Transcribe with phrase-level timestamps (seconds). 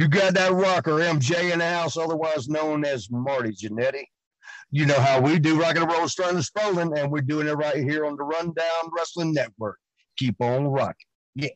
[0.00, 4.06] You got that rocker, MJ, in the house, otherwise known as Marty Jannetty.
[4.70, 7.52] You know how we do rock and roll, starting and Spolling, and we're doing it
[7.52, 8.64] right here on the Rundown
[8.96, 9.78] Wrestling Network.
[10.16, 10.94] Keep on rocking.
[11.34, 11.48] Yeah.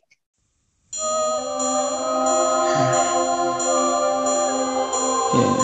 [5.32, 5.63] Yeah.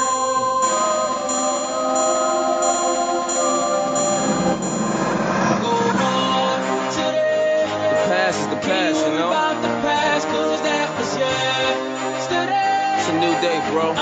[13.71, 13.95] Bro.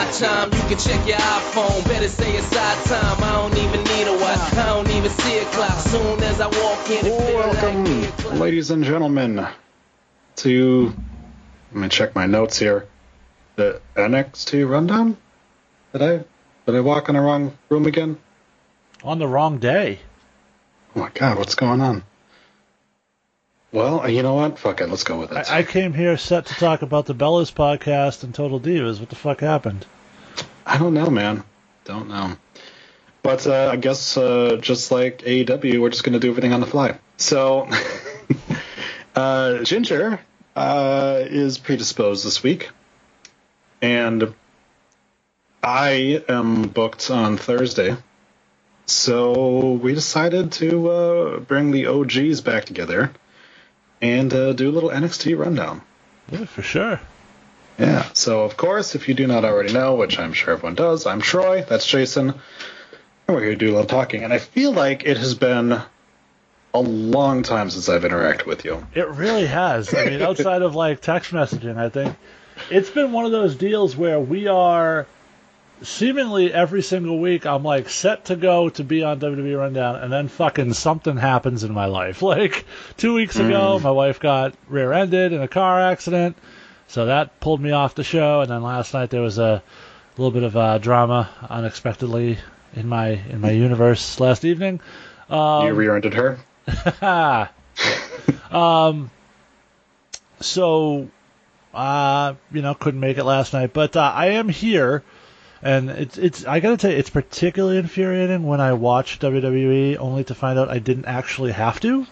[0.00, 0.52] My, my time.
[0.52, 1.84] You can check your iPhone.
[1.88, 3.22] Better say it's our time.
[3.22, 4.54] I don't even need a watch.
[4.54, 5.78] I don't even see a clock.
[5.80, 9.46] Soon as I walk in, it feel like Welcome, ladies and gentlemen,
[10.36, 10.94] to
[11.72, 12.88] let me check my notes here.
[13.56, 15.16] The NXT rundown.
[15.92, 16.24] Did I
[16.66, 18.18] did I walk in the wrong room again?
[19.02, 19.98] On the wrong day.
[20.94, 22.02] Oh my god, what's going on?
[23.72, 24.58] Well, you know what?
[24.58, 25.48] Fuck it, let's go with it.
[25.48, 28.98] I, I came here set to talk about the Bellas podcast and Total Divas.
[28.98, 29.86] What the fuck happened?
[30.66, 31.44] I don't know, man.
[31.84, 32.36] Don't know.
[33.22, 36.60] But uh, I guess uh, just like AEW, we're just going to do everything on
[36.60, 36.98] the fly.
[37.16, 37.68] So,
[39.14, 40.20] uh, Ginger
[40.56, 42.70] uh, is predisposed this week,
[43.80, 44.34] and
[45.62, 47.96] I am booked on Thursday.
[48.86, 53.12] So we decided to uh, bring the OGs back together
[54.00, 55.82] and uh, do a little NXT rundown.
[56.30, 57.00] Yeah, for sure.
[57.78, 58.08] Yeah.
[58.12, 61.20] So, of course, if you do not already know, which I'm sure everyone does, I'm
[61.20, 61.64] Troy.
[61.66, 62.28] That's Jason.
[62.30, 64.22] And we're here to do a little talking.
[64.22, 65.80] And I feel like it has been
[66.74, 68.86] a long time since I've interacted with you.
[68.94, 69.94] It really has.
[69.94, 72.16] I mean, outside of like text messaging, I think
[72.70, 75.06] it's been one of those deals where we are
[75.82, 77.46] seemingly every single week.
[77.46, 81.64] I'm like set to go to be on WWE Rundown, and then fucking something happens
[81.64, 82.22] in my life.
[82.30, 82.64] Like
[82.96, 86.36] two weeks ago, my wife got rear-ended in a car accident,
[86.86, 88.40] so that pulled me off the show.
[88.40, 89.62] And then last night there was a
[90.16, 92.38] little bit of uh, drama unexpectedly
[92.74, 94.80] in my in my universe last evening.
[95.28, 96.38] Um, you rear-ended her.
[98.50, 99.10] um,
[100.40, 101.08] so,
[101.74, 105.02] uh, you know, couldn't make it last night, but uh, I am here,
[105.62, 106.46] and it's it's.
[106.46, 110.68] I gotta tell you, it's particularly infuriating when I watch WWE only to find out
[110.70, 112.06] I didn't actually have to.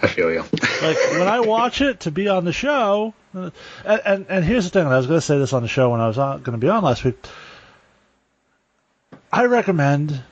[0.00, 0.40] I feel you.
[0.82, 3.50] Like when I watch it to be on the show, uh,
[3.84, 4.84] and and, and here's the thing.
[4.84, 6.84] and I was gonna say this on the show when I was gonna be on
[6.84, 7.16] last week.
[9.32, 10.22] I recommend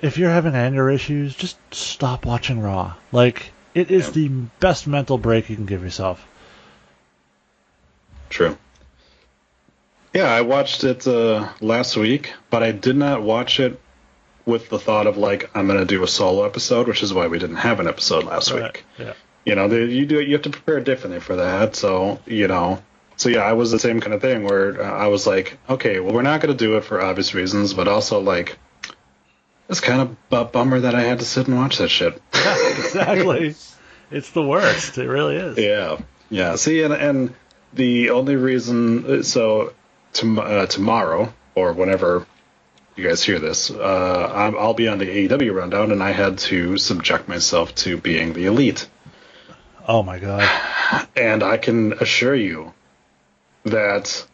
[0.00, 2.94] if you're having anger issues, just stop watching Raw.
[3.12, 4.12] Like it is Yeah.
[4.12, 4.28] the
[4.60, 6.26] best mental break you can give yourself.
[8.30, 8.56] True.
[10.14, 13.80] Yeah, I watched it uh, last week, but I did not watch it
[14.46, 17.26] with the thought of like I'm going to do a solo episode, which is why
[17.26, 18.84] we didn't have an episode last week.
[18.98, 19.14] Yeah.
[19.44, 22.82] you know you do you have to prepare differently for that so you know
[23.16, 26.00] so yeah i was the same kind of thing where uh, i was like okay
[26.00, 28.56] well we're not going to do it for obvious reasons but also like
[29.68, 32.68] it's kind of a bummer that i had to sit and watch that shit Yeah,
[32.78, 33.54] exactly.
[34.10, 34.96] it's the worst.
[34.96, 35.58] It really is.
[35.58, 35.98] yeah
[36.30, 37.34] yeah see and, and
[37.74, 39.74] the only reason so
[40.14, 42.26] tom- uh, tomorrow or whenever
[42.96, 46.38] you guys hear this uh, I'm, i'll be on the aew rundown and i had
[46.38, 48.88] to subject myself to being the elite
[49.86, 50.48] Oh my god.
[51.16, 52.72] And I can assure you
[53.64, 54.26] that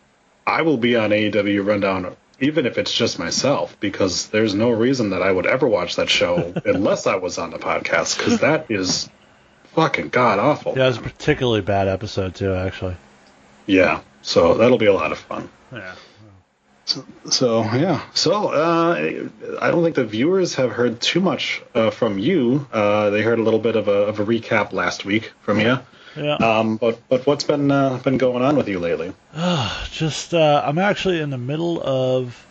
[0.46, 5.10] I will be on AEW Rundown even if it's just myself, because there's no reason
[5.10, 8.70] that I would ever watch that show unless I was on the podcast, because that
[8.70, 9.10] is
[9.74, 10.74] fucking god awful.
[10.76, 12.96] Yeah, it was a particularly bad episode too, actually.
[13.66, 15.48] Yeah, so that'll be a lot of fun.
[15.72, 15.94] Yeah.
[16.84, 19.28] So so yeah, so uh,
[19.60, 22.66] I don't think the viewers have heard too much uh, from you.
[22.72, 25.78] Uh, they heard a little bit of a, of a recap last week from you.
[26.16, 26.34] Yeah.
[26.34, 29.12] Um, but but what's been uh, been going on with you lately?
[29.90, 32.46] just uh, I'm actually in the middle of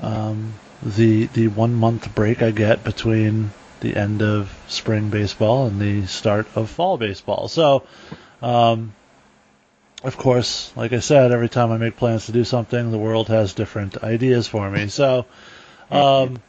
[0.00, 3.50] um, the the one month break I get between
[3.80, 7.48] the end of spring baseball and the start of fall baseball.
[7.48, 7.84] So,
[8.40, 8.94] um,
[10.04, 13.28] of course, like I said, every time I make plans to do something, the world
[13.28, 14.88] has different ideas for me.
[14.88, 15.24] So,
[15.90, 16.42] um,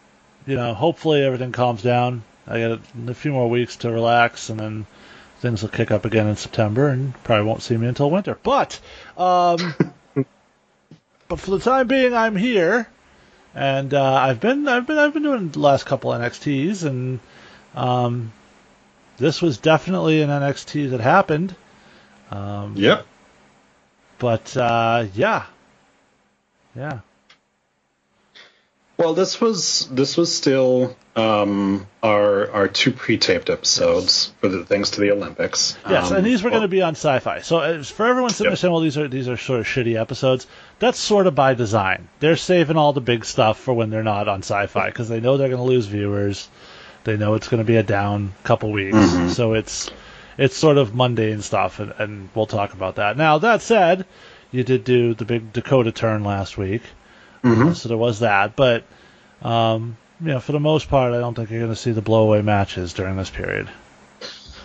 [0.45, 2.23] you know, hopefully everything calms down.
[2.45, 4.85] I got a, a few more weeks to relax, and then
[5.39, 8.37] things will kick up again in September, and probably won't see me until winter.
[8.43, 8.77] But,
[9.17, 9.73] um,
[11.29, 12.89] but for the time being, I'm here,
[13.55, 17.21] and uh, I've been I've been I've been doing the last couple NXTs, and
[17.73, 18.33] um,
[19.15, 21.55] this was definitely an NXT that happened.
[22.31, 23.05] Um, Yep.
[24.19, 25.45] But uh, yeah,
[26.75, 26.99] yeah,
[28.97, 34.91] Well, this was this was still um, our our two pre-taped episodes for the thanks
[34.91, 35.77] to the Olympics.
[35.89, 37.41] yes, Um, and these were going to be on Sci-Fi.
[37.41, 38.59] So as for everyone sitting there Yep.
[38.59, 40.47] saying, "Well, these are these are sort of shitty episodes,"
[40.79, 42.07] that's sort of by design.
[42.21, 45.35] They're saving all the big stuff for when they're not on Sci-Fi because they know
[45.37, 46.47] they're going to lose viewers.
[47.03, 49.29] They know it's going to be a down couple weeks, Mhm.
[49.29, 49.91] so it's
[50.37, 53.17] it's sort of mundane stuff, and, and we'll talk about that.
[53.17, 54.05] Now that said,
[54.51, 56.81] you did do the big Dakota turn last week.
[57.43, 57.75] mhm.
[57.75, 58.83] So there was that, but
[59.41, 62.01] um, you know, for the most part, I don't think you're going to see the
[62.01, 63.69] blowaway matches during this period.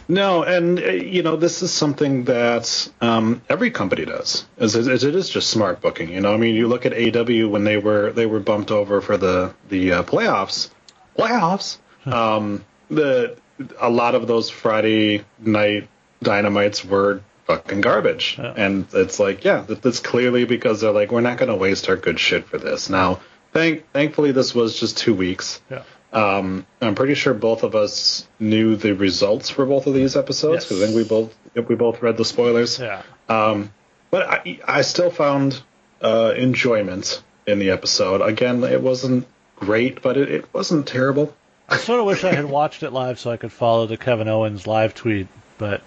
[0.09, 4.45] No, and uh, you know this is something that um, every company does.
[4.59, 6.09] Is it, it is just smart booking.
[6.11, 9.01] You know, I mean, you look at AW when they were they were bumped over
[9.01, 10.71] for the the uh, playoffs.
[11.17, 11.79] Playoffs.
[12.07, 13.37] um, the
[13.79, 15.89] a lot of those Friday night
[16.23, 18.53] dynamites were fucking garbage, Yeah.
[18.57, 21.89] and it's like, yeah, that, that's clearly because they're like, we're not going to waste
[21.89, 22.89] our good shit for this.
[22.91, 23.21] Now,
[23.53, 25.61] thank thankfully, this was just two weeks.
[25.71, 25.83] Yeah.
[26.13, 30.65] Um, I'm pretty sure both of us knew the results for both of these episodes
[30.65, 31.35] because I think we both
[31.69, 32.79] we both read the spoilers.
[32.81, 33.03] Yeah.
[33.29, 33.73] Um,
[34.11, 35.63] but I, I still found
[36.03, 38.23] uh, enjoyment in the episode.
[38.23, 41.33] Again, it wasn't great, but it, it wasn't terrible.
[41.71, 44.29] I sort of wish I had watched it live so I could follow the Kevin
[44.29, 45.83] Owens live tweet, but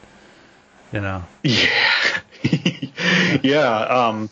[0.93, 2.19] you know, Yeah,
[3.43, 3.79] yeah.
[3.79, 4.29] Um,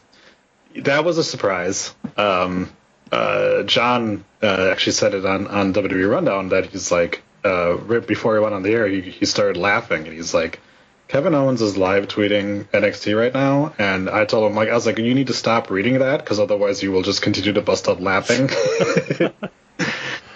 [0.78, 1.94] that was a surprise.
[2.16, 2.72] Um,
[3.12, 8.06] uh, John uh, actually said it on on WWE Rundown that he's like uh, right
[8.06, 10.60] before he went on the air, he, he started laughing and he's like,
[11.08, 14.86] Kevin Owens is live tweeting NXT right now, and I told him like I was
[14.86, 17.90] like, you need to stop reading that because otherwise you will just continue to bust
[17.90, 18.50] out laughing.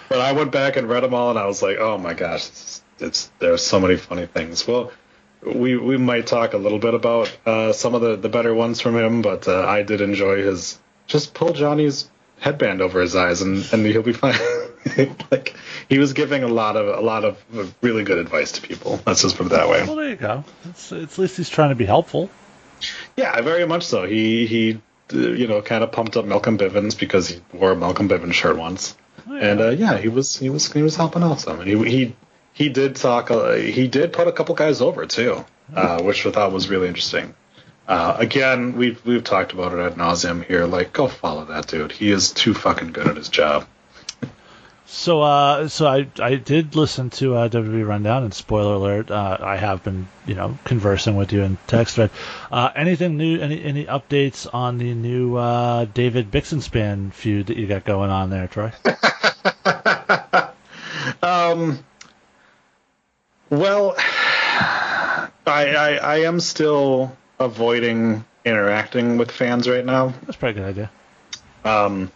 [0.08, 2.48] but I went back and read them all, and I was like, oh my gosh,
[2.48, 4.66] it's, it's there's so many funny things.
[4.66, 4.92] Well,
[5.42, 8.80] we we might talk a little bit about uh, some of the, the better ones
[8.80, 13.40] from him, but uh, I did enjoy his just pull Johnny's headband over his eyes
[13.42, 14.34] and, and he'll be fine.
[15.30, 15.56] like
[15.88, 17.42] he was giving a lot of a lot of
[17.80, 19.00] really good advice to people.
[19.06, 19.82] Let's just put it that way.
[19.84, 20.44] well, there you go.
[20.64, 22.30] It's, it's at least he's trying to be helpful.
[23.16, 24.06] Yeah, very much so.
[24.06, 24.80] He he
[25.12, 28.34] uh, you know kind of pumped up Malcolm Bivens because he wore a Malcolm Bivens
[28.34, 28.96] shirt once.
[29.28, 31.90] Oh, And uh, yeah, he was he was he was helping out some, and he
[31.90, 32.16] he
[32.52, 33.30] he did talk.
[33.30, 35.44] Uh, he did put a couple guys over too,
[35.74, 37.34] uh, which I thought was really interesting.
[37.88, 40.66] Uh, again, we've we've talked about it ad nauseum here.
[40.66, 41.92] Like, go follow that dude.
[41.92, 43.66] He is too fucking good at his job.
[44.88, 49.36] So, uh, so I I did listen to uh, WWE Rundown, and spoiler alert, uh,
[49.40, 52.10] I have been you know conversing with you in text thread.
[52.52, 53.40] Uh, anything new?
[53.40, 58.30] Any any updates on the new uh, David Bixenspan feud that you got going on
[58.30, 58.72] there, Troy?
[61.22, 61.78] Um.
[63.50, 70.14] Well, I, I I am still avoiding interacting with fans right now.
[70.24, 70.90] That's probably a good idea.
[71.64, 72.10] Um,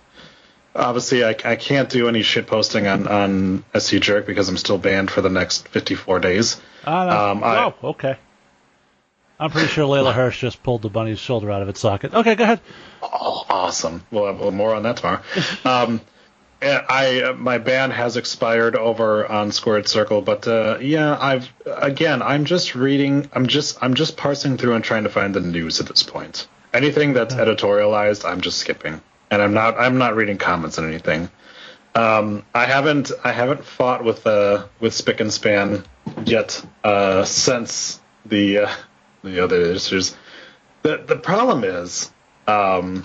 [0.74, 4.78] obviously, I, I can't do any shit posting on on SC Jerk because I'm still
[4.78, 6.60] banned for the next 54 days.
[6.84, 7.30] Uh, no.
[7.30, 8.16] Um, I- oh, okay.
[9.38, 12.12] I'm pretty sure Leyla Hirsch just pulled the bunny's shoulder out of its socket.
[12.12, 12.60] Okay, go ahead.
[13.02, 14.04] Oh, awesome.
[14.10, 15.22] We'll have more on that tomorrow.
[15.64, 16.02] um,
[16.62, 22.20] I uh, my ban has expired over on Squared Circle, but uh, yeah, I've again
[22.20, 23.30] I'm just reading.
[23.32, 26.46] I'm just I'm just parsing through and trying to find the news at this point.
[26.74, 29.00] Anything that's editorialized, I'm just skipping,
[29.30, 31.30] and I'm not I'm not reading comments on anything.
[31.94, 35.84] Um, I haven't I haven't fought with uh with Spick and Span
[36.24, 38.70] yet uh, since the uh,
[39.22, 40.16] the other issues.
[40.82, 42.10] The the problem is
[42.46, 43.04] um,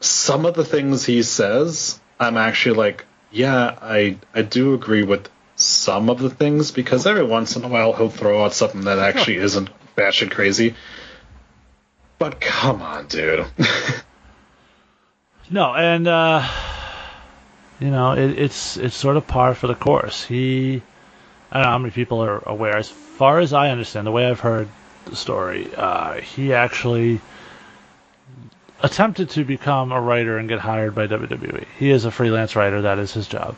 [0.00, 5.28] some of the things he says, I'm actually like, yeah, I I do agree with
[5.56, 8.98] some of the things because every once in a while he'll throw out something that
[8.98, 10.74] actually isn't batshit crazy.
[12.24, 13.44] But come on, dude.
[15.50, 16.48] No, and uh,
[17.78, 20.24] you know it, it's it's sort of par for the course.
[20.24, 20.80] He,
[21.52, 22.78] I don't know how many people are aware.
[22.78, 24.68] As far as I understand, the way I've heard
[25.04, 27.20] the story, uh, he actually
[28.82, 31.66] attempted to become a writer and get hired by WWE.
[31.78, 33.54] He is a freelance writer; that is his job.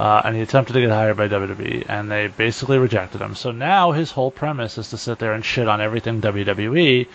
[0.00, 3.36] Uh, and he attempted to get hired by WWE, and they basically rejected him.
[3.36, 7.06] So now his whole premise is to sit there and shit on everything WWE,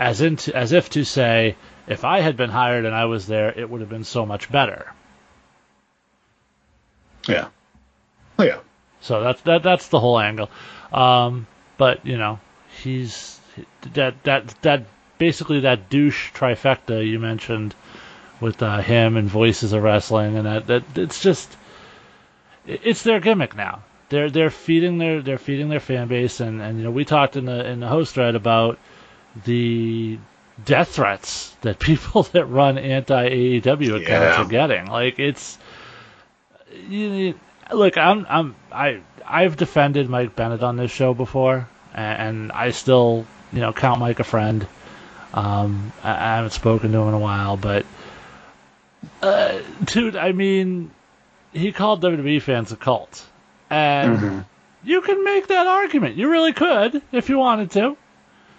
[0.00, 3.26] as in to, as if to say, if I had been hired and I was
[3.26, 4.90] there, it would have been so much better.
[7.28, 7.48] yeah.
[8.38, 8.60] Oh yeah.
[9.02, 10.50] So that's that that's the whole angle.
[10.92, 12.40] Um, but you know,
[12.82, 13.38] he's
[13.92, 14.86] that that that
[15.18, 17.74] basically that douche trifecta you mentioned
[18.40, 21.54] with uh, him and Voices of Wrestling, and that, that it's just
[22.66, 23.82] it's their gimmick now.
[24.08, 27.36] They're they're feeding their they're feeding their fan base, and, and you know we talked
[27.36, 28.78] in the in the host thread about
[29.44, 30.18] the
[30.64, 34.42] death threats that people that run anti AEW accounts Yeah.
[34.42, 34.86] are getting.
[34.86, 35.58] Like it's
[36.88, 37.34] you,
[37.72, 42.70] look, I'm I'm I I've defended Mike Bennett on this show before, and, and I
[42.70, 44.66] still you know count Mike a friend.
[45.32, 47.86] Um, I, I haven't spoken to him in a while, but
[49.22, 50.90] uh, dude, I mean,
[51.52, 53.24] he called WWE fans a cult,
[53.68, 54.44] and Mhm.
[54.84, 56.16] you can make that argument.
[56.16, 57.96] You really could if you wanted to.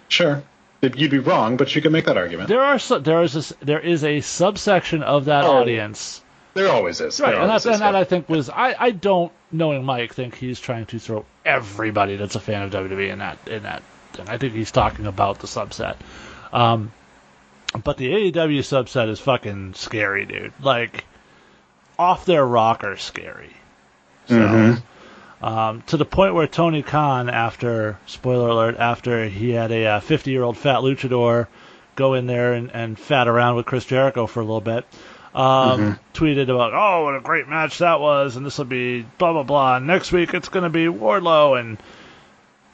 [0.08, 0.42] Sure.
[0.82, 2.48] You'd be wrong, but you can make that argument.
[2.48, 6.22] There are su- there is a, there is a subsection of that Oh, audience,
[6.54, 7.20] There always is.
[7.20, 7.30] right?
[7.32, 7.94] There And that, and that.
[7.94, 12.34] I think was I, I don't knowing Mike think he's trying to throw everybody that's
[12.34, 14.28] a fan of WWE in that in that thing.
[14.28, 15.94] I think he's talking about the subset.
[16.52, 16.90] Um,
[17.84, 20.52] but the AEW subset is fucking scary, dude.
[20.60, 21.04] Like
[21.96, 23.52] off their rocker scary.
[24.26, 24.82] So, Mhm.
[25.42, 30.30] Um, to the point where Tony Khan, after spoiler alert, after he had a 50
[30.30, 31.48] year old fat luchador
[31.96, 34.86] go in there and, and fat around with Chris Jericho for a little bit,
[35.34, 39.32] um, tweeted about, oh, what a great match that was, and this will be blah
[39.32, 39.76] blah blah.
[39.76, 41.78] And next week it's going to be Wardlow, and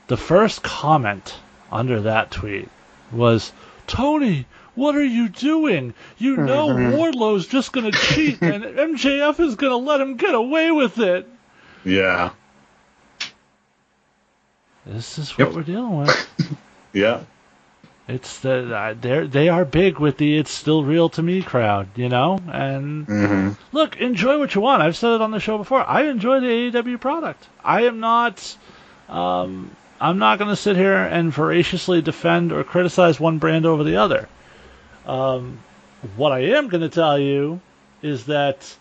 [0.08, 1.34] the first comment
[1.72, 2.68] under that tweet
[3.10, 3.52] was,
[3.86, 4.46] Tony.
[4.74, 5.92] What are you doing?
[6.18, 10.36] You know Wardlow's just going to cheat, and MJF is going to let him get
[10.36, 11.28] away with it.
[11.84, 12.30] Yeah.
[14.88, 15.54] This is what Yep.
[15.54, 16.16] we're dealing with.
[16.94, 17.20] Yeah.
[18.08, 21.88] It's the uh, they're they are big with the "it's still real to me" crowd,
[21.96, 22.40] you know.
[22.52, 24.82] And hmm look, enjoy what you want.
[24.82, 25.84] I've said it on the show before.
[25.86, 27.46] I enjoy the AEW product.
[27.64, 28.56] I am not,
[29.08, 33.84] um, I'm not going to sit here and voraciously defend or criticize one brand over
[33.84, 34.28] the other.
[35.06, 35.58] Um,
[36.16, 37.60] what I am going to tell you
[38.02, 38.74] is that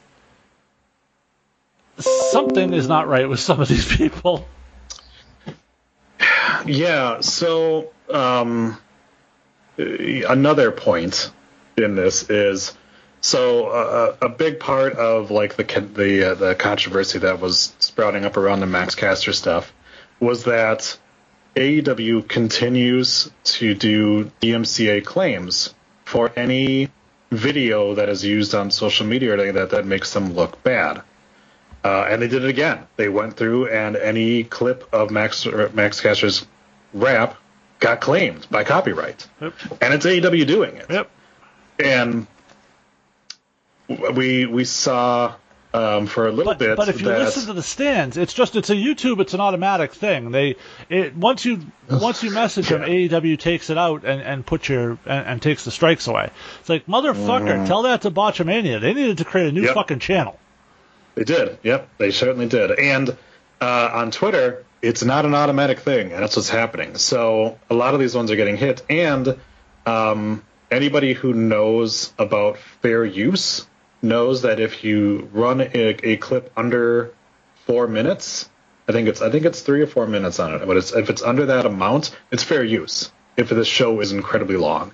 [2.00, 4.48] something is not right with some of these people.
[6.66, 7.22] Yeah.
[7.22, 8.78] So um,
[9.78, 11.32] another point
[11.78, 12.76] in this is
[13.22, 18.26] so uh, a big part of like the the uh, the controversy that was sprouting
[18.26, 19.74] up around the Max Caster stuff
[20.20, 20.98] was that
[21.56, 25.74] AEW continues to do DMCA claims
[26.06, 26.90] for any
[27.32, 31.02] video that is used on social media or anything that that makes them look bad.
[31.88, 32.86] Uh, and they did it again.
[32.98, 36.46] They went through and any clip of Max Max Caster's
[36.94, 37.38] rap
[37.80, 39.54] got claimed by copyright, Yep.
[39.82, 40.88] and it's AEW doing it.
[40.90, 41.10] Yep.
[41.80, 42.28] And
[44.16, 45.36] we we saw
[45.74, 48.34] um, for a little But, bit but if you that listen to the stands, it's
[48.34, 49.22] just it's a YouTube.
[49.22, 50.32] It's an automatic thing.
[50.32, 50.56] They
[50.90, 54.98] it once you once you message them, AEW takes it out and, and puts your
[55.06, 56.32] and, and takes the strikes away.
[56.60, 58.82] It's like motherfucker, tell that to Botchamania.
[58.82, 59.64] They needed to create a new.
[59.64, 59.74] Yep.
[59.76, 60.38] fucking channel.
[61.18, 61.58] They did.
[61.64, 62.70] Yep, they certainly did.
[62.78, 63.18] And
[63.60, 66.96] uh, on Twitter, it's not an automatic thing, and that's what's happening.
[67.00, 68.84] So a lot of these ones are getting hit.
[68.88, 69.40] And
[69.88, 73.66] um, anybody who knows about fair use
[74.00, 77.16] knows that if you run a, a clip under
[77.66, 78.48] four minutes,
[78.88, 80.68] I think it's I think it's three or four minutes on it.
[80.68, 83.12] But it's, if it's under that amount, it's fair use.
[83.38, 84.92] If the show is incredibly long.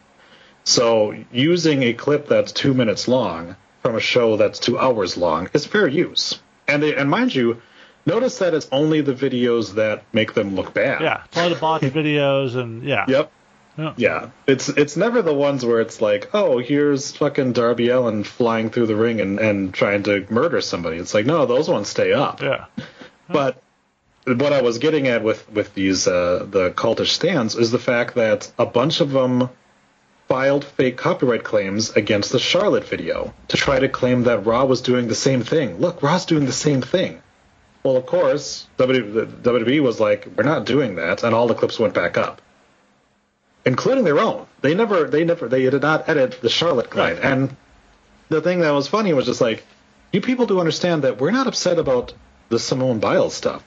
[0.64, 5.50] So using a clip that's two minutes long from a show that's two hours long
[5.54, 6.40] is fair use.
[6.68, 7.62] And they, and mind you,
[8.06, 11.02] notice that it's only the videos that make them look bad.
[11.02, 13.06] Yeah, it's only the botched videos and yeah.
[13.08, 13.32] Yep.
[13.78, 13.94] Yeah.
[13.98, 14.30] Yeah.
[14.48, 18.86] It's it's never the ones where it's like, oh, here's fucking Darby Allin flying through
[18.88, 20.98] the ring and, and trying to murder somebody.
[20.98, 22.42] It's like, no, those ones stay up.
[22.42, 22.66] Yeah.
[23.30, 23.64] But
[24.26, 28.16] what I was getting at with with these uh, the cultish stands is the fact
[28.16, 29.50] that a bunch of them
[30.28, 34.82] filed fake copyright claims against the Charlotte video to try to claim that Raw was
[34.82, 35.80] doing the same thing.
[35.80, 37.22] Look, Raw's doing the same thing.
[37.84, 41.94] Well, of course, WWE was like, "We're not doing that," and all the clips went
[41.94, 42.42] back up,
[43.66, 44.46] including their own.
[44.62, 47.18] They never, they never, they did not edit the Charlotte clip.
[47.18, 47.24] Right.
[47.24, 47.56] And
[48.30, 49.66] the thing that was funny was just like,
[50.14, 52.14] you people do understand that we're not upset about
[52.50, 53.64] the Simone Biles stuff.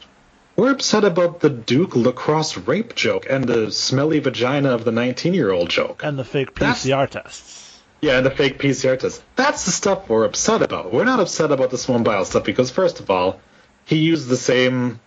[0.56, 5.34] We're upset about the Duke lacrosse rape joke and the smelly vagina of the 19
[5.34, 6.02] year old joke.
[6.02, 7.64] And the fake That's- PCR tests.
[8.00, 9.22] Yeah, and the fake PCR test.
[9.36, 10.92] That's the stuff we're upset about.
[10.92, 13.40] We're not upset about the Simone Biles stuff because, first of all,
[13.84, 15.00] he used the same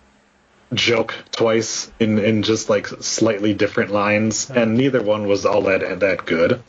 [0.73, 5.99] joke twice in, in just like slightly different lines, and neither one was all that
[5.99, 6.61] that good.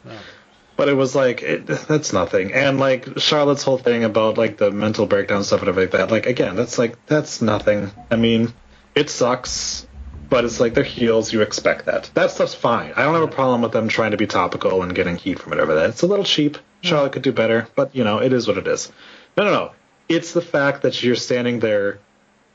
[0.76, 2.52] But it was like it, that's nothing.
[2.52, 6.12] And like Charlotte's whole thing about like the mental breakdown stuff and everything like that.
[6.12, 7.90] Like again, that's like that's nothing.
[8.10, 8.52] I mean,
[8.94, 9.86] it sucks.
[10.28, 11.32] but it's like they're heels.
[11.32, 12.10] You expect that.
[12.14, 12.92] That stuff's fine.
[12.96, 15.52] I don't have a problem with them trying to be topical and getting heat from
[15.52, 15.90] it over that.
[15.90, 16.56] It's a little cheap.
[16.56, 16.62] Hmm.
[16.82, 18.92] Charlotte could do better, but you know it is what it is.
[19.36, 19.72] No, no, no.
[20.08, 21.98] It's the fact that you're standing there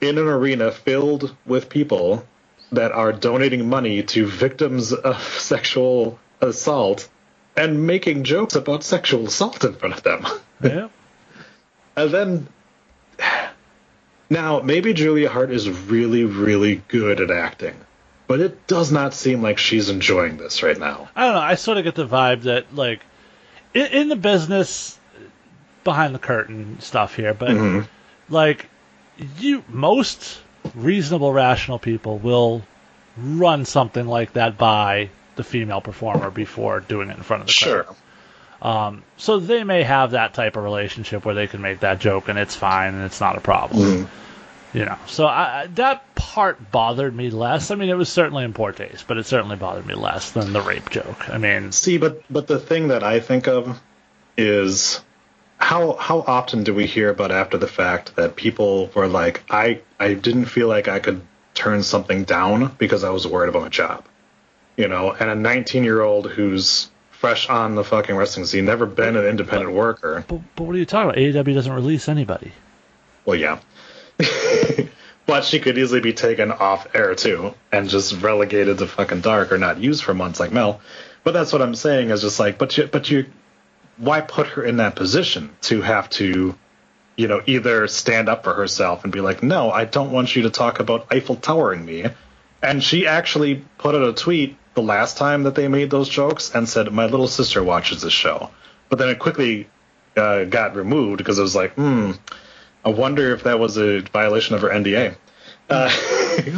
[0.02, 2.26] in an arena filled with people
[2.72, 7.08] that are donating money to victims of sexual assault
[7.56, 10.26] and making jokes about sexual assault in front of them.
[10.62, 10.88] Yeah.
[11.98, 12.48] And then
[14.30, 17.76] now maybe Julia Hart is really, really good at acting,
[18.28, 21.10] but it does not seem like she's enjoying this right now.
[21.16, 21.42] I don't know.
[21.42, 23.02] I sort of get the vibe that like
[23.74, 24.98] in, in the business
[25.84, 27.88] behind the curtain stuff here, but Mhm.
[28.30, 28.68] like
[29.40, 30.40] you most
[30.74, 32.64] reasonable rational people will
[33.18, 37.54] run something like that by the female performer before doing it in front of the
[37.54, 37.96] crowd.
[38.66, 42.30] Um, so they may have that type of relationship where they can make that joke
[42.30, 43.82] and it's fine and it's not a problem.
[44.06, 44.08] Mhm.
[44.74, 47.70] You know, so I, I- that part bothered me less.
[47.72, 50.52] I mean, it was certainly in poor taste, but it certainly bothered me less than
[50.52, 51.30] the rape joke.
[51.30, 53.80] I mean, See, but but the thing that I think of
[54.38, 55.02] is
[55.58, 59.82] how how often do we hear about after the fact that people were like, I
[60.00, 61.22] I didn't feel like I could
[61.54, 64.04] turn something down because I was worried about my job,
[64.76, 66.90] you know, and a 19 year old who's
[67.26, 70.24] fresh on the fucking wrestling scene, never been an independent worker.
[70.28, 71.18] but, but what are you talking about?
[71.18, 72.52] AEW doesn't release anybody.
[73.26, 73.60] Well, yeah.
[75.26, 79.52] but she could easily be taken off air too and just relegated to fucking dark
[79.52, 80.82] or not used for months like Mel.
[81.24, 83.26] But that's what I'm saying is just like, but you, but you,
[83.98, 86.54] why put her in that position to have to,
[87.16, 90.44] you know, either stand up for herself and be like, no, I don't want you
[90.44, 92.06] to talk about Eiffel Towering me.
[92.62, 96.54] And she actually put out a tweet the last time that they made those jokes
[96.54, 98.52] and said, my little sister watches this show.
[98.90, 99.68] But then it quickly
[100.16, 102.12] uh, got removed because it was like, hmm,
[102.84, 105.16] I wonder if that was a violation of her NDA.
[105.70, 105.92] Uh,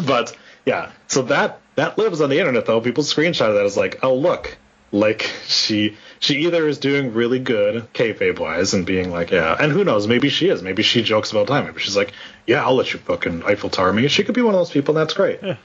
[0.05, 2.81] but yeah, so that that lives on the internet though.
[2.81, 4.57] People screenshot that as like, oh look,
[4.91, 9.71] like she she either is doing really good kayfabe wise and being like, yeah, and
[9.71, 10.61] who knows, maybe she is.
[10.61, 11.65] Maybe she jokes about time.
[11.65, 12.11] Maybe she's like,
[12.45, 14.07] yeah, I'll let you fucking Eiffel Tower me.
[14.07, 15.39] She could be one of those people, and that's great.
[15.41, 15.57] Yeah.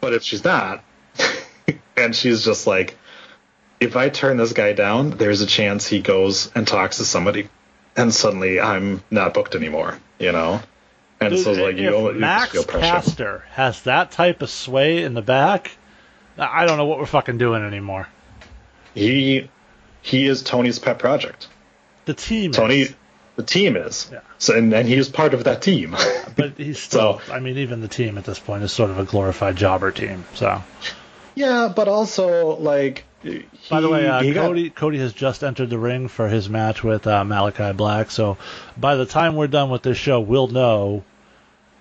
[0.00, 0.84] But if she's not,
[1.96, 2.96] and she's just like,
[3.80, 7.48] if I turn this guy down, there's a chance he goes and talks to somebody,
[7.96, 9.98] and suddenly I'm not booked anymore.
[10.18, 10.62] You know,
[11.20, 12.64] and Dude, so like you, just Max.
[12.64, 15.76] Caster has that type of sway in the back,
[16.38, 18.08] I don't know what we're fucking doing anymore.
[18.94, 19.50] He
[20.02, 21.48] he is Tony's pet project.
[22.04, 22.94] The team, Tony, is,
[23.36, 24.08] the team is.
[24.12, 24.20] Yeah.
[24.38, 25.96] So and, and he is part of that team.
[26.36, 27.20] but he's still.
[27.20, 29.90] So- I mean, even the team at this point is sort of a glorified jobber
[29.90, 30.24] team.
[30.34, 30.62] So,
[31.36, 33.04] yeah, but also like.
[33.70, 36.48] by the way, uh, he got- Cody Cody has just entered the ring for his
[36.48, 38.10] match with uh, Malachi Black.
[38.10, 38.38] So,
[38.76, 41.04] by the time we're done with this show, we'll know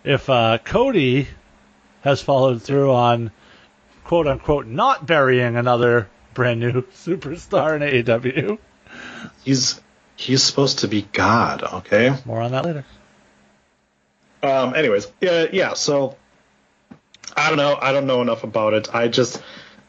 [0.04, 1.28] if uh, Cody
[2.04, 3.32] has followed through on
[4.04, 8.60] quote unquote not burying another brand new superstar in AEW.
[9.44, 9.82] he's
[10.15, 11.63] he's supposed to be God.
[11.63, 12.15] Okay.
[12.26, 12.86] More on that later.
[14.44, 14.76] Um.
[14.76, 15.74] Anyways, yeah, yeah.
[15.74, 16.18] So
[17.36, 17.78] I don't know.
[17.82, 18.93] I don't know enough about it.
[18.93, 19.41] I just,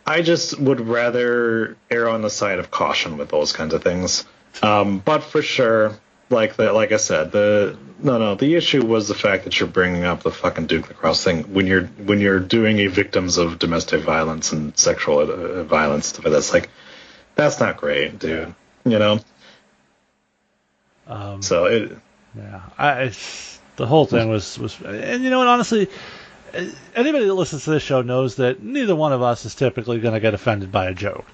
[0.06, 4.24] I just would rather err on the side of caution with those kinds of things.
[4.62, 4.98] Um.
[4.98, 5.98] But for sure,
[6.30, 9.68] like the like I said, the no no the issue was the fact that you're
[9.68, 13.58] bringing up the fucking Duke lacrosse thing when you're when you're doing a victims of
[13.58, 16.24] domestic violence and sexual uh, violence stuff.
[16.24, 16.70] That's like
[17.34, 18.54] that's not great, dude.
[18.84, 19.20] You know.
[21.06, 21.98] Um, So it.
[22.36, 23.12] Yeah, I,
[23.76, 25.48] the whole thing was was, and you know what?
[25.48, 25.88] Honestly,
[26.94, 30.14] anybody that listens to this show knows that neither one of us is typically going
[30.14, 31.24] to get offended by a joke.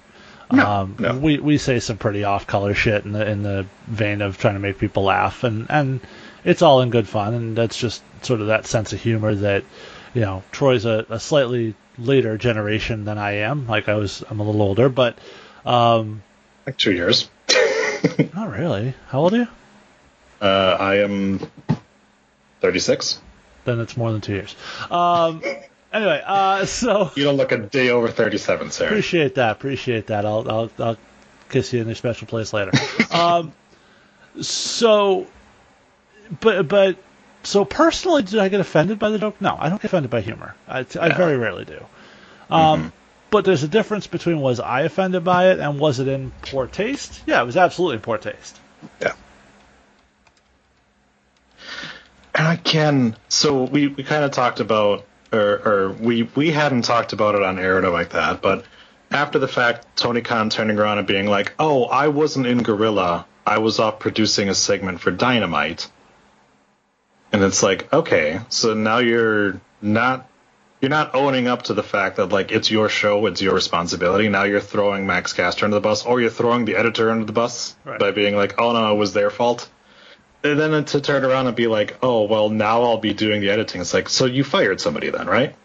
[0.51, 1.17] No, um, no.
[1.17, 4.53] We we say some pretty off color shit in the in the vein of trying
[4.55, 5.99] to make people laugh, and and
[6.43, 9.63] it's all in good fun, and that's just sort of that sense of humor that
[10.13, 13.67] you know Troy's a, a slightly later generation than I am.
[13.67, 15.17] Like I was, I'm a little older, but
[15.65, 16.23] um,
[16.65, 17.29] Like two years.
[18.33, 18.93] not really.
[19.07, 19.47] How old are you?
[20.41, 21.39] Uh, I am
[22.61, 23.21] 36.
[23.65, 24.55] Then it's more than two years.
[24.91, 25.41] Um,
[25.91, 27.11] anyway, uh, so.
[27.15, 28.85] You don't look a day over 37, sir.
[28.85, 29.51] Appreciate that.
[29.51, 30.25] Appreciate that.
[30.25, 30.97] I'll I'll, I'll
[31.49, 32.71] kiss you in your special place later.
[33.11, 33.53] um,
[34.41, 35.27] so,
[36.41, 36.97] but but
[37.43, 39.39] so personally, did I get offended by the joke?
[39.39, 40.55] No, I don't get offended by humor.
[40.67, 41.85] I, I very rarely do.
[42.49, 42.91] Um,
[43.29, 46.67] But there's a difference between was I offended by it and was it in poor
[46.67, 47.23] taste?
[47.25, 48.59] Yeah, it was absolutely in poor taste.
[49.01, 49.13] Yeah.
[52.32, 53.15] And I can.
[53.29, 57.43] So we, we kind of talked about, or, or we we hadn't talked about it
[57.43, 58.65] on air or like that, but
[59.11, 63.25] after the fact, Tony Khan turning around and being like, "Oh, I wasn't in Gorilla.
[63.45, 65.89] I was off producing a segment for Dynamite."
[67.31, 70.29] And it's like, okay, so now you're not
[70.81, 74.29] you're not owning up to the fact that like it's your show, it's your responsibility.
[74.29, 77.31] Now you're throwing Max Caster under the bus, or you're throwing the editor under the
[77.33, 77.99] bus Right.
[77.99, 79.67] by being like, "Oh no, it was their fault."
[80.43, 83.49] And then to turn around and be like, "Oh well, now I'll be doing the
[83.49, 85.55] editing." It's like, so you fired somebody then, right?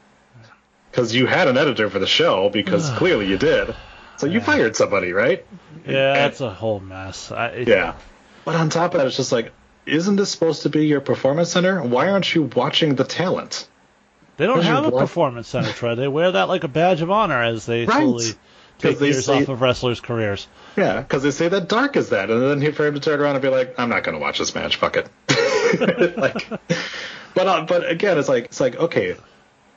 [0.90, 3.74] Because you had an editor for the show, because clearly you did.
[4.18, 5.44] So you fired somebody, right?
[5.86, 7.30] Yeah, And- it's a whole mess.
[7.32, 7.94] I, it- Yeah.
[8.44, 9.52] But on top of that, it's just like,
[9.84, 11.82] isn't this supposed to be your performance center?
[11.82, 13.68] Why aren't you watching the talent?
[14.38, 15.94] They don't have a want- performance center, Troy.
[15.96, 17.98] They wear that like a badge of honor as they Right.
[18.02, 18.30] slowly
[18.78, 20.46] take they years say- off of wrestlers' careers.
[20.76, 23.20] Yeah, because they say that dark is that, and then he for him to turn
[23.20, 24.76] around and be like, "I'm not going to watch this match.
[24.76, 25.08] Fuck it."
[26.16, 26.48] like,
[27.34, 29.16] but uh, but again, it's like it's like okay,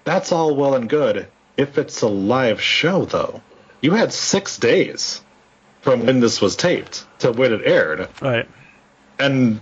[0.03, 3.41] that's all well and good if it's a live show though.
[3.81, 5.21] You had six days
[5.81, 8.47] from when this was taped to when it aired, Right.
[9.17, 9.59] and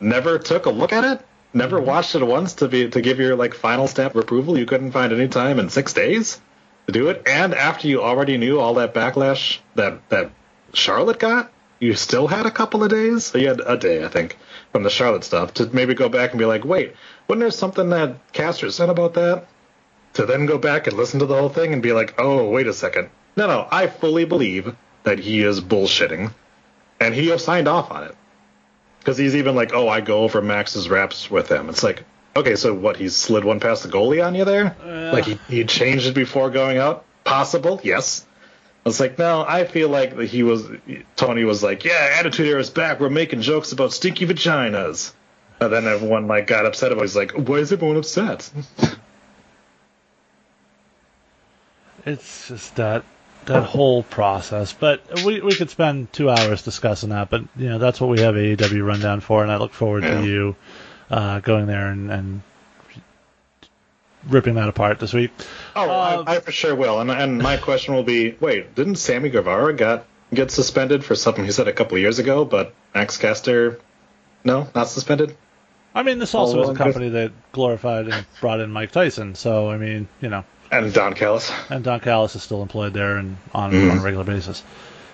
[0.00, 1.24] never took a look at it.
[1.52, 4.58] Never watched it once to be to give your like final stamp of approval.
[4.58, 6.40] You couldn't find any time in six days
[6.92, 10.30] do it, and after you already knew all that backlash that that
[10.72, 13.26] Charlotte got, you still had a couple of days.
[13.26, 14.36] So You had a day, I think,
[14.72, 16.94] from the Charlotte stuff to maybe go back and be like, wait,
[17.28, 19.46] wasn't there something that Caster said about that?
[20.14, 22.66] To then go back and listen to the whole thing and be like, oh, wait
[22.66, 23.10] a second.
[23.36, 26.32] No, no, I fully believe that he is bullshitting,
[27.00, 28.16] and he signed off on it.
[29.00, 31.68] Because he's even like, oh, I go over Max's raps with him.
[31.68, 32.04] It's like,
[32.36, 32.96] okay, so what?
[32.96, 34.76] He slid one past the goalie on you there?
[34.82, 35.12] Uh.
[35.12, 37.04] Like he, he changed it before going out?
[37.24, 37.80] Possible?
[37.82, 38.26] Yes.
[38.86, 40.66] It's like, no, I feel like he was,
[41.16, 43.00] Tony was like, yeah, Attitude Era is back.
[43.00, 45.14] We're making jokes about stinky vaginas.
[45.60, 47.02] And then everyone like got upset about.
[47.02, 47.04] it.
[47.06, 48.50] He's like, why is everyone upset?
[52.06, 53.04] It's just that
[53.46, 54.72] that whole process.
[54.72, 57.30] But we we could spend two hours discussing that.
[57.30, 60.20] But you know that's what we have AEW rundown for, and I look forward Yeah.
[60.20, 60.56] to you
[61.10, 62.42] uh, going there and, and
[64.28, 65.30] ripping that apart this week.
[65.76, 67.00] Oh, Uh, I, I for sure will.
[67.00, 71.44] And and my question will be, wait, didn't Sammy Guevara got get suspended for something
[71.44, 73.78] he said a couple of years ago, but Max Caster,
[74.42, 75.36] no, not suspended?
[75.94, 79.34] I mean, this also Oh, is a company that glorified and brought in Mike Tyson.
[79.36, 81.52] So I mean, you know, And Don Callis.
[81.70, 83.92] and Don Callis is still employed there and on, Mhm.
[83.92, 84.64] on a regular basis.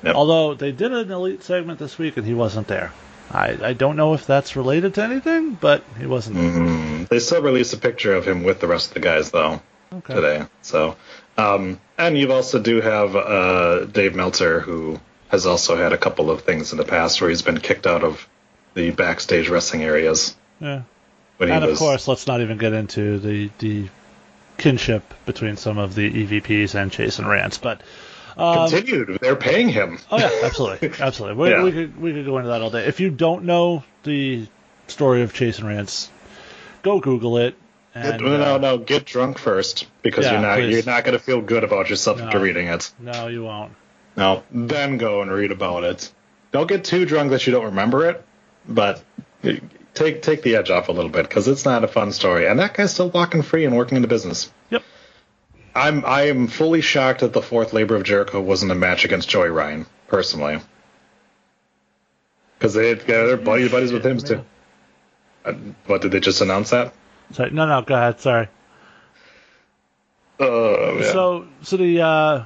[0.05, 0.15] Yep.
[0.15, 2.93] Although they did an elite segment this week and he wasn't there.
[3.33, 6.51] I, I don't know if that's related to anything, but he wasn't there.
[6.51, 9.61] Mm, they still released a picture of him with the rest of the guys though
[9.93, 10.15] Okay.
[10.15, 10.47] today.
[10.63, 10.97] So,
[11.37, 16.31] um, and you also do have uh, Dave Meltzer who has also had a couple
[16.31, 18.29] of things in the past where he's been kicked out of
[18.75, 20.83] the backstage wrestling areas Yeah.
[21.39, 21.73] And was.
[21.73, 23.89] of course, let's not even get into the the
[24.59, 27.57] kinship between some of the EVPs and Chase and Rance.
[27.59, 27.81] But
[28.41, 29.19] um, continued.
[29.21, 29.99] They're paying him.
[30.11, 31.37] oh yeah, absolutely, absolutely.
[31.43, 31.63] We, Yeah.
[31.65, 32.87] we could we could go into that all day.
[32.87, 34.47] If you don't know the
[34.87, 36.11] story of Chase and Rance,
[36.83, 37.55] go Google it.
[37.95, 38.79] And, no, no, uh, no.
[38.79, 40.75] Get drunk first because Yeah, you're not please.
[40.75, 42.27] you're not going to feel good about yourself No.
[42.27, 42.91] after reading it.
[43.01, 43.73] no, you won't.
[44.17, 46.13] No, then go and read about it.
[46.53, 48.25] Don't get too drunk that you don't remember it,
[48.69, 49.03] but
[49.95, 52.47] take take the edge off a little bit because it's not a fun story.
[52.47, 54.53] And that guy's still walking free and working in the business.
[54.71, 54.83] Yep.
[55.75, 59.29] I'm I am fully shocked that the fourth labor of Jericho wasn't a match against
[59.29, 60.61] Joey Ryan personally,
[62.59, 64.45] because they had, they're buddy buddies with him too.
[65.45, 65.53] Uh,
[65.87, 66.93] What did they just announce that?
[67.33, 68.21] Sorry, no, no, go ahead.
[68.21, 68.49] Sorry.
[70.41, 71.13] Oh, yeah.
[71.13, 72.45] So, so the uh,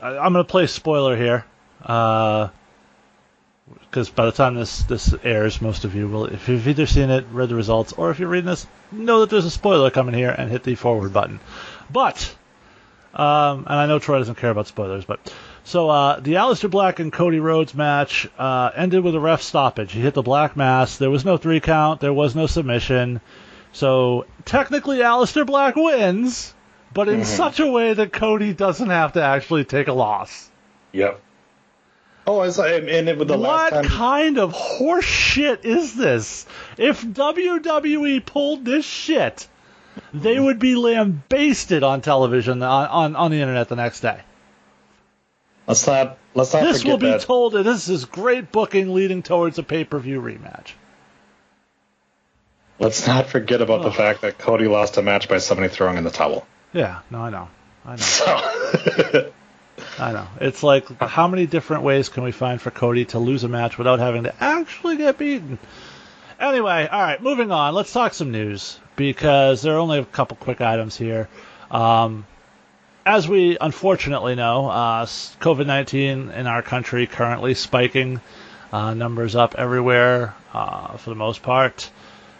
[0.00, 1.44] I, I'm gonna play spoiler here,
[3.80, 7.10] because by the time this this airs, most of you will, if you've either seen
[7.10, 10.14] it, read the results, or if you're reading this, know that there's a spoiler coming
[10.14, 11.40] here, and hit the forward button.
[11.90, 12.34] But,
[13.14, 15.32] um, and I know Troy doesn't care about spoilers, but
[15.64, 19.92] so uh, the Aleister Black and Cody Rhodes match uh, ended with a ref stoppage.
[19.92, 20.96] He hit the black mass.
[20.98, 22.00] There was no three count.
[22.00, 23.20] There was no submission.
[23.72, 26.52] So technically, Aleister Black wins,
[26.92, 30.50] but in such a way that Cody doesn't have to actually take a loss.
[30.92, 31.20] Yep.
[32.26, 33.84] Oh, I saw, and and it was the what last time.
[33.84, 36.46] kind of horse shit is this?
[36.78, 39.48] If WWE pulled this shit,
[40.14, 44.20] they would be lambasted on television on, on, on the internet the next day.
[45.66, 47.20] Let's not let's not This forget will be that.
[47.22, 50.72] told that this is great booking leading towards a pay per view rematch.
[52.78, 53.84] let's not forget about Oh.
[53.84, 56.46] the fact that Cody lost a match by somebody throwing in the towel.
[56.72, 57.48] Yeah, no, I know.
[57.84, 57.96] I know.
[57.96, 59.32] So
[59.98, 60.26] I know.
[60.40, 63.78] It's like how many different ways can we find for Cody to lose a match
[63.78, 65.58] without having to actually get beaten?
[66.40, 67.74] Anyway, all right, moving on.
[67.74, 71.28] Let's talk some news because there are only a couple quick items here.
[71.70, 72.26] Um,
[73.04, 78.20] as we unfortunately know, uh, COVID 19 in our country currently spiking,
[78.72, 81.90] uh, numbers up everywhere uh, for the most part,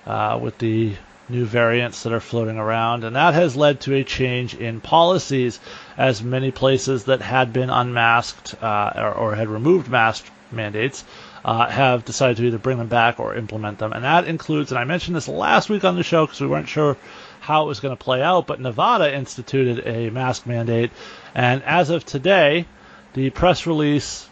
[0.07, 0.95] uh, with the
[1.33, 5.59] new variants that are floating around, and that has led to a change in policies
[5.97, 11.05] as many places that had been unmasked uh, or, or had removed mask mandates
[11.45, 13.93] uh, have decided to either bring them back or implement them.
[13.93, 16.69] And that includes, and I mentioned this last week on the show because we weren't
[16.69, 16.97] sure
[17.41, 20.93] how it was going to play out, but Nevada instituted a mask mandate.
[21.35, 22.67] And as of today,
[23.15, 24.29] the press release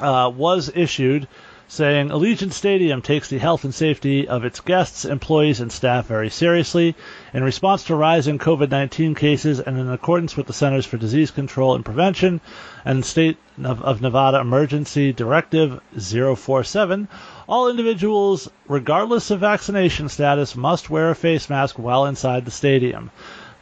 [0.00, 1.28] uh, was issued
[1.68, 6.30] saying Allegiant Stadium takes the health and safety of its guests, employees, and staff very
[6.30, 6.94] seriously.
[7.34, 11.32] In response to rising COVID 19 cases and in accordance with the Centers for Disease
[11.32, 12.40] Control and Prevention
[12.84, 17.08] and State of, Nevada Emergency Directive 047,
[17.48, 23.10] all individuals, regardless of vaccination status, must wear a face mask while inside the stadium.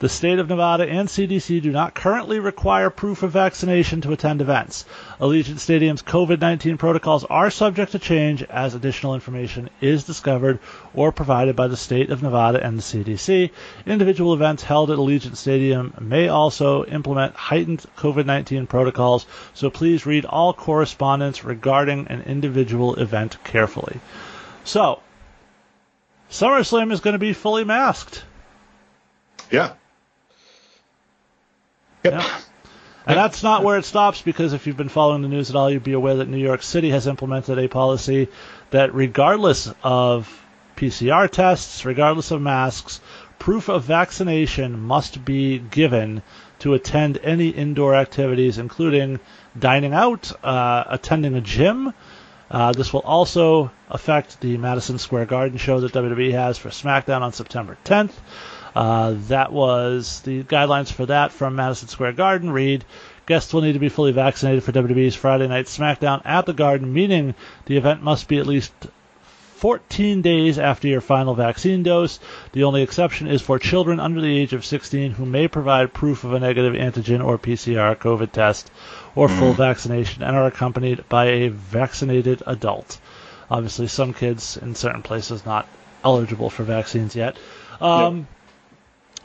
[0.05, 4.43] The state of Nevada and CDC do not currently require proof of vaccination to attend
[4.43, 4.85] events.
[5.19, 10.59] Allegiant Stadium's COVID 19 protocols are subject to change as additional information is discovered
[10.93, 13.51] or provided by the state of Nevada and the CDC.
[13.87, 20.05] Individual events held at Allegiant Stadium may also implement heightened COVID 19 protocols, so please
[20.05, 24.01] read all correspondence regarding an individual event carefully.
[24.64, 25.01] So,
[26.31, 28.23] SummerSlam is going to be fully masked.
[29.51, 29.73] Yeah.
[32.05, 32.12] Yep.
[32.12, 32.40] Yeah.
[33.07, 35.71] And that's not where it stops because if you've been following the news at all,
[35.71, 38.29] you'd be aware that New York City has implemented a policy
[38.71, 40.43] that, regardless of
[40.77, 43.01] PCR tests, regardless of masks,
[43.38, 46.23] proof of vaccination must be given
[46.61, 49.21] to attend any indoor activities, including
[49.59, 51.93] dining out, uh, attending a gym.
[52.51, 57.21] Uh, this will also affect the Madison Square Garden show that WWE has for SmackDown
[57.21, 58.12] on September 10th.
[58.75, 62.51] Uh, that was the guidelines for that from Madison Square Garden.
[62.51, 62.85] Read
[63.27, 66.93] guests will need to be fully vaccinated for WWE's Friday Night SmackDown at the Garden,
[66.93, 67.35] meaning
[67.67, 68.73] the event must be at least
[69.57, 72.19] 14 days after your final vaccine dose.
[72.53, 76.25] The only exception is for children under the age of 16 who may provide proof
[76.25, 78.71] of a negative antigen or PCR COVID test
[79.15, 82.99] or full vaccination and are accompanied by a vaccinated adult.
[83.51, 85.67] Obviously, some kids in certain places not
[86.03, 87.37] eligible for vaccines yet.
[87.81, 88.27] Um,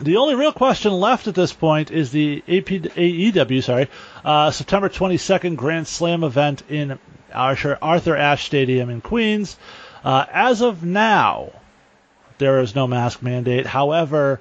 [0.02, 3.90] The only real question left at this point is the AP, AEW, sorry,
[4.24, 6.98] uh, September 22nd Grand Slam event in
[7.34, 9.58] Arthur, Arthur Ashe Stadium in Queens.
[10.02, 11.52] Uh, as of now,
[12.38, 13.66] there is no mask mandate.
[13.66, 14.40] However,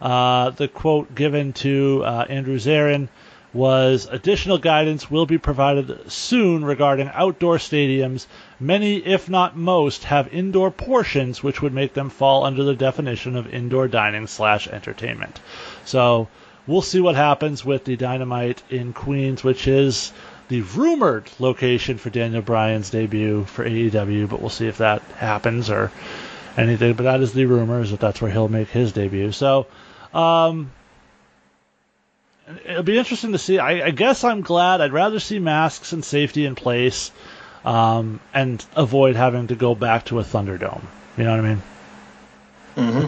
[0.00, 3.08] uh, the quote given to uh, Andrew Zarian
[3.52, 8.26] was additional guidance will be provided soon regarding outdoor stadiums.
[8.60, 13.36] Many, if not most, have indoor portions which would make them fall under the definition
[13.36, 15.40] of indoor dining slash entertainment.
[15.84, 16.28] So
[16.66, 20.12] we'll see what happens with the Dynamite in Queens, which is
[20.48, 25.70] the rumored location for Daniel Bryan's debut for AEW, but we'll see if that happens
[25.70, 25.90] or
[26.56, 26.94] anything.
[26.94, 29.32] But that is the rumors that that's where he'll make his debut.
[29.32, 29.66] So,
[30.12, 30.70] um,
[32.64, 33.58] it'll be interesting to see.
[33.58, 34.80] I, I guess I'm glad.
[34.80, 37.10] I'd rather see masks and safety in place,
[37.64, 40.82] um, and avoid having to go back to a Thunderdome.
[41.16, 41.62] You know what I mean?
[42.76, 43.06] hmm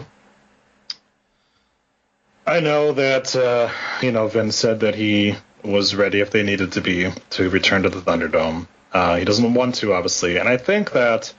[2.45, 3.69] I know that uh,
[4.01, 7.83] you know Vince said that he was ready if they needed to be to return
[7.83, 8.67] to the Thunderdome.
[8.91, 11.33] Uh, he doesn't want to, obviously, and I think that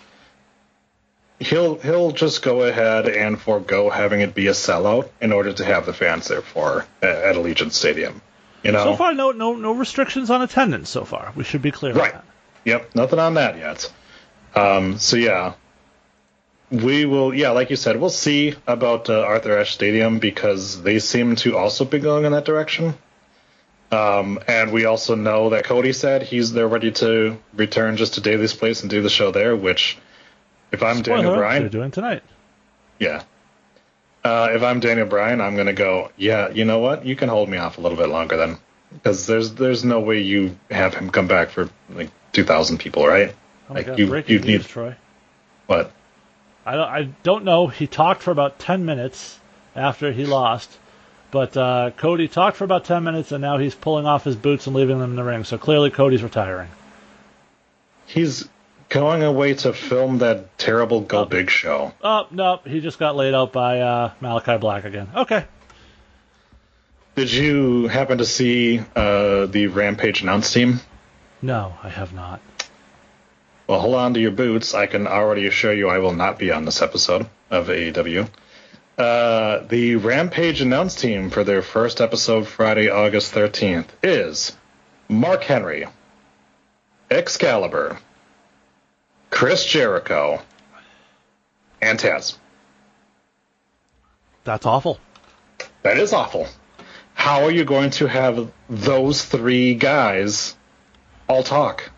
[1.45, 5.65] he'll he'll just go ahead and forego having it be a sellout in order to
[5.65, 8.21] have the fans there for at, at Allegiant Stadium.
[8.63, 10.89] You know, So far, no no no restrictions on attendance.
[10.91, 12.13] So far, we should be clear on Right.
[12.13, 12.25] that.
[12.65, 13.93] Yep, nothing on that yet.
[14.55, 15.55] Um, so yeah,
[16.71, 17.35] we will.
[17.35, 21.57] Yeah, like you said, we'll see about uh, Arthur Ashe Stadium because they seem to
[21.57, 22.95] also be going in that direction.
[23.93, 28.21] Um, and we also know that Cody said he's they're ready to return just to
[28.21, 29.55] Daly's Place and do the show there.
[29.55, 29.99] Which,
[30.75, 32.23] if I'm Daniel Spoiler, Bryan, they're doing tonight.
[32.99, 33.23] yeah.
[34.23, 36.11] Uh, if I'm Daniel Bryan, I'm gonna go.
[36.17, 37.05] Yeah, you know what?
[37.05, 38.57] You can hold me off a little bit longer then,
[38.93, 43.35] because there's there's no way you have him come back for like 2,000 people, right?
[43.69, 44.97] Oh Like, God, you- you news, need- Troy.
[45.67, 45.93] But
[46.67, 47.67] I don't, I don't know.
[47.67, 49.39] He talked for about 10 minutes
[49.77, 50.71] after he lost.
[51.31, 54.67] But uh, Cody talked for about 10 minutes, and now he's pulling off his boots
[54.67, 55.45] and leaving them in the ring.
[55.45, 56.69] So clearly Cody's retiring.
[58.07, 58.49] he's
[58.95, 61.25] going away to film that terrible Go Oh.
[61.25, 61.93] Big show.
[62.01, 65.09] Oh, no, he just got laid out by uh, Malachi Black again.
[65.15, 65.45] Okay.
[67.17, 70.81] Did you happen to see uh, the Rampage announce team?
[71.43, 72.41] No, I have not.
[73.67, 74.75] Well, hold on to your boots.
[74.75, 78.29] I can already assure you I will not be on this episode of AEW.
[78.97, 84.57] Uh, the Rampage announce team for their first episode Friday, August 13th is
[85.09, 85.87] Mark Henry,
[87.11, 87.99] Excalibur,
[89.35, 90.41] Chris Jericho,
[91.83, 92.39] and Taz.
[94.45, 95.01] That's awful.
[95.83, 96.47] That is awful.
[97.15, 100.57] How are you going to have those three guys
[101.29, 101.91] all talk?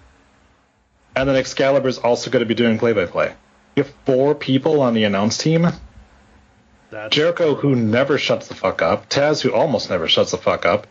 [1.14, 3.35] And then Excalibur's also going to be doing play by play.
[3.75, 5.68] You have four people on the announce team.
[6.88, 9.11] That's Jericho, who never shuts the fuck up.
[9.11, 10.87] Taz, who almost never shuts the fuck up.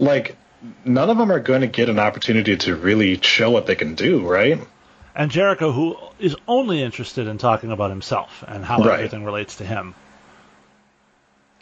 [0.00, 0.36] Like,
[0.84, 3.94] none of them are going to get an opportunity to really show what they can
[3.94, 4.60] do, right?
[5.14, 8.94] And Jericho, who is only interested in talking about himself and how Right.
[8.94, 9.94] everything relates to him.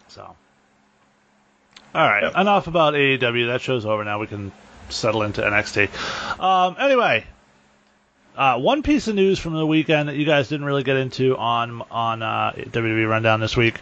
[0.08, 0.22] So,
[1.94, 2.36] all right, Yep.
[2.36, 3.46] enough about AEW.
[3.48, 4.18] That show's over now.
[4.18, 4.52] We can
[4.88, 5.88] settle into NXT.
[6.40, 7.24] Um, anyway,
[8.36, 11.36] uh, one piece of news from the weekend that you guys didn't really get into
[11.36, 13.74] on on uh, WWE Rundown this week,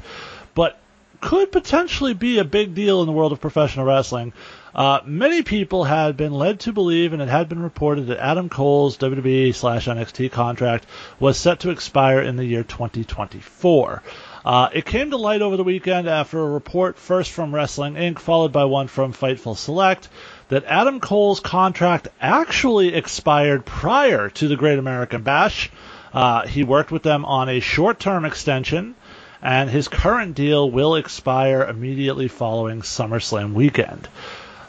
[0.55, 0.79] but
[1.21, 4.33] could potentially be a big deal in the world of professional wrestling.
[4.77, 8.51] Uh, many people had been led to believe, and it had been reported that Adam
[8.51, 10.85] Cole's WWE slash NXT contract
[11.19, 14.03] was set to expire in the year 2024.
[14.45, 18.19] Uh, it came to light over the weekend after a report first from Wrestling Inc.,
[18.19, 20.11] followed by one from Fightful Select,
[20.49, 25.71] that Adam Cole's contract actually expired prior to the Great American Bash.
[26.13, 28.95] Uh, he worked with them on a short term extension,
[29.41, 34.07] and his current deal will expire immediately following SummerSlam weekend.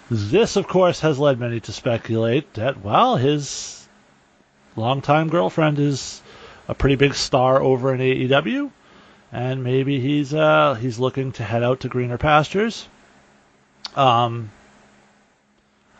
[0.09, 3.87] This, of course, has led many to speculate that, well, his
[4.75, 6.21] longtime girlfriend is
[6.67, 8.71] a pretty big star over in AEW,
[9.31, 12.87] and maybe he's uh, he's looking to head out to greener pastures.
[13.95, 14.51] Um,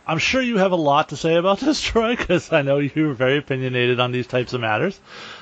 [0.06, 3.14] I'm sure you have a lot to say about this, Troy, because I know you're
[3.14, 4.98] very opinionated on these types of matters.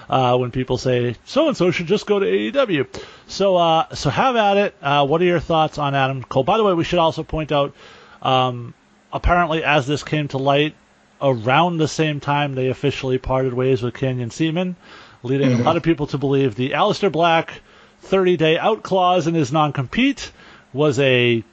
[0.10, 2.88] Uh, when people say so and so should just go to AEW,
[3.28, 4.76] so uh, so have at it.
[4.82, 6.44] Uh, what are your thoughts on Adam Cole?
[6.44, 7.76] By the way, we should also point out,
[8.22, 8.74] um,
[9.12, 10.76] apparently, as this came to light,
[11.22, 14.76] around the same time they officially parted ways with Canyon Ceman,
[15.24, 17.62] leading a lot of people to believe the Aleister Black
[18.04, 20.32] 30-day out clause in his non-compete
[20.74, 21.44] was a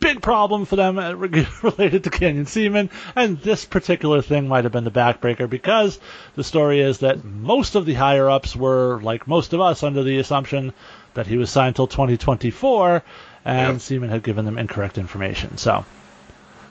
[0.00, 1.12] big problem for them uh,
[1.62, 5.98] related to Canyon Ceman, and this particular thing might have been the backbreaker because
[6.36, 10.02] the story is that most of the higher ups were, like most of us, under
[10.02, 10.72] the assumption
[11.14, 13.02] that he was signed till 2024,
[13.44, 13.82] and Yep.
[13.82, 15.56] Ceman had given them incorrect information.
[15.58, 15.84] So,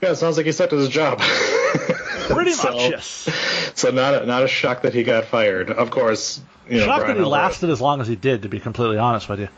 [0.02, 1.20] Yeah, it sounds like he stuck to his job.
[1.20, 3.30] pretty So- much, yes.
[3.76, 5.70] So not a, not a shock that he got fired.
[5.72, 6.86] Of course, you know.
[6.86, 9.28] Shocked Bryan that he Alvarez- lasted as long as he did, to be completely honest
[9.30, 9.50] with you.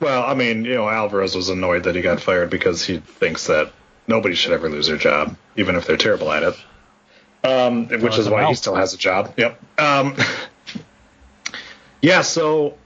[0.00, 3.46] Well, I mean, you know, Alvarez was annoyed that he got fired because he thinks
[3.46, 3.72] that
[4.08, 6.54] nobody should ever lose their job, even if they're terrible at it.
[7.44, 9.34] Um, which is why he still has a job.
[9.36, 9.60] Yep.
[9.78, 10.16] Um,
[12.02, 12.22] yeah.
[12.22, 12.76] So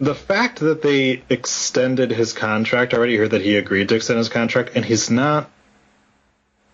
[0.00, 4.18] the fact that they extended his contract I already heard that he agreed to extend
[4.18, 5.50] his contract, and he's not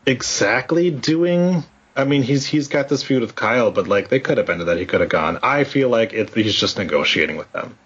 [0.07, 1.65] exactly doing.
[1.97, 4.69] I mean, he's he's got this feud with Kyle, but like they could have ended
[4.69, 4.79] that.
[4.79, 5.39] He could have gone.
[5.43, 7.77] I feel like it, he's just negotiating with them.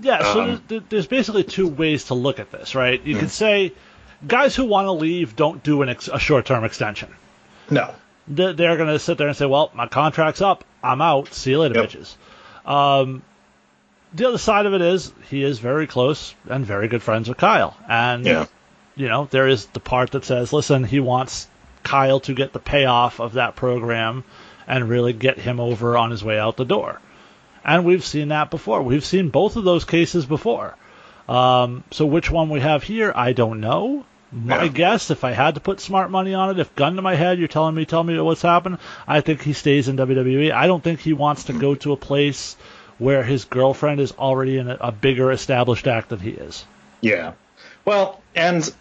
[0.00, 3.04] Yeah, so Um, there's, there's basically two ways to look at this, right?
[3.04, 3.72] You could say
[4.26, 7.08] guys who want to leave don't do an ex- a short-term extension.
[7.70, 7.92] No.
[8.28, 10.64] They're, they're going to sit there and say, "Well, my contract's up.
[10.82, 11.34] I'm out.
[11.34, 11.90] See you later, Yep.
[11.90, 12.14] bitches."
[12.70, 13.22] Um,
[14.14, 17.38] the other side of it is he is very close and very good friends with
[17.38, 18.46] Kyle, and Yeah.
[18.96, 21.48] you know there is the part that says, "Listen, he wants
[21.82, 24.24] Kyle to get the payoff of that program
[24.66, 27.00] and really get him over on his way out the door."
[27.64, 28.82] And we've seen that before.
[28.82, 30.76] We've seen both of those cases before.
[31.28, 34.04] Um, so which one we have here, I don't know.
[34.32, 34.68] My Yeah.
[34.68, 37.38] guess, if I had to put smart money on it, if gun to my head,
[37.38, 40.52] you're telling me, tell me what's happened, I think he stays in WWE.
[40.52, 42.56] I don't think he wants to go to a place
[43.00, 46.64] where his girlfriend is already in a, a bigger established act than he is.
[47.00, 47.32] Yeah.
[47.84, 48.72] Well, and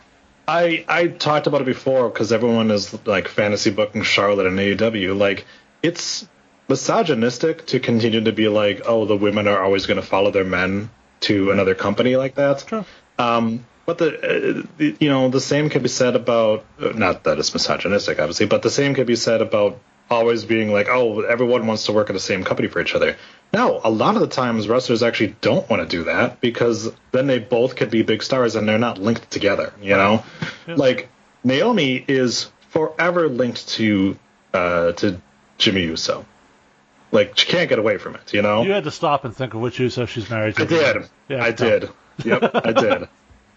[0.48, 5.18] I I talked about it before because everyone is like fantasy booking Charlotte and AEW.
[5.18, 5.46] Like
[5.82, 6.28] it's
[6.68, 10.44] misogynistic to continue to be like, oh, the women are always going to follow their
[10.44, 10.90] men
[11.22, 12.60] to another company like that.
[12.68, 12.86] True.
[13.18, 17.24] Um, but the, uh, the you know the same can be said about uh, not
[17.24, 19.80] that it's misogynistic obviously, but the same can be said about
[20.10, 23.16] always being like, oh, everyone wants to work at the same company for each other.
[23.52, 27.26] No, a lot of the times wrestlers actually don't want to do that because then
[27.26, 29.74] they both could be big stars and they're not linked together.
[29.82, 30.24] You know,
[30.68, 31.10] like
[31.44, 34.18] Naomi is forever linked to
[34.54, 35.20] uh, to
[35.58, 36.26] Jimmy Uso.
[37.12, 38.34] Like she can't get away from it.
[38.34, 38.62] You know.
[38.62, 40.64] You had to stop and think of which Uso she's married to.
[40.64, 41.10] I did.
[41.28, 41.56] Yeah, I no.
[41.56, 41.90] did.
[42.26, 43.10] Yep, I did.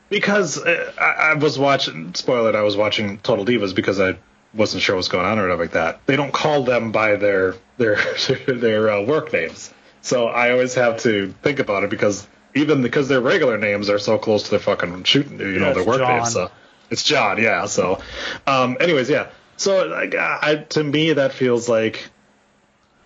[0.09, 2.15] Because uh, I, I was watching.
[2.15, 4.17] Spoiler: I was watching Total Divas because I
[4.55, 6.07] wasn't sure what's going on or whatever like that.
[6.07, 7.97] They don't call them by their their
[8.47, 9.73] their uh, work names,
[10.03, 13.99] so I always have to think about it because even because their regular names are
[13.99, 16.17] so close to their fucking shooting, you Yeah, know, their work John.
[16.19, 16.33] names.
[16.35, 16.51] So
[16.91, 17.65] it's John, yeah.
[17.67, 18.03] So,
[18.47, 19.31] um, anyways, yeah.
[19.57, 22.11] So like, I, to me, that feels like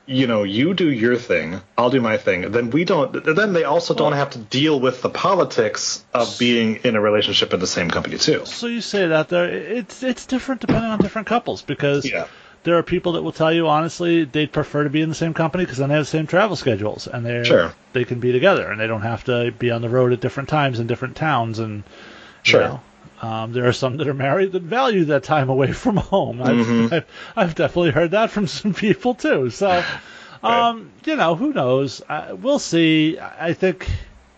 [0.08, 2.52] you know, you do your thing, I'll do my thing.
[2.52, 3.24] Then we don't.
[3.24, 7.52] Then they also don't have to deal with the politics of being in a relationship
[7.52, 8.46] in the same company too.
[8.46, 12.28] So you say that there, it's it's different depending on different couples because Yeah.
[12.66, 15.32] There are people that will tell you honestly they'd prefer to be in the same
[15.32, 17.72] company because then they have the same travel schedules and they Sure.
[17.94, 20.48] they can be together and they don't have to be on the road at different
[20.48, 21.84] times in different towns and
[22.44, 22.60] you Sure.
[22.62, 22.80] know,
[23.22, 26.42] um, there are some that are married that value that time away from home.
[26.42, 26.92] I've, Mhm.
[26.92, 27.04] I've,
[27.36, 29.48] I've definitely heard that from some people too.
[29.50, 29.84] So,
[30.42, 32.02] um, you know, who knows?
[32.08, 33.18] Uh, we'll see.
[33.18, 33.88] I I think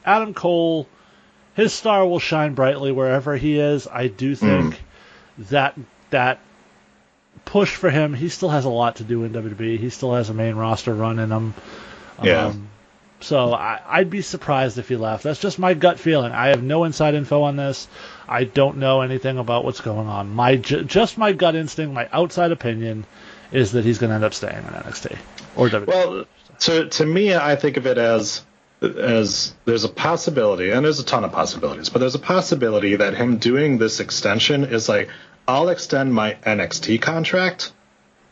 [0.04, 0.86] Adam Cole,
[1.54, 3.88] his star will shine brightly wherever he is.
[3.90, 4.80] I do think
[5.50, 5.74] that
[6.10, 6.38] that
[7.44, 9.78] push for him, he still has a lot to do in WWE.
[9.78, 11.54] He still has a main roster run in him.
[12.22, 12.46] Yeah.
[12.46, 12.68] Um,
[13.20, 15.24] so I, I'd be surprised if he left.
[15.24, 16.32] That's just my gut feeling.
[16.32, 17.88] I have no inside info on this.
[18.28, 20.34] I don't know anything about what's going on.
[20.34, 23.06] My just my gut instinct, my outside opinion,
[23.50, 25.18] is that he's going to end up staying in NXT
[25.56, 25.86] or WWE.
[25.86, 26.24] Well,
[26.60, 28.42] to to me, I think of it as
[28.80, 33.14] as there's a possibility, and there's a ton of possibilities, but there's a possibility that
[33.14, 35.08] him doing this extension is like,
[35.48, 37.72] I'll extend my NXT contract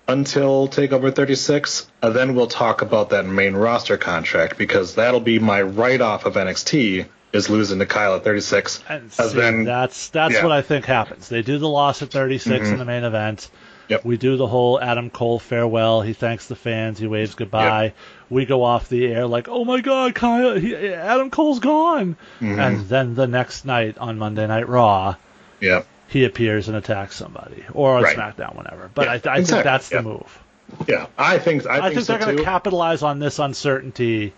[0.06, 5.38] until Takeover 36, and then we'll talk about that main roster contract because that'll be
[5.38, 10.10] my write off of NXT is losing to Kyle at 36, And see, then that's
[10.10, 10.42] that's yeah.
[10.42, 11.28] what I think happens.
[11.28, 13.50] They do the loss at 36 in the main event.
[13.88, 14.04] Yep.
[14.04, 16.02] We do the whole Adam Cole farewell.
[16.02, 16.98] He thanks the fans.
[16.98, 17.84] He waves goodbye.
[17.84, 17.94] Yep.
[18.28, 20.54] We go off the air like, "Oh my God, Kyle!
[20.58, 22.58] He, Adam Cole's gone!" Mm-hmm.
[22.58, 25.14] And then the next night on Monday Night Raw,
[25.60, 28.16] yeah, he appears and attacks somebody, or on Right.
[28.16, 28.90] SmackDown, whenever.
[28.94, 30.02] But Yeah, I, I think exactly, that's the yeah.
[30.02, 30.42] move.
[30.88, 34.32] yeah, I think I, I, think, think so they're going to capitalize on this uncertainty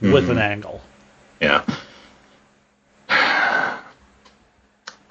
[0.00, 0.12] mm-hmm.
[0.12, 0.80] with an angle.
[1.40, 1.64] Yeah.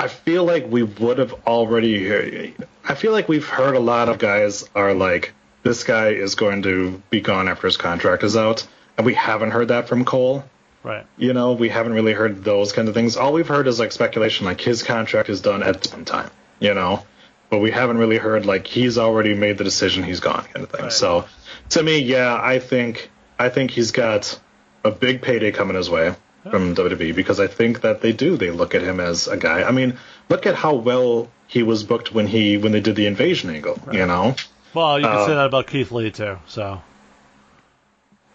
[0.04, 2.54] I feel like we would have already.
[2.84, 5.34] I feel like we've heard a lot of guys are like,
[5.64, 8.68] this guy is going to be gone after his contract is out.
[8.98, 10.44] And we haven't heard that from Cole.
[10.84, 11.06] Right.
[11.18, 13.16] You know, we haven't really heard those kind of things.
[13.16, 16.30] All we've heard is like speculation, like his contract is done at some time,
[16.60, 17.06] you know?
[17.50, 20.70] But we haven't really heard like he's already made the decision, he's gone kind of
[20.72, 20.84] thing.
[20.84, 20.92] Right.
[20.92, 21.26] So
[21.70, 23.10] to me, yeah, I think
[23.40, 24.40] I think he's got
[24.84, 26.16] a big payday coming his way
[26.50, 28.36] from WWE because I think that they do.
[28.36, 29.64] They look at him as a guy.
[29.64, 29.98] I mean,
[30.30, 33.80] look at how well he was booked when he when they did the invasion angle,
[33.92, 34.36] you know?
[34.74, 36.38] Well, you can Uh, say that about Keith Lee too.
[36.48, 36.82] So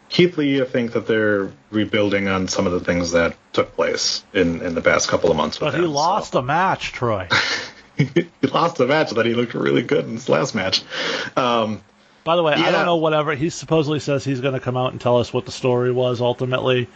[0.08, 4.24] Keith Lee, I think that they're rebuilding on some of the things that took place
[4.32, 5.60] in, in the past couple of months.
[5.60, 5.94] With but he him, so.
[5.96, 7.28] lost a match, Troy.
[7.96, 10.82] he lost the match, that he looked really good in his last match.
[11.36, 11.82] Um,
[12.24, 14.92] By the way, I don't know whatever he supposedly says he's going to come out
[14.92, 16.88] and tell us what the story was ultimately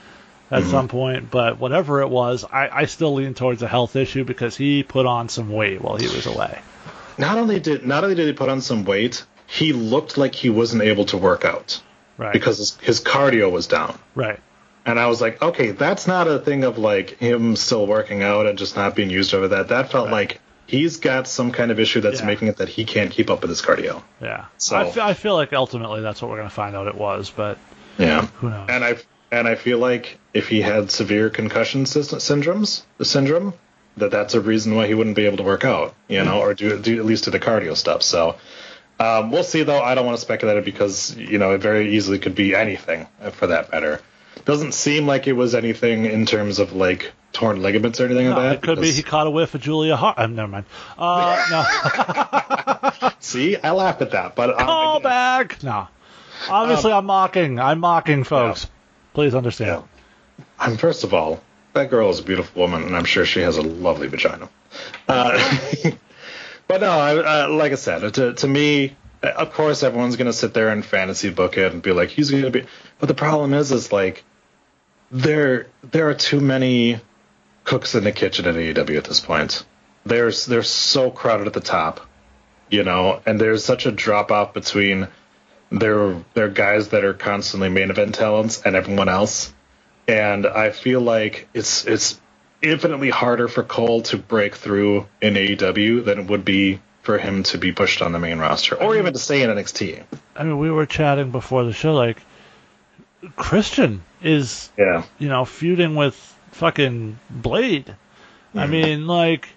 [0.51, 4.25] at some point, but whatever it was, I, I still lean towards a health issue
[4.25, 6.61] because he put on some weight while he was away.
[7.17, 10.51] not only did not only did he put on some weight, he looked like he
[10.51, 11.81] wasn't able to work out
[12.19, 12.33] Right.
[12.33, 13.99] because his, his cardio was down.
[14.15, 14.39] right.
[14.85, 18.47] And I was like, okay, that's not a thing of like him still working out
[18.47, 19.69] and just not being used over that.
[19.69, 20.13] That felt Right.
[20.13, 22.27] like he's got some kind of issue that's Yeah.
[22.27, 24.03] making it that he can't keep up with his cardio.
[24.21, 24.47] Yeah.
[24.59, 27.59] So- I, feel like ultimately that's what we're going to find out it was, but
[27.97, 28.27] Yeah.
[28.41, 28.67] who knows?
[28.69, 28.97] And I
[29.31, 33.55] and I feel like if he had severe concussion sys- syndromes, the syndrome,
[33.99, 36.41] that that's a reason why he wouldn't be able to work out, you know, mm-hmm.
[36.41, 38.03] or do, do at least do the cardio stuff.
[38.03, 38.35] So
[38.99, 39.81] um, we'll see, though.
[39.83, 43.07] I don't want to speculate it because you know it very easily could be anything
[43.21, 44.01] uh, for that matter.
[44.45, 48.37] Doesn't seem like it was anything in terms of like torn ligaments or anything No,
[48.37, 48.55] like that.
[48.55, 50.19] it could be he caught a whiff of Julia Hart.
[50.19, 50.65] Um, never mind.
[50.99, 51.45] Uh,
[53.03, 55.63] no, See, I laugh at that, but um, call back.
[55.63, 55.89] No,
[56.49, 57.59] obviously I'm mocking.
[57.59, 58.69] I'm mocking, folks.
[59.15, 59.85] Please understand.
[60.39, 60.45] Yeah.
[60.59, 61.41] I'm first of all,
[61.75, 64.49] that girl is a beautiful woman, and I'm sure she has a lovely vagina.
[65.09, 65.39] Uh,
[66.73, 70.71] but no, I, like I said, to, to me, of course, everyone's gonna sit there
[70.71, 72.65] and fantasy book it and be like, he's gonna be.
[72.99, 74.25] But the problem is, is like,
[75.11, 76.99] there there are too many
[77.65, 79.67] cooks in the kitchen at AEW at this point.
[80.07, 82.01] There's they're so crowded at the top,
[82.71, 85.09] you know, and there's such a drop off between
[85.71, 89.53] their their guys that are constantly main event talents and everyone else.
[90.09, 92.19] And I feel like it's it's
[92.63, 97.43] infinitely harder for Cole to break through in AEW than it would be for him
[97.43, 100.05] to be pushed on the main roster or even to stay in NXT.
[100.37, 101.95] I mean, we were chatting before the show.
[101.95, 102.19] Like,
[103.37, 105.03] Christian is Yeah.
[105.19, 106.15] you know, feuding with
[106.53, 107.95] fucking Blade.
[108.55, 108.71] I mm.
[108.71, 109.49] mean, like,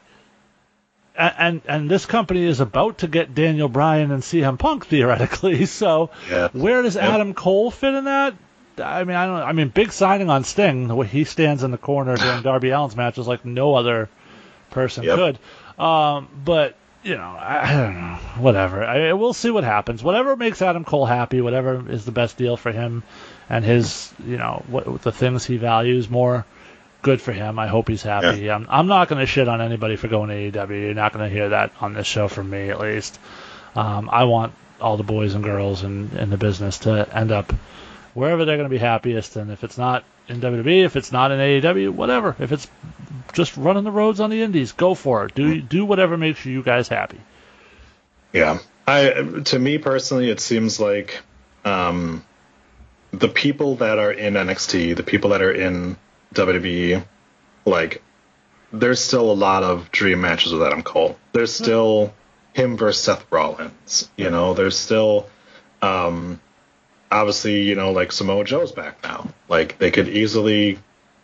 [1.17, 5.65] and and this company is about to get Daniel Bryan and CM Punk theoretically.
[5.75, 6.49] So, Yeah.
[6.51, 6.97] where does.
[6.97, 8.33] Adam Cole fit in that?
[8.77, 9.41] I mean, I don't.
[9.41, 10.87] I mean, big signing on Sting.
[10.87, 14.09] The way he stands in the corner during Darby Allin's matches like no other
[14.71, 15.17] person Yep.
[15.17, 15.83] could.
[15.83, 18.83] Um, but you know, I, I don't know, whatever.
[18.83, 20.01] I, we'll see what happens.
[20.03, 23.03] Whatever makes Adam Cole happy, whatever is the best deal for him
[23.47, 26.45] and his, you know, what the things he values more.
[27.03, 27.59] Good for him.
[27.59, 28.49] I hope he's happy.
[28.49, 30.81] I'm, I'm not going to shit on anybody for going to AEW.
[30.85, 33.19] You're not going to hear that on this show from me, at least.
[33.75, 37.53] Um, I want all the boys and girls in, in the business to end up
[38.15, 39.35] wherever they're going to be happiest.
[39.35, 42.35] And if it's not in WWE, if it's not in AEW, whatever.
[42.39, 42.67] If it's
[43.33, 45.35] just running the roads on the indies, go for it.
[45.35, 47.19] Do do whatever makes you guys happy.
[48.33, 51.19] Yeah, I to me personally, it seems like
[51.63, 52.25] um,
[53.11, 55.97] the people that are in NXT, the people that are in
[56.33, 57.05] WWE,
[57.65, 58.01] like
[58.71, 61.17] there's still a lot of dream matches with Adam Cole.
[61.33, 62.13] There's still
[62.53, 64.09] him versus Seth Rollins.
[64.17, 65.29] You know, there's still
[65.81, 66.39] um,
[67.11, 69.27] obviously you know like Samoa Joe's back now.
[69.49, 70.79] Like they could easily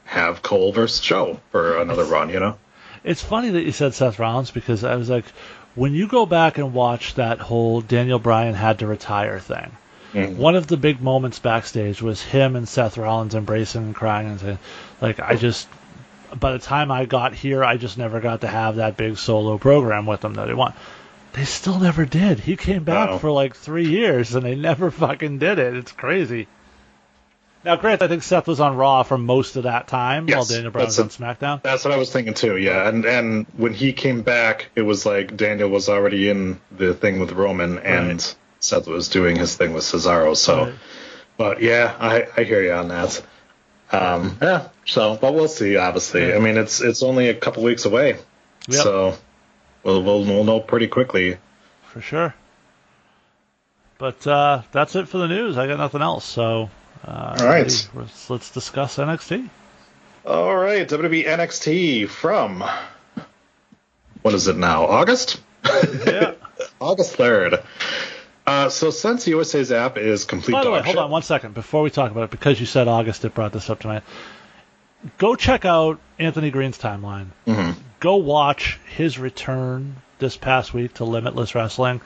[0.06, 2.30] have Cole versus Joe for another run.
[2.30, 2.58] You know.
[3.04, 5.26] It's funny that you said Seth Rollins because I was like,
[5.74, 9.72] when you go back and watch that whole Daniel Bryan had to retire thing,
[10.14, 10.36] Mhm.
[10.36, 14.40] one of the big moments backstage was him and Seth Rollins embracing and crying and
[14.40, 14.60] saying,
[15.00, 15.68] like, I just,
[16.38, 19.58] by the time I got here, I just never got to have that big solo
[19.58, 20.76] program with them that they want.
[21.34, 22.40] They still never did.
[22.40, 23.18] He came back Uh-oh.
[23.20, 25.76] for like three years and they never fucking did it.
[25.76, 26.48] It's crazy.
[27.64, 30.72] Now, Grant, I think Seth was on Raw for most of that time while Daniel
[30.72, 31.62] Bryan was on SmackDown.
[31.62, 32.58] That's what I was thinking too.
[32.58, 36.96] Yeah, and and when he came back, it was like Daniel was already in the
[36.96, 38.36] thing with Roman, and Right.
[38.60, 40.36] Seth was doing his thing with Cesaro.
[40.36, 40.74] So, Right.
[41.38, 43.22] but yeah, I I hear you on that.
[43.92, 44.70] Um, yeah.
[44.86, 45.78] So, but we'll see.
[45.78, 46.34] Obviously.
[46.34, 48.18] I mean, it's it's only a couple weeks away,
[48.70, 48.82] Yep.
[48.84, 49.18] so
[49.84, 51.38] we'll, we'll we'll know pretty quickly.
[51.84, 52.34] for sure.
[53.98, 55.58] But uh, that's it for the news.
[55.58, 56.26] I got nothing else.
[56.26, 56.72] So,
[57.06, 57.90] uh, All right.
[57.94, 59.48] let's, let's discuss NXT.
[60.26, 62.64] All right, WWE NXT from
[64.22, 64.86] what is it now?
[64.86, 65.42] August.
[65.64, 66.34] Yeah.
[66.80, 67.64] August third.
[68.46, 71.84] Uh, so since USA's app is complete By the way, hold on one second before
[71.84, 74.04] we talk about it, because you said August, it brought this up tonight.
[75.18, 77.28] Go check out Anthony Green's timeline.
[77.48, 77.76] Mhm.
[78.00, 82.02] Go watch his return this past week to Limitless Wrestling.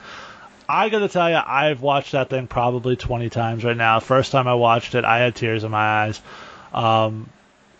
[0.68, 4.00] I got to tell you, I've watched that thing probably 20 times right now.
[4.00, 6.20] First time I watched it, I had tears in my eyes.
[6.74, 7.28] Um,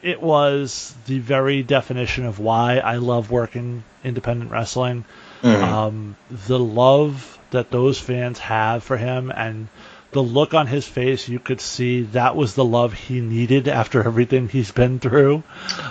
[0.02, 5.04] it was the very definition of why I love working independent wrestling.
[5.42, 9.68] Um, the love that those fans have for him and
[10.12, 14.02] the look on his face, you could see that was the love he needed after
[14.02, 15.42] everything he's been through.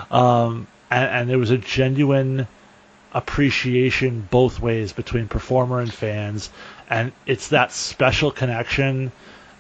[0.09, 2.47] Um, and, and there was a genuine
[3.13, 6.49] appreciation both ways between performer and fans.
[6.89, 9.11] And it's that special connection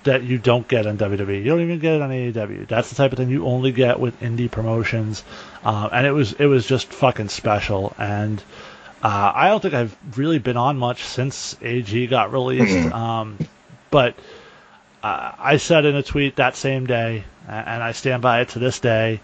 [0.03, 1.37] that you don't get on WWE.
[1.39, 2.67] You don't even get it on AEW.
[2.67, 5.23] That's the type of thing you only get with indie promotions.
[5.63, 7.93] Um, and it was it was just fucking special.
[7.97, 8.39] And
[9.01, 12.93] uh, I don't think I've really been on much since AG got released.
[12.93, 13.37] um,
[13.89, 14.15] but
[15.05, 18.59] uh, I said in a tweet that same day, and I stand by it to
[18.59, 19.19] this day.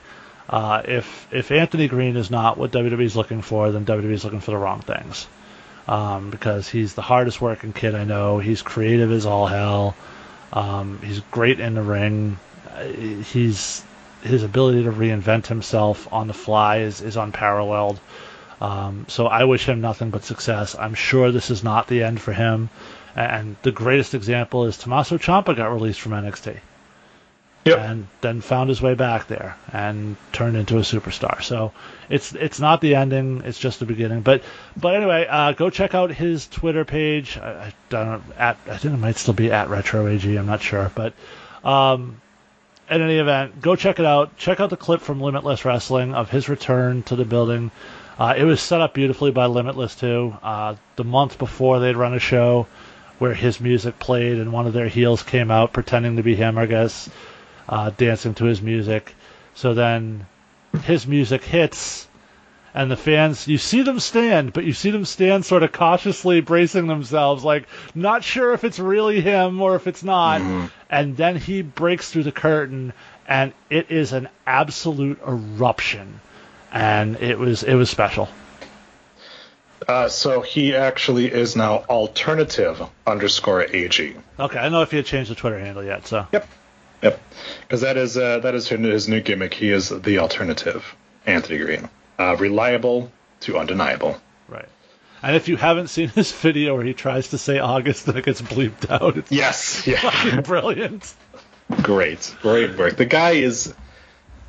[0.48, 4.52] Uh, if if Anthony Green is not what WWE's looking for, then WWE's looking for
[4.52, 5.26] the wrong things.
[5.88, 8.38] Um, because he's the hardest working kid I know.
[8.38, 9.96] He's creative as all hell.
[10.54, 12.38] Um, he's great in the ring.
[12.70, 13.84] Uh, He's
[14.22, 18.00] his ability to reinvent himself on the fly is, is unparalleled.
[18.62, 20.76] Um, so I wish him nothing but success.
[20.78, 22.70] I'm sure this is not the end for him.
[23.16, 26.60] And the greatest example is Tommaso Ciampa got released from NXT
[27.64, 27.78] Yep.
[27.78, 31.44] and then found his way back there and turned into a superstar.
[31.44, 31.74] So
[32.10, 34.22] it's it's not the ending; it's just the beginning.
[34.22, 34.44] But
[34.76, 37.38] but anyway, uh, go check out his Twitter page.
[37.38, 40.36] I, I don't know, at I think it might still be at Retro AG.
[40.36, 41.14] I'm not sure, but
[41.64, 42.20] um,
[42.90, 44.38] in any event, go check it out.
[44.38, 47.70] Check out the clip from Limitless Wrestling of his return to the building.
[48.18, 50.36] Uh, it was set up beautifully by Limitless too.
[50.42, 52.66] Uh, the month before they'd run a show
[53.22, 56.58] where his music played and one of their heels came out pretending to be him,
[56.58, 57.08] I guess,
[57.70, 59.14] uh, dancing to his music.
[59.54, 60.26] So then
[60.86, 62.08] his music hits
[62.74, 66.42] and the fans you see them stand but you see them stand sort of cautiously
[66.42, 70.42] bracing themselves like not sure if it's really him or if it's not.
[70.90, 72.92] And then he breaks through the curtain
[73.28, 76.22] and it is an absolute eruption.
[76.72, 78.30] And it was it was special
[79.88, 84.16] Uh, so he actually is now alternative underscore AG.
[84.40, 86.48] okay i don't know if he had changed the twitter handle yet so Yep.
[87.02, 87.20] Yep.
[87.62, 89.56] Because that is uh, that is his new gimmick.
[89.56, 91.90] He is the alternative, Anthony Green.
[92.20, 93.12] Uh, reliable
[93.42, 94.22] to undeniable.
[94.48, 94.68] right
[95.24, 98.26] and if you haven't seen this video where he tries to say august and it
[98.26, 99.88] gets bleeped out it's Yes.
[99.88, 99.98] Yeah.
[100.00, 101.12] fucking brilliant
[101.82, 102.36] Great.
[102.42, 102.98] Great work.
[102.98, 103.74] The guy is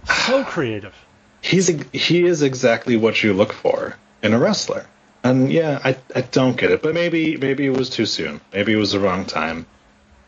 [0.07, 0.95] so creative
[1.41, 4.87] he's he is exactly what you look for in a wrestler.
[5.25, 8.41] And yeah, I I don't get it, but maybe maybe it was too soon.
[8.53, 9.67] Maybe it was the wrong time.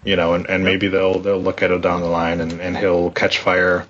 [0.05, 2.77] You know, and, and maybe they'll they'll look at it down the line and, and
[2.77, 3.87] he'll catch fire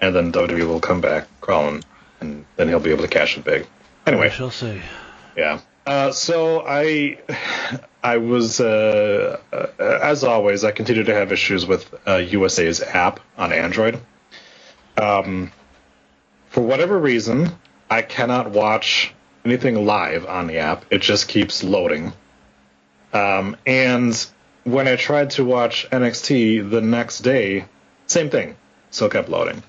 [0.00, 1.82] and then WWE will come back crawling
[2.20, 3.66] and then he'll be able to cash it big.
[4.06, 4.82] Anyway, We shall see.
[5.36, 5.60] yeah.
[5.86, 7.18] Uh, so I,
[8.02, 13.20] I was, uh, uh, as always, I continue to have issues with uh, USA's app
[13.38, 13.98] on Android.
[14.98, 15.50] Um,
[16.50, 17.50] for whatever reason,
[17.90, 19.14] I cannot watch
[19.44, 20.84] anything live on the app.
[20.90, 22.12] It just keeps loading.
[23.12, 24.26] Um, and
[24.64, 27.66] when I tried to watch NXT the next day,
[28.06, 28.56] same thing,
[28.90, 29.62] still kept loading.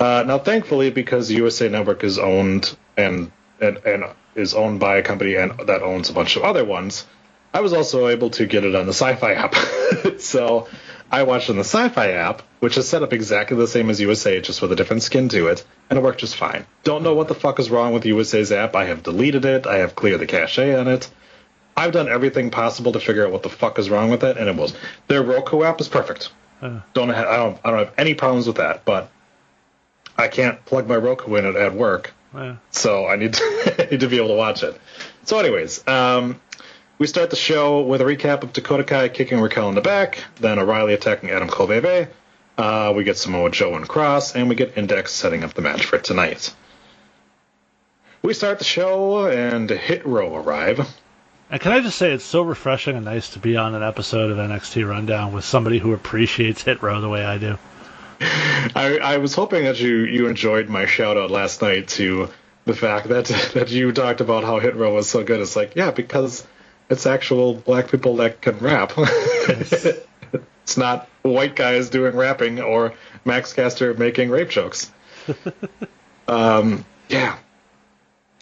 [0.00, 4.04] Uh, now, thankfully, because USA Network is owned and, and and
[4.34, 7.06] is owned by a company and that owns a bunch of other ones,
[7.54, 10.18] I was also able to get it on the Syfy app.
[10.20, 10.68] so
[11.12, 14.40] I watched on the Syfy app, which is set up exactly the same as USA,
[14.40, 16.64] just with a different skin to it, and it worked just fine.
[16.84, 18.74] Don't know what the fuck is wrong with USA's app.
[18.74, 19.66] I have deleted it.
[19.66, 21.10] I have cleared the cache on it.
[21.76, 24.48] I've done everything possible to figure out what the fuck is wrong with it, and
[24.48, 24.74] it was
[25.08, 26.30] their Roku app is perfect.
[26.62, 29.10] Uh, Don't have, I don't I don't have any problems with that, but
[30.16, 32.56] I can't plug my Roku in it at work, yeah.
[32.70, 34.80] so I need to I need to be able to watch it.
[35.24, 36.40] So, anyways, um,
[37.02, 40.22] we start the show with a recap of Dakota Kai kicking Raquel in the back,
[40.36, 42.06] then O'Reilly attacking Adam Cole Bebe.
[42.56, 45.84] Uh, we get Samoa Joe and Cross, and we get Index setting up the match
[45.84, 46.54] for tonight.
[48.22, 50.88] We start the show, and Hit Row arrive.
[51.50, 54.30] And can I just say it's so refreshing and nice to be on an episode
[54.30, 57.58] of NXT Rundown with somebody who appreciates Hit Row the way I do.
[58.20, 62.28] I, I was hoping that you, you enjoyed my shout out last night to
[62.64, 63.24] the fact that
[63.54, 65.40] that you talked about how Hit Row was so good.
[65.40, 66.46] It's like, yeah, because
[66.92, 68.92] it's actual black people that can rap.
[68.96, 74.90] it's not white guys doing rapping or Max Caster making rape jokes.
[76.28, 77.38] um, yeah.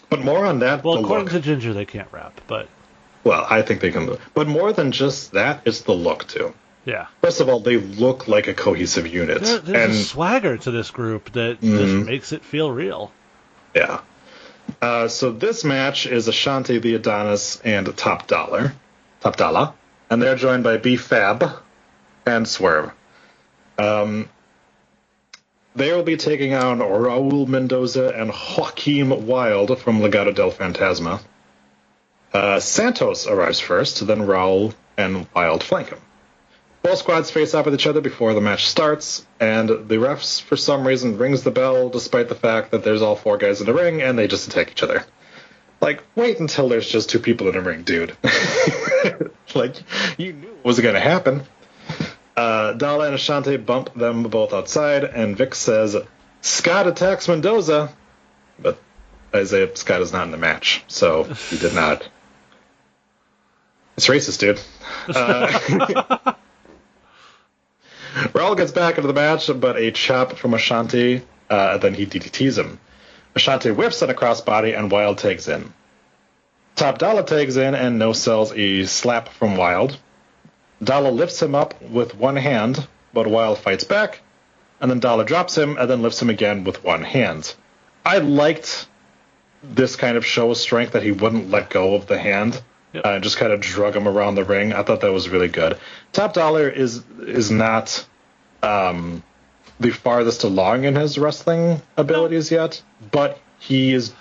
[0.09, 0.83] But more on that.
[0.83, 1.33] Well, according look.
[1.33, 2.67] to Ginger, they can't rap, but
[3.23, 4.17] well, I think they can.
[4.33, 6.53] But more than just that, it's the look too.
[6.85, 7.07] yeah.
[7.21, 10.71] First of all, they look like a cohesive unit, There, there's and a swagger to
[10.71, 11.77] this group that Mhm.
[11.77, 13.11] just makes it feel real.
[13.75, 14.01] Yeah.
[14.81, 18.73] Uh, so this match is Ashante, the Adonis, and Top Dolla,
[19.19, 19.73] Top Dolla,
[20.09, 21.49] and they're joined by B Fab
[22.25, 22.91] and Swerve.
[23.77, 24.29] Um,
[25.75, 31.21] they will be taking on Raul Mendoza and Joaquin Wilde from Legado del Fantasma.
[32.33, 35.99] Uh, Santos arrives first, then Raul and Wilde flank him.
[36.83, 40.57] Both squads face off with each other before the match starts, and the refs, for
[40.57, 43.73] some reason, rings the bell despite the fact that there's all four guys in the
[43.73, 45.05] ring, and they just attack each other.
[45.79, 48.15] Like, wait until there's just two people in the ring, dude.
[49.55, 49.75] like,
[50.17, 51.43] you knew it was going to happen.
[52.35, 55.95] Uh, Dolla and Ashante bump them both outside, and Vic says,
[56.41, 57.93] Scott attacks Mendoza.
[58.59, 58.79] But
[59.33, 62.07] Isaiah Scott is not in the match, so he did not.
[63.97, 64.59] It's racist, dude.
[65.07, 66.33] Uh,
[68.33, 72.57] Raul gets back into the match, but a chop from Ashante, uh, then he DDTs
[72.57, 72.77] him.
[73.35, 75.71] Ashante whips on a crossbody, and Wilde tags in.
[76.75, 79.97] Top Dolla tags in and no sells a slap from Wilde.
[80.83, 84.19] Dolla lifts him up with one hand, but Wilde fights back,
[84.81, 87.53] and then Dolla drops him and then lifts him again with one hand.
[88.03, 88.87] I liked
[89.63, 92.61] this kind of show of strength that he wouldn't let go of the hand
[92.93, 93.05] Yep.
[93.05, 94.73] uh, just kind of drug him around the ring.
[94.73, 95.77] I thought that was really good.
[96.11, 98.05] Top Dolla is is not
[98.61, 99.23] um,
[99.79, 102.81] the farthest along in his wrestling abilities yet,
[103.11, 104.13] but he is.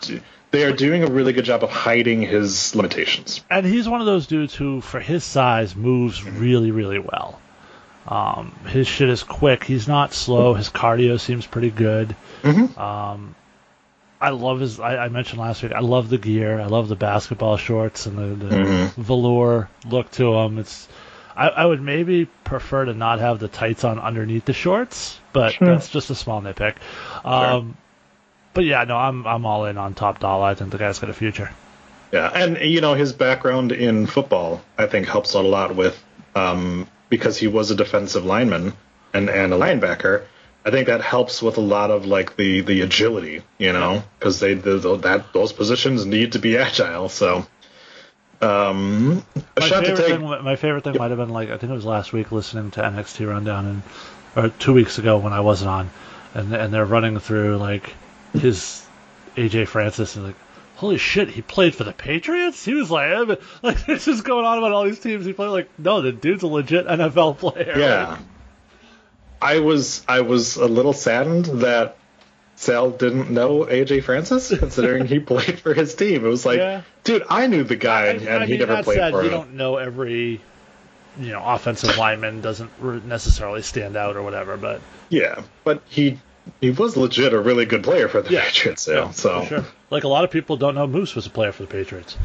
[0.52, 3.40] They are doing a really good job of hiding his limitations.
[3.48, 7.40] And he's one of those dudes who, for his size, moves really, really well.
[8.08, 9.62] Um, his shit is quick.
[9.62, 10.54] He's not slow.
[10.54, 12.16] His cardio seems pretty good.
[12.42, 12.76] Mhm.
[12.76, 13.36] Um,
[14.20, 14.78] I love his.
[14.78, 15.72] I, I mentioned last week.
[15.72, 16.60] I love the gear.
[16.60, 18.94] I love the basketball shorts and the, the Mhm.
[18.96, 20.58] velour look to him.
[20.58, 20.88] It's.
[21.36, 25.54] I, I would maybe prefer to not have the tights on underneath the shorts, but
[25.54, 25.68] Sure.
[25.68, 26.74] that's just a small nitpick.
[27.24, 27.76] Um,
[28.52, 30.46] But yeah, no, I'm I'm all in on top dollar.
[30.46, 31.50] I think the guy's got a future.
[32.12, 36.02] Yeah, and you know his background in football, I think, helps out a lot with
[36.34, 38.72] um, because he was a defensive lineman
[39.14, 40.24] and and a linebacker.
[40.64, 44.40] I think that helps with a lot of like the the agility, you know, because
[44.40, 47.08] they the, the- that those positions need to be agile.
[47.08, 47.46] So,
[48.40, 49.24] um,
[49.58, 50.06] My shot to favorite, take.
[50.18, 52.70] thing, my favorite thing might have been like I think it was last week listening
[52.72, 53.82] to NXT Rundown and
[54.36, 55.90] or two weeks ago when I wasn't on,
[56.34, 57.94] and and they're running through like
[58.32, 58.86] his
[59.36, 60.36] AJ Francis and like.
[60.76, 61.28] Holy shit!
[61.28, 62.64] He played for the Patriots.
[62.64, 65.26] He was like, like this is going on about all these teams.
[65.26, 67.74] He played like, no, the dude's a legit NFL player.
[67.78, 68.18] Yeah,
[69.42, 71.96] I was I was a little saddened that
[72.56, 76.24] Sal didn't know AJ Francis, considering he played for his team.
[76.24, 76.82] It was like, Yeah.
[77.04, 79.28] dude, I knew the guy, and, I and he mean, never played said, for you
[79.28, 79.34] him.
[79.34, 80.40] don't know every,
[81.18, 82.70] you know, offensive lineman doesn't
[83.06, 86.18] necessarily stand out or whatever, but Yeah, but he
[86.60, 88.44] he was legit a really good player for the Yeah.
[88.44, 88.86] Patriots.
[88.88, 89.64] Yeah, so sure.
[89.88, 92.16] Like a lot of people don't know Moose was a player for the Patriots.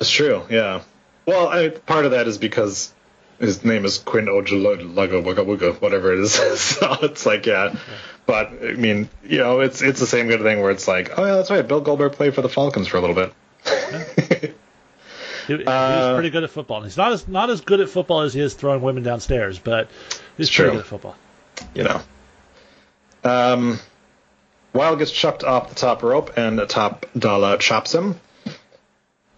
[0.00, 0.42] it's true.
[0.50, 0.82] Yeah.
[1.26, 2.92] Well, I, part of that is because
[3.38, 6.32] his name is Quinn Ojalaga, whatever it is.
[6.60, 7.74] so it's like, yeah.
[8.26, 11.24] But I mean, you know, it's it's the same good thing where it's like, oh
[11.24, 11.66] yeah, that's right.
[11.66, 13.32] Bill Goldberg played for the Falcons for a little bit.
[15.48, 16.82] He, he was Uh, pretty good at football.
[16.82, 19.88] He's not as not as good at football as he is throwing women downstairs, but
[20.36, 20.70] he's pretty true.
[20.72, 21.16] good at football.
[21.74, 22.02] you know.
[23.24, 23.78] Um,
[24.74, 28.20] Wilde gets chucked off the top rope, and Top Dolla chops him.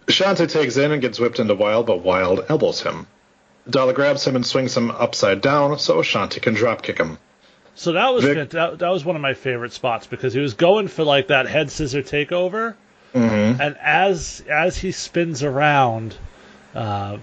[0.07, 3.07] Shante takes in and gets whipped into Wilde, but Wilde elbows him.
[3.71, 7.17] Dolla grabs him and swings him upside down so Ashante can drop kick him.
[7.75, 10.53] So that was Vic- that, that was one of my favorite spots because he was
[10.53, 12.75] going for like that head scissor takeover,
[13.13, 13.61] Mm-hmm.
[13.61, 16.15] and as as he spins around,
[16.75, 17.17] uh,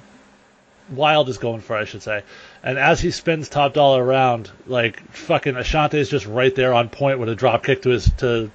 [0.90, 2.22] Wilde is going for I should say,
[2.62, 6.88] and as he spins Top Dolla around, like fucking Ashante is just right there on
[6.88, 8.51] point with a drop kick to his to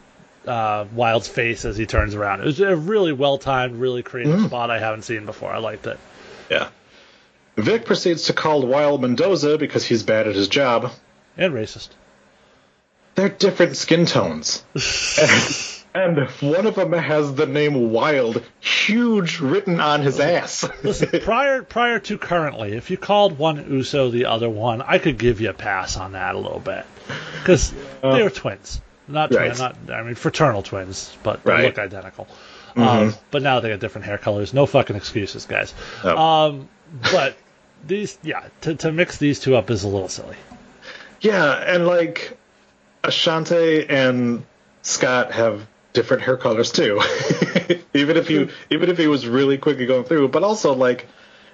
[0.48, 2.42] uh, Wilde's face as he turns around.
[2.42, 4.48] It was a really well timed, really creative Mm.
[4.48, 5.52] spot I haven't seen before.
[5.52, 5.98] I liked it.
[6.50, 6.70] Yeah.
[7.56, 10.92] Vic proceeds to call Wilde Mendoza because he's bad at his job.
[11.38, 11.90] And racist.
[13.16, 14.64] They're different skin tones.
[15.94, 20.68] and one of them has the name Wilde huge written on his ass.
[20.84, 25.20] Listen, prior prior to currently, if you called one Uso the other one, I could
[25.20, 26.86] give you a pass on that a little bit
[27.40, 29.58] because they were twins, not twin, Right.
[29.60, 31.66] not I mean fraternal twins, but they Right.
[31.66, 32.28] look identical.
[32.76, 34.52] Um, but now they got different hair colors.
[34.56, 35.76] No fucking excuses, guys.
[36.04, 36.18] No.
[36.18, 36.70] Um,
[37.12, 37.38] but
[37.86, 40.38] these, yeah, to, to mix these two up is a little silly.
[41.22, 42.38] Yeah, and like
[43.04, 44.46] Ashante and
[44.82, 47.02] Scott have different hair colors too.
[47.94, 51.08] even if you even if he was really quickly going through, but also like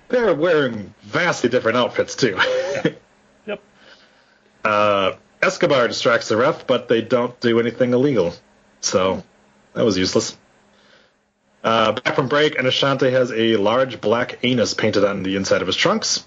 [0.07, 2.39] they're wearing vastly different outfits too.
[3.45, 3.61] Yep.
[4.65, 8.33] uh, Escobar distracts the ref, but they don't do anything illegal,
[8.81, 9.23] so
[9.73, 10.35] that was useless.
[11.63, 15.61] Uh, back from break, and Ashante has a large black anus painted on the inside
[15.61, 16.25] of his trunks,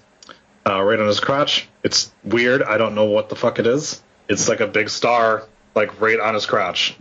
[0.65, 1.67] uh, right on his crotch.
[1.83, 2.61] It's weird.
[2.61, 4.01] I don't know what the fuck it is.
[4.27, 5.43] It's like a big star,
[5.75, 6.95] like right on his crotch.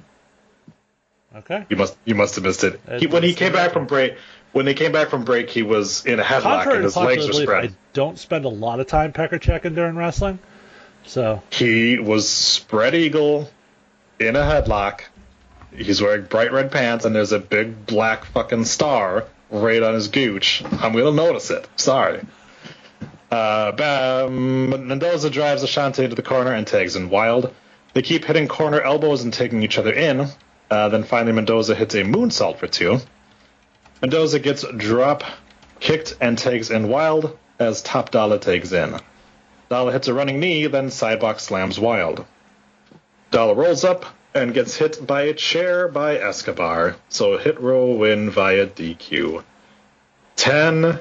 [1.34, 1.64] Okay.
[1.68, 2.80] You must you must have missed it.
[2.98, 4.16] He, when he came back from break,
[4.52, 7.26] when they came back from break, he was in a headlock Contrary and his legs
[7.26, 7.70] were spread.
[7.70, 10.38] I don't spend a lot of time pecker checking during wrestling,
[11.06, 13.50] so He was spread eagle
[14.18, 15.02] in a headlock.
[15.74, 20.08] He's wearing bright red pants, and there's a big black fucking star right on his
[20.08, 20.62] gooch.
[20.64, 21.68] I'm gonna notice it.
[21.76, 22.20] Sorry.
[23.30, 27.54] Uh, bam, Mendoza drives Ashante into the corner and tags in Wilde.
[27.94, 30.28] They keep hitting corner elbows and taking each other in.
[30.70, 32.98] Uh, then finally, Mendoza hits a moonsault for two.
[34.02, 35.24] Mendoza gets drop
[35.80, 38.98] kicked and tags in Wilde as Top Dolla tags in.
[39.68, 42.24] Dolla hits a running knee, then sidewalk slams Wilde.
[43.30, 44.04] Dolla rolls up
[44.34, 49.44] and gets hit by a chair by Escobar, so hit row win via DQ.
[50.36, 51.00] Ten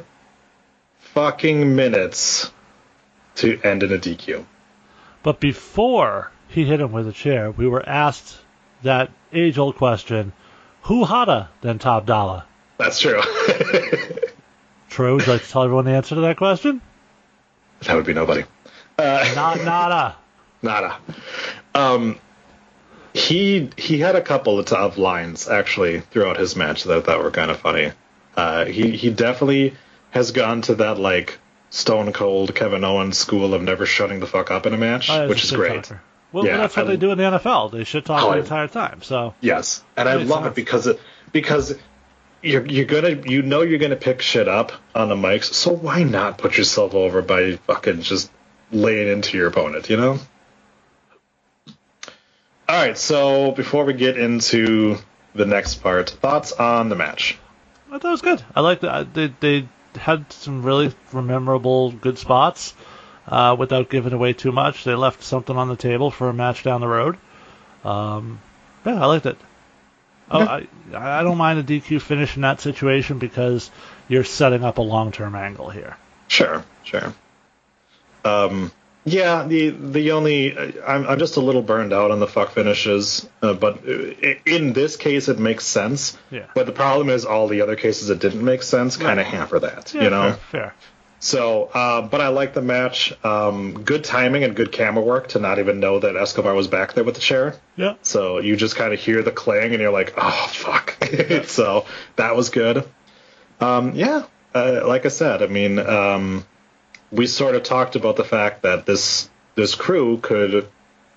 [1.00, 2.52] fucking minutes
[3.36, 4.46] to end in a DQ.
[5.24, 8.38] But before he hit him with a chair, we were asked
[8.84, 10.34] that age old question
[10.84, 12.46] who hotter than Top Dolla?
[12.78, 13.22] That's true.
[14.90, 16.82] Troy, would you like to tell everyone the answer to that question?
[17.82, 18.44] that would be nobody.
[18.98, 20.16] Not nada.
[20.62, 20.98] Nada.
[21.74, 22.20] Um,
[23.14, 27.32] he he had a couple of, lines actually throughout his match that I thought were
[27.32, 27.92] kind of funny.
[28.36, 29.76] Uh, he he definitely
[30.12, 31.40] has gone to that like
[31.70, 35.28] Stone Cold Kevin Owens school of never shutting the fuck up in a match, Oh,
[35.28, 35.84] which is great.
[35.84, 36.02] talker.
[36.32, 37.72] Well, Yeah, that's what I- they do in the NFL.
[37.72, 39.02] They shit talk Oh, the entire time.
[39.02, 40.48] So Yes, and I love sense.
[40.48, 41.00] it because it
[41.34, 41.78] because
[42.42, 46.04] you're you're gonna you know you're gonna pick shit up on the mics, so why
[46.04, 48.32] not put yourself over by fucking just
[48.72, 50.18] laying into your opponent, you know?
[52.72, 54.98] All right, so before we get into
[55.36, 57.38] the next part, thoughts on the match?
[57.92, 58.42] I thought it was good.
[58.56, 59.14] I liked that.
[59.14, 62.74] They they had some really memorable good spots
[63.28, 64.86] uh, without giving away too much.
[64.86, 67.18] They left something on the table for a match down the road.
[67.84, 68.40] Um,
[68.86, 69.38] yeah, I liked it.
[70.32, 73.70] Oh, I I don't mind a DQ finish in that situation because
[74.08, 75.98] you're setting up a long term angle here.
[76.30, 77.14] Sure, sure.
[78.24, 78.72] Um,
[79.04, 83.28] yeah, the the only I'm I'm just a little burned out on the fuck finishes,
[83.42, 86.18] uh, but in this case it makes sense.
[86.30, 86.48] Yeah.
[86.54, 89.60] But the problem is all the other cases it didn't make sense kind of hamper
[89.60, 89.94] that.
[89.94, 90.34] Yeah, you know.
[90.34, 90.62] fair.
[90.62, 90.74] fair.
[91.24, 93.14] So, uh, but I like the match.
[93.24, 96.94] Um, good timing and good camera work to not even know that Escobar was back
[96.94, 97.56] there with the chair.
[97.76, 97.94] Yeah.
[98.02, 100.98] So you just kind of hear the clang and you're like, oh fuck.
[101.12, 101.42] Yeah.
[101.46, 101.86] so
[102.16, 102.90] that was good.
[103.60, 104.26] Um, yeah,
[104.56, 106.44] uh, like I said, I mean, um,
[107.12, 110.68] we sort of talked about the fact that this this crew could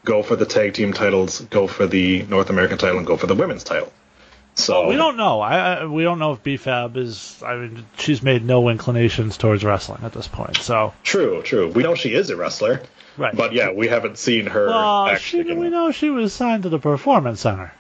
[0.05, 3.27] go for the tag team titles, go for the North American title, and go for
[3.27, 3.93] the women's title.
[4.57, 5.41] So We don't know.
[5.41, 7.43] I, I we don't know if BFAB is.
[7.45, 10.59] I mean, she's made no inclinations towards wrestling at this point.
[10.59, 11.69] So True, true.
[11.71, 12.83] We know she is a wrestler,
[13.17, 13.35] right.
[13.35, 16.79] but yeah, we haven't seen her well, she, we know she was signed to the
[16.79, 17.73] Performance Center.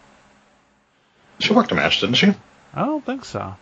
[1.38, 2.32] She worked a match, didn't she?
[2.72, 3.54] I don't think so.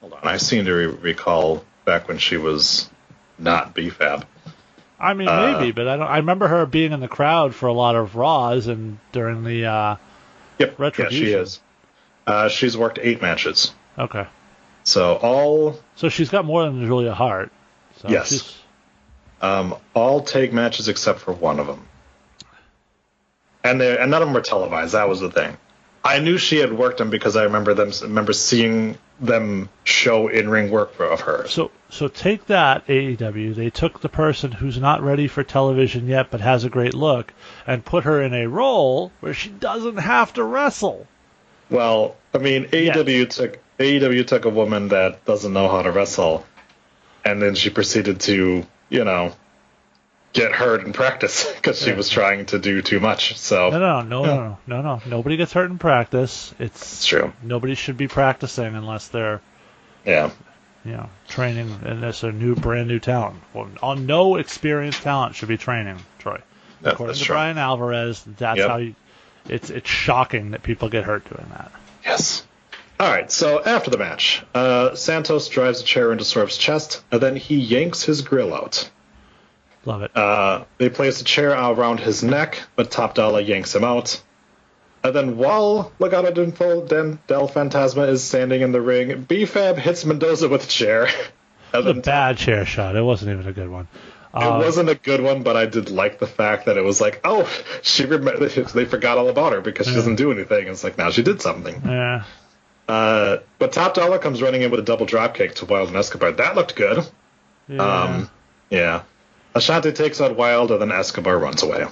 [0.00, 2.90] Hold on, I seem to re- recall back when she was
[3.40, 4.24] not BFAB.
[4.98, 6.06] I mean, Uh, maybe, but I don't.
[6.06, 9.66] I remember her being in the crowd for a lot of Raws and during the.
[9.66, 9.96] uh
[10.58, 11.26] Yep, Retribution.
[11.26, 11.60] yeah, she is.
[12.26, 14.26] Uh, she's worked eight matches, Okay,
[14.84, 17.50] so all so she's got more than Julia Hart.
[18.02, 18.28] So Yes.
[18.28, 18.56] she's-
[19.40, 21.82] um, all tag matches except for one of them,
[23.64, 24.92] and they and none of them were televised.
[24.92, 25.56] That was the thing.
[26.02, 30.48] I knew she had worked them because I remember them remember seeing them show in
[30.48, 31.46] ring work of her.
[31.46, 33.54] So so take that AEW.
[33.54, 37.32] They took the person who's not ready for television yet but has a great look
[37.66, 41.06] and put her in a role where she doesn't have to wrestle.
[41.68, 46.46] Well, I mean, AEW took AEW took a woman that doesn't know how to wrestle,
[47.24, 49.32] and then she proceeded to, you know,
[50.32, 51.96] get hurt in practice because she Yeah.
[51.96, 53.36] was trying to do too much.
[53.38, 55.02] So No, no, no, no, no, no, no.
[55.06, 56.54] Nobody gets hurt in practice.
[56.58, 57.32] it's It's true.
[57.42, 59.40] nobody should be practicing unless they're
[60.04, 60.30] Yeah,
[60.84, 63.40] you know training and it's a new brand new talent.
[63.52, 66.40] Well, on no experienced talent should be training, Troy.
[66.82, 67.34] that, According to true.
[67.34, 68.68] Bryan Alvarez, that's Yep.
[68.68, 68.94] how you.
[69.48, 71.72] It's it's shocking that people get hurt doing that.
[72.04, 72.46] Yes.
[73.00, 73.32] All right.
[73.32, 77.56] So after the match, uh, Santos drives a chair into Swerve's chest, and then he
[77.56, 78.90] yanks his grill out.
[79.84, 80.16] Love it.
[80.16, 84.22] Uh, they place a chair around his neck, but Top Dolla yanks him out.
[85.02, 89.78] And then while Legado del, Fo- Den- del Fantasma is standing in the ring, B-Fab
[89.78, 91.06] hits Mendoza with a chair.
[91.72, 92.96] It was a bad chair shot.
[92.96, 93.88] It wasn't even a good one.
[94.34, 97.00] it Uh, wasn't a good one, but I did like the fact that it was
[97.00, 97.48] like, oh,
[97.80, 98.24] she rem-
[98.74, 99.98] they forgot all about her because she Yeah.
[99.98, 100.68] doesn't do anything.
[100.68, 101.80] It's like now she did something.
[101.86, 102.24] Yeah.
[102.86, 106.32] Uh, but Top Dolla comes running in with a double dropkick to Wilde and Escobar.
[106.32, 107.08] That looked good.
[107.68, 107.78] yeah.
[108.02, 108.30] Um,
[108.68, 109.02] yeah.
[109.54, 111.86] Ashante takes out Wilde, and then Escobar runs away.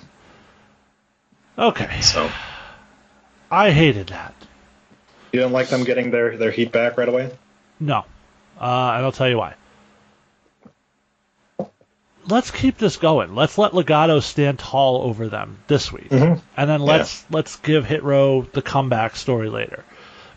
[1.59, 2.01] okay.
[2.01, 2.31] So
[3.51, 4.35] I hated that.
[5.33, 7.31] you don't like them getting their, their heat back right away?
[7.81, 8.05] No.
[8.61, 9.55] Uh, and I'll tell you why.
[12.27, 13.35] Let's keep this going.
[13.35, 16.41] Let's let Legado stand tall over them this week, Mhm.
[16.59, 19.83] and then let's let's give Hit Row the comeback story later.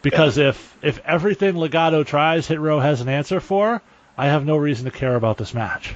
[0.02, 3.82] Because if if everything Legado tries, Hit Row has an answer for,
[4.18, 5.94] I have no reason to care about this match.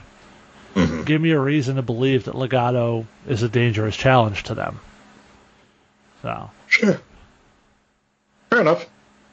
[0.76, 1.04] Mm-hmm.
[1.04, 4.80] Give me a reason to believe that Legado is a dangerous challenge to them.
[6.22, 7.00] So Sure.
[8.50, 8.86] Fair enough.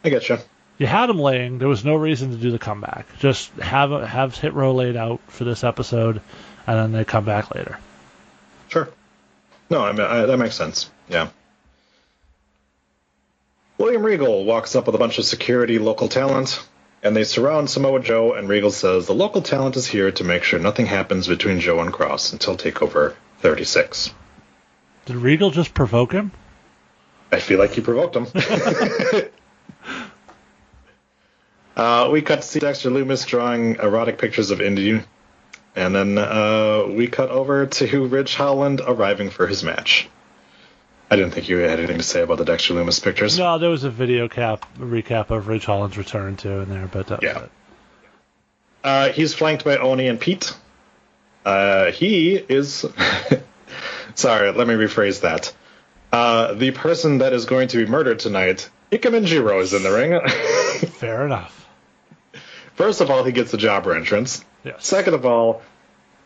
[0.04, 0.38] I get you.
[0.78, 1.58] you had him laying.
[1.58, 3.06] There was no reason to do the comeback.
[3.18, 6.20] Just have have Hit Row laid out for this episode,
[6.66, 7.78] and then they come back later.
[8.68, 8.88] Sure.
[9.70, 10.90] No, I mean I, that makes sense.
[11.08, 11.28] Yeah.
[13.78, 16.64] William Regal walks up with a bunch of security local talent,
[17.02, 18.34] and they surround Samoa Joe.
[18.34, 21.80] And Regal says the local talent is here to make sure nothing happens between Joe
[21.80, 24.14] and Cross until Takeover 36.
[25.06, 26.30] Did Regal just provoke him?
[27.32, 28.26] I feel like he provoked him.
[31.76, 35.02] uh, we cut to see Dexter Lumis drawing erotic pictures of Indi,
[35.74, 40.08] and then uh, we cut over to Ridge Holland arriving for his match.
[41.12, 43.38] I didn't think you had anything to say about the Dexter Lumis pictures.
[43.38, 47.22] No, there was a video cap recap of Ridge Holland's return too in there, but
[47.22, 47.48] Yeah.
[48.82, 50.54] Uh, he's flanked by Oney and Pete.
[51.44, 52.86] Uh, he is.
[54.14, 55.54] Sorry, let me rephrase that.
[56.10, 59.92] Uh, the person that is going to be murdered tonight, Ikemen Jiro, is in the
[59.92, 60.18] ring.
[60.92, 61.68] Fair enough.
[62.74, 64.42] First of all, he gets the jobber entrance.
[64.64, 64.86] Yes.
[64.86, 65.60] Second of all,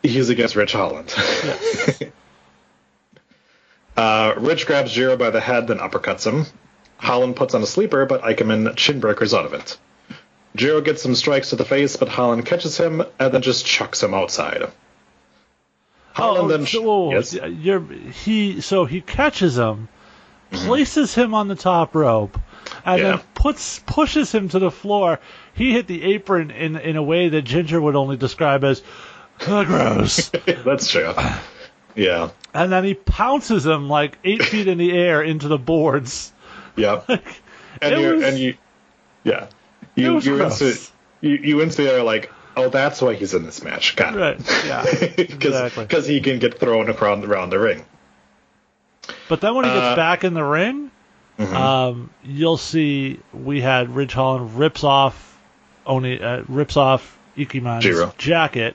[0.04, 1.12] he's against Ridge Holland.
[1.16, 2.02] Yes.
[3.96, 6.46] uh, Ridge grabs Jiro by the head, then uppercuts him.
[6.98, 9.78] Holland puts on a sleeper, but Ikemen chin breakers out of it.
[10.54, 14.02] Jiro gets some strikes to the face, but Holland catches him and then just chucks
[14.02, 14.70] him outside.
[16.14, 19.88] Holland oh, then so, yes, you're, he so he catches him,
[20.50, 22.38] places him on the top rope,
[22.86, 23.08] and Yeah.
[23.10, 25.20] then puts pushes him to the floor.
[25.52, 28.82] He hit the apron in in a way that Ginger would only describe as
[29.46, 30.30] "Uh, gross.
[30.64, 31.12] that's true.
[31.96, 36.32] Yeah, and then he pounces him like eight feet in the air into the boards.
[36.76, 37.02] yeah.
[37.82, 38.54] And It you and you,
[39.24, 39.48] yeah.
[39.96, 40.80] You you instantly
[41.20, 43.96] you, you instantly are like, oh, that's why he's in this match.
[43.96, 44.18] Got it.
[44.18, 44.64] Right.
[44.66, 44.82] Yeah.
[45.16, 46.14] Because exactly.
[46.14, 47.84] he can get thrown around around the ring.
[49.28, 50.90] But then when he gets Uh, back in the ring,
[51.38, 51.52] Mhm.
[51.54, 55.36] um, you'll see we had Ridge Holland rips off
[55.84, 58.14] Oney uh, rips off Ikemen's Jiro.
[58.16, 58.74] jacket,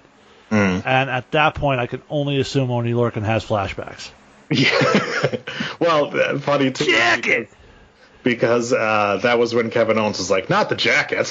[0.51, 0.85] Mm.
[0.85, 4.11] and at that point, I can only assume Oney Lorcan has flashbacks.
[4.49, 5.37] Yeah.
[5.79, 6.85] well, uh, funny too.
[6.85, 7.49] Jacket!
[8.23, 11.25] Because uh, that was when Kevin Owens was like, not the jacket.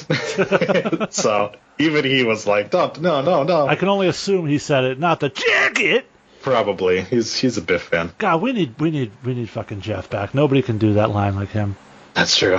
[1.13, 3.69] so even he was like, no, no, no, no.
[3.69, 6.07] I can only assume he said it, not the jacket.
[6.43, 7.03] Probably.
[7.03, 8.13] He's he's a Biff fan.
[8.17, 10.35] God, we need we need we need fucking Jeff back.
[10.35, 11.77] Nobody can do that line like him.
[12.15, 12.59] That's true.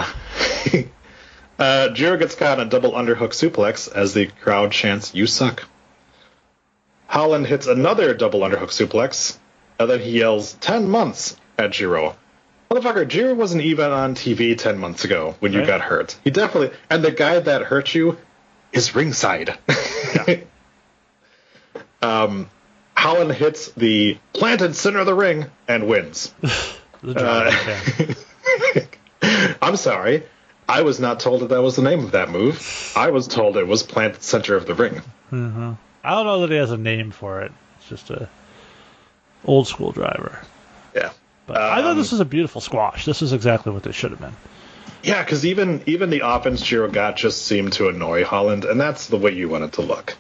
[1.60, 5.66] uh, Jiro gets caught in a double underhook suplex as the crowd chants, You suck.
[7.12, 9.38] Holland hits another double underhook suplex,
[9.78, 12.16] and then he yells, 10 months at Jiro.
[12.72, 15.68] Motherfucker, Jiro wasn't even on TV 10 months ago when you Right.
[15.68, 16.16] got hurt.
[16.24, 18.18] He definitely, and the guy that hurt you
[18.72, 19.58] is ringside.
[22.02, 22.50] um,
[22.96, 26.34] Holland hits the planted center of the ring and wins.
[27.04, 27.52] Uh.
[29.60, 30.22] I'm sorry.
[30.70, 32.94] I was not told that that was the name of that move.
[32.96, 35.02] I was told it was planted center of the ring.
[36.04, 37.52] I don't know that he has a name for it.
[37.78, 38.30] It's just a
[39.46, 40.40] old school driver.
[40.96, 41.12] Yeah.
[41.48, 43.06] But I thought Um, this was a beautiful squash.
[43.06, 44.36] This is exactly what they should have been.
[45.04, 49.08] Yeah, because even even the offense Jiro got just seemed to annoy Holland, and that's
[49.08, 50.16] the way you want it to look.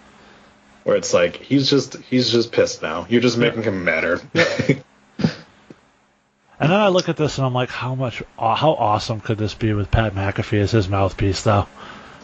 [0.83, 3.05] Where it's like he's just he's just pissed now.
[3.07, 4.19] You're just making him madder.
[6.61, 9.55] And then I look at this and I'm like, how much, how awesome could this
[9.55, 11.65] be with Pat McAfee as his mouthpiece, though?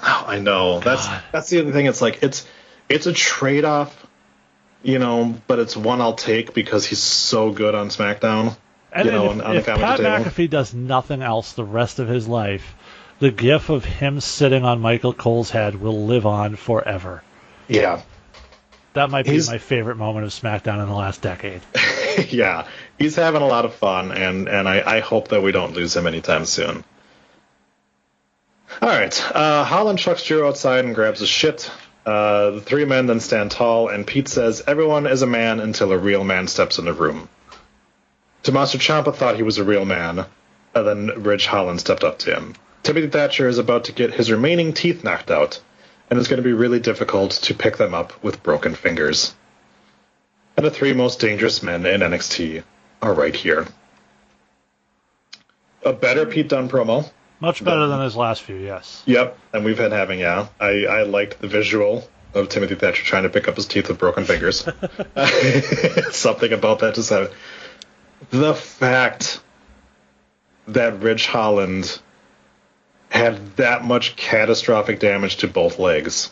[0.04, 0.80] Oh, I know.
[0.80, 1.88] That's that's the other thing.
[1.88, 2.46] It's like it's
[2.90, 4.06] it's a trade off,
[4.84, 8.56] you know, but it's one I'll take because he's so good on SmackDown.
[8.92, 10.10] And You know, if, on- the if Pat table.
[10.10, 12.76] McAfee does nothing else the rest of his life,
[13.20, 17.24] the gif of him sitting on Michael Cole's head will live on forever.
[17.68, 18.02] Yeah,
[18.94, 21.62] That might be He's- my favorite moment of SmackDown in the last decade.
[22.30, 22.66] yeah,
[22.98, 25.96] he's having a lot of fun, and and I, I hope that we don't lose
[25.96, 26.84] him anytime soon.
[28.82, 31.70] All right, uh, Holland chucks Jiro outside and grabs his shit.
[32.08, 35.92] Uh, the three men then stand tall, and Pete says, "Everyone is a man until
[35.92, 37.30] a real man steps in the room."
[38.42, 40.26] Tommaso Ciampa thought he was a real man,
[40.74, 42.56] and then Ridge Holland stepped up to him.
[42.82, 45.60] Timothy Thatcher is about to get his remaining teeth knocked out,
[46.10, 49.36] and it's going to be really difficult to pick them up with broken fingers
[50.58, 52.64] and the three most dangerous men in NXT
[53.02, 53.68] are right here.
[55.86, 57.10] A better Pete Dunne promo.
[57.40, 59.04] Much better than his last few, yes.
[59.06, 60.48] Yep, and we've been having yeah.
[60.60, 64.00] I I liked the visual of Timothy Thatcher trying to pick up his teeth with
[64.00, 64.62] broken fingers.
[66.12, 67.30] Something about that just had
[68.32, 69.40] the fact
[70.68, 72.00] that Ridge Holland
[73.10, 76.32] had that much catastrophic damage to both legs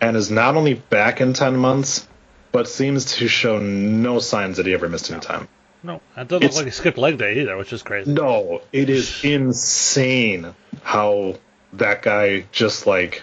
[0.00, 2.06] and is not only back in 10 months
[2.52, 5.48] but seems to show no signs that he ever missed any time.
[5.82, 8.12] No, it doesn't It's- look like he skipped leg day either, which is crazy.
[8.12, 11.36] No, it is insane how
[11.74, 13.22] that guy just like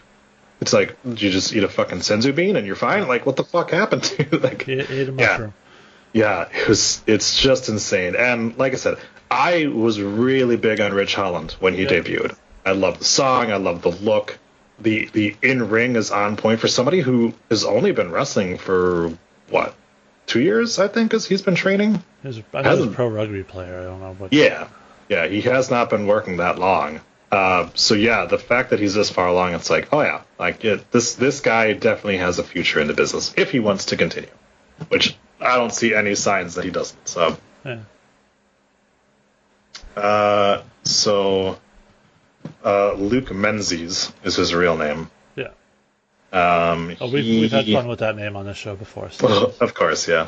[0.60, 3.08] it's like you just eat a fucking senzu bean and you're fine.
[3.08, 4.40] Like what the fuck happened to you?
[4.40, 5.12] Like He ate a Yeah.
[5.12, 5.54] mushroom.
[6.14, 8.16] yeah, it was it's just insane.
[8.16, 8.98] And like I said,
[9.30, 11.90] I was really big on Ridge Holland when he Yeah.
[11.90, 12.36] debuted.
[12.66, 14.40] I love the song, I love the look.
[14.80, 19.12] The the in ring is on point for somebody who has only been wrestling for
[19.50, 19.76] what?
[20.28, 22.04] Two years, I think, as he's been training.
[22.22, 23.80] He was, I know he was a pro rugby player.
[23.80, 24.68] I don't know, but Yeah,
[25.10, 27.00] yeah, he has not been working that long.
[27.32, 30.64] Uh, so yeah, the fact that he's this far along, it's like, oh yeah, like
[30.64, 33.98] it, this this guy definitely has a future in the business if he wants to
[33.98, 34.30] continue,
[34.88, 37.08] which I don't see any signs that he doesn't.
[37.08, 37.80] So, yeah.
[39.96, 41.60] uh, so
[42.64, 45.10] uh, Luke Menzies is his real name.
[46.32, 49.10] Um, Oh, we've, he- we've had fun with that name on this show before.
[49.12, 49.54] So.
[49.62, 50.28] Of course, yeah.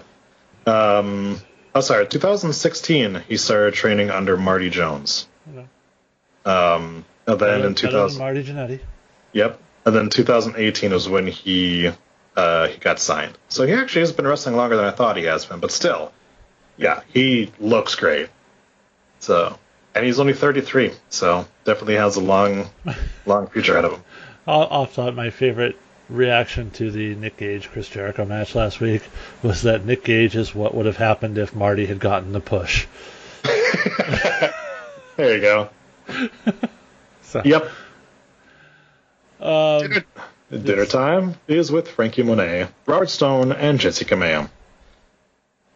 [0.66, 1.39] Um,
[1.76, 2.08] oh, sorry.
[2.08, 5.28] 2016, he started training under Marty Jones.
[5.52, 5.66] Okay.
[6.45, 8.80] Um, and then Better- in 2000, Marty Jannetty.
[9.34, 9.60] yep.
[9.86, 11.91] And then 2018 was when he
[12.36, 13.38] uh, he got signed.
[13.50, 15.60] So he actually has been wrestling longer than I thought he has been.
[15.60, 16.12] But still,
[16.78, 18.30] yeah, he looks great.
[19.20, 19.58] So,
[19.95, 22.70] and he's only 33, so definitely has a long,
[23.26, 24.04] long future ahead of him.
[24.47, 25.78] I'll, I'll thought my favorite
[26.10, 29.03] reaction to the Nick Gage Chris Jericho match last week
[29.43, 32.88] was that Nick Gage is what would have happened if Marty had gotten the push.
[35.18, 35.70] There you go.
[37.24, 37.70] So, Yep.
[39.41, 40.05] um, Dinner,
[40.49, 44.49] dinner time is with Franky Monet, Robert Stone, and Jessi Kamea.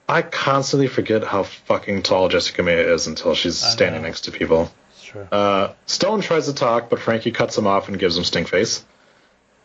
[0.08, 4.08] I constantly forget how fucking tall Jessi Kamea is until she's I standing know.
[4.08, 4.72] next to people.
[4.92, 5.28] it's true.
[5.30, 8.86] Uh, Stone tries to talk, but Franky cuts him off and gives him stink face.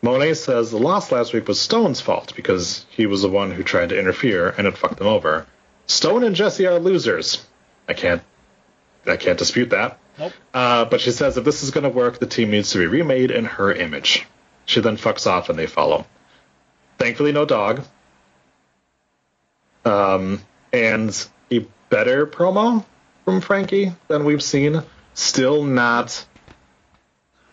[0.01, 3.63] Monet says the loss last week was Stone's fault because he was the one who
[3.63, 5.45] tried to interfere and it fucked them over.
[5.87, 7.45] Stone and Jesse are losers.
[7.87, 8.21] I can't,
[9.05, 9.99] I can't dispute that.
[10.17, 10.33] Nope.
[10.53, 12.85] Uh, but she says if this is going to work, the team needs to be
[12.87, 14.25] remade in her image.
[14.65, 16.05] She then fucks off and they follow.
[16.97, 17.83] Thankfully, no dog.
[19.83, 20.41] Um,
[20.71, 22.85] and a better promo
[23.25, 24.83] from Franky than we've seen.
[25.13, 26.25] Still not,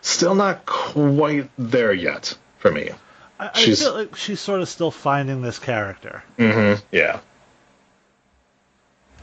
[0.01, 2.89] still not quite there yet for me.
[3.39, 6.23] I, I She's- feel like she's sort of still finding this character.
[6.37, 6.83] Mm-hmm.
[6.91, 7.19] Yeah.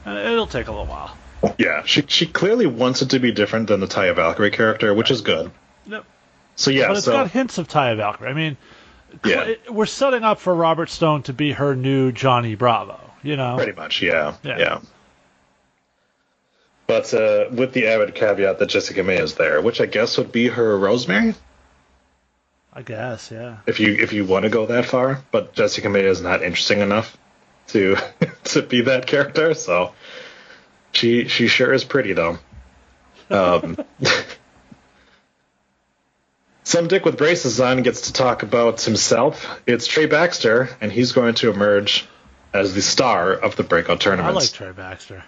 [0.04, 1.16] And it'll take a little while.
[1.58, 5.10] Yeah, she she clearly wants it to be different than the Taya Valkyrie character, which
[5.10, 5.50] is good.
[5.86, 6.04] Yep.
[6.56, 8.30] So yeah, but it's so got hints of Taya Valkyrie.
[8.30, 8.56] I mean,
[9.24, 9.54] Yeah.
[9.68, 12.98] we're setting up for Robert Stone to be her new Johnny Bravo.
[13.22, 14.58] You know, pretty much, yeah, Yeah.
[14.58, 14.78] yeah.
[16.86, 20.32] But uh, with the added caveat that Jessi Kamea is there, which I guess would
[20.32, 21.34] be her Rosemary,
[22.72, 23.30] I guess.
[23.30, 23.58] Yeah.
[23.66, 25.22] if you if you want to go that far.
[25.30, 27.16] But Jessi Kamea is not interesting enough
[27.68, 27.96] to
[28.44, 29.94] to be that character, so
[30.92, 32.38] she she sure is pretty though.
[33.30, 33.78] Um,
[36.64, 39.60] some dick with braces on gets to talk about himself.
[39.66, 42.06] It's Trey Baxter, and he's going to emerge
[42.52, 44.02] as the star of the breakout tournaments.
[44.02, 44.36] I tournament.
[44.36, 45.24] like Trey Baxter.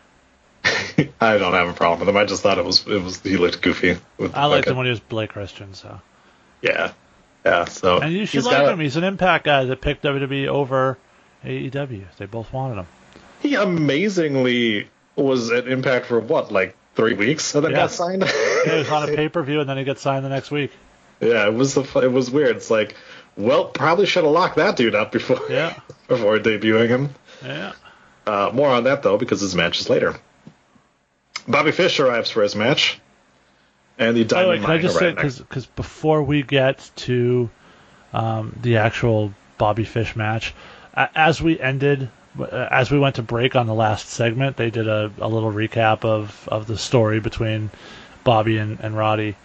[1.20, 2.16] I don't have a problem with him.
[2.16, 3.96] I just thought it was it was he looked goofy.
[4.18, 5.74] With I liked him when he was Blake Christian.
[5.74, 6.00] So,
[6.62, 6.92] yeah,
[7.44, 7.64] yeah.
[7.66, 8.80] So and you should he's like got- him.
[8.80, 10.98] He's an Impact guy that picked WWE over
[11.44, 12.04] AEW.
[12.18, 12.86] They both wanted him.
[13.40, 17.78] He amazingly was at Impact for what, like three weeks, and then Yeah.
[17.78, 18.22] got signed.
[18.24, 20.50] Yeah, he was on a pay per view, and then he gets signed the next
[20.50, 20.72] week.
[21.20, 22.56] yeah, it was the it was weird.
[22.56, 22.94] It's like,
[23.36, 25.78] well, probably should have locked that dude up before Yeah.
[26.08, 27.14] before debuting him.
[27.44, 27.72] Yeah.
[28.26, 30.16] Uh, more on that though, because his match is later.
[31.48, 33.00] Bobby Fish arrives for his match,
[33.98, 35.38] and the By the way, can I just say are right next.
[35.38, 37.50] because before we get to
[38.12, 40.54] um, the actual Bobby Fish match,
[40.94, 44.88] as we ended, uh, as we went to break on the last segment, they did
[44.88, 47.70] a, a little recap of, of the story between
[48.24, 49.36] Bobby and, and Roddy.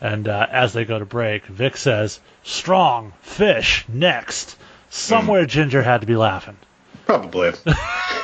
[0.00, 4.56] And uh, as they go to break, Vic says, "Strong fish next."
[4.88, 6.56] Somewhere Ginger had to be laughing.
[7.06, 7.52] Probably.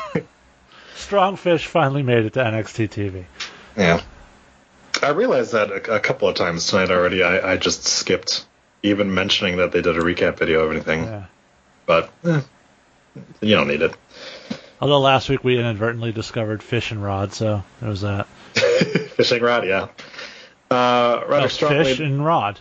[0.96, 3.24] Strong fish finally made it to NXT TV.
[3.76, 4.00] Yeah.
[5.02, 7.22] I realized that a, a couple of times tonight already.
[7.22, 8.46] I, I just skipped
[8.82, 11.04] even mentioning that they did a recap video of anything.
[11.04, 11.24] Yeah.
[11.84, 12.40] But eh,
[13.40, 13.94] you don't need it.
[14.80, 18.26] Although last week we inadvertently discovered fish and rod, so there was that.
[19.16, 19.88] Fishing rod, yeah.
[20.70, 21.70] Uh, Roderick No, Strong.
[21.72, 22.58] fish lead- and rod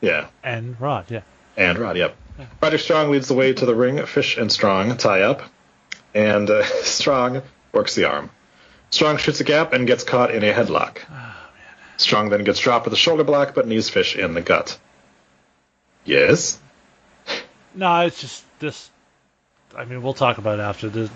[0.00, 1.06] yeah, and rod.
[1.10, 1.20] Yeah.
[1.56, 2.16] and Rod, yep.
[2.60, 4.04] Roderick Strong leads the way to the ring.
[4.06, 5.42] Fish and Strong tie up,
[6.14, 7.42] and uh, Strong
[7.72, 8.30] works the arm.
[8.90, 10.98] Strong shoots a gap and gets caught in a headlock.
[11.96, 14.78] Strong then gets dropped with a shoulder block, but knees Fish in the gut.
[16.04, 16.58] Yes.
[17.74, 18.90] No, it's just this.
[19.76, 21.10] I mean, we'll talk about it after this.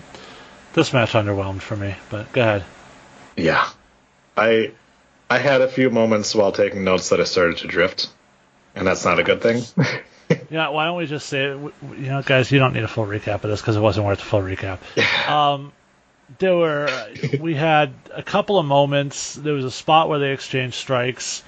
[0.73, 2.65] This match underwhelmed for me, but go ahead.
[3.37, 3.69] Yeah.
[4.37, 4.73] I
[5.29, 8.09] I had a few moments while taking notes that I started to drift,
[8.75, 9.63] and that's not a good thing.
[10.51, 11.53] Yeah, why don't we just say, it?
[11.53, 13.81] W- w- you know, guys, you don't need a full recap of this because it
[13.81, 14.79] wasn't worth a full recap.
[15.29, 15.73] Um,
[16.39, 16.89] there were,
[17.41, 19.35] we had a couple of moments.
[19.35, 21.43] There was a spot where they exchanged strikes.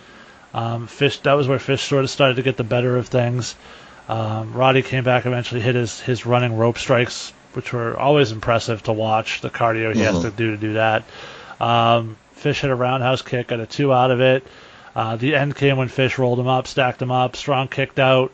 [0.54, 3.54] Um, Fish, that was where Fish sort of started to get the better of things.
[4.08, 8.82] Um, Roddy came back eventually, hit his his running rope strikes, which were always impressive
[8.84, 9.42] to watch.
[9.42, 11.04] The cardio he has to do to do that.
[11.60, 14.46] Um, Fish hit a roundhouse kick, got a two out of it.
[14.96, 17.36] Uh, the end came when Fish rolled him up, stacked him up.
[17.36, 18.32] Strong kicked out,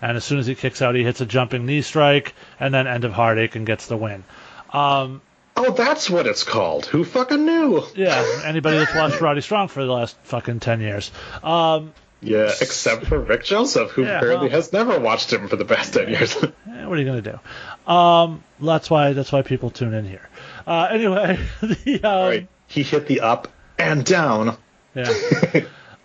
[0.00, 2.86] and as soon as he kicks out, he hits a jumping knee strike, and then
[2.88, 4.24] end of heartache and gets the win.
[4.72, 5.20] Um,
[5.56, 6.86] oh, that's what it's called.
[6.86, 7.82] Who fucking knew?
[7.94, 11.10] yeah, anybody that's watched Roddy Strong for the last fucking ten years.
[11.42, 15.56] Um, Yeah, except for Vic Joseph, who Yeah, apparently well- has never watched him for
[15.56, 16.34] the past ten years.
[16.34, 17.92] what are you gonna do?
[17.92, 20.28] Um, that's why that's why people tune in here.
[20.66, 22.48] Uh, anyway, the um, right.
[22.68, 23.48] He hit the up
[23.78, 24.56] and down.
[24.94, 25.12] Yeah.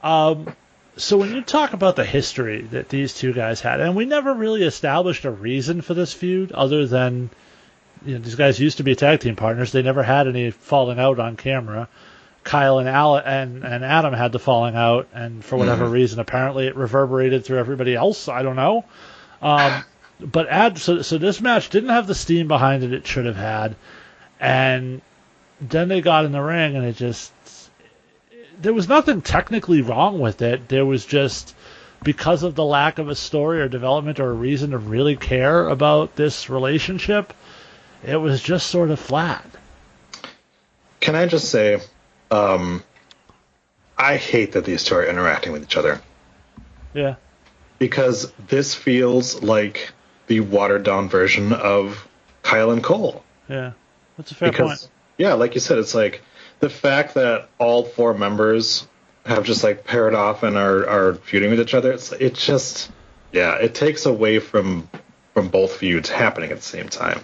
[0.03, 0.53] um,
[0.97, 4.33] so when you talk about the history that these two guys had, and we never
[4.33, 7.29] really established a reason for this feud other than
[8.05, 9.71] you know, these guys used to be tag team partners.
[9.71, 11.87] They never had any falling out on camera.
[12.43, 16.67] Kyle and Al and, and Adam had the falling out, and for whatever reason, apparently
[16.67, 18.29] it reverberated through everybody else.
[18.29, 18.85] I don't know.
[19.41, 19.83] Um,
[20.19, 23.35] but add so so this match didn't have the steam behind it it should have
[23.35, 23.75] had,
[24.39, 25.01] and
[25.59, 27.33] then they got in the ring and it just
[28.61, 30.67] there was nothing technically wrong with it.
[30.67, 31.55] There was just
[32.03, 35.67] because of the lack of a story or development or a reason to really care
[35.67, 37.33] about this relationship,
[38.07, 39.45] it was just sort of flat.
[40.99, 41.79] Can I just say,
[42.31, 42.83] um,
[43.97, 46.01] I hate that these two are interacting with each other.
[46.93, 47.15] Yeah.
[47.79, 49.91] because this feels like
[50.27, 52.07] the watered down version of
[52.41, 53.23] Kyle and Cole.
[53.49, 53.73] Yeah,
[54.17, 54.91] that's a fair because point.
[55.17, 56.21] yeah, like you said, it's like
[56.59, 58.87] the fact that all four members
[59.25, 61.91] have just like paired off and are are feuding with each other.
[61.91, 62.89] It's it just
[63.31, 64.89] yeah, it takes away from
[65.33, 67.19] from both feuds happening at the same time.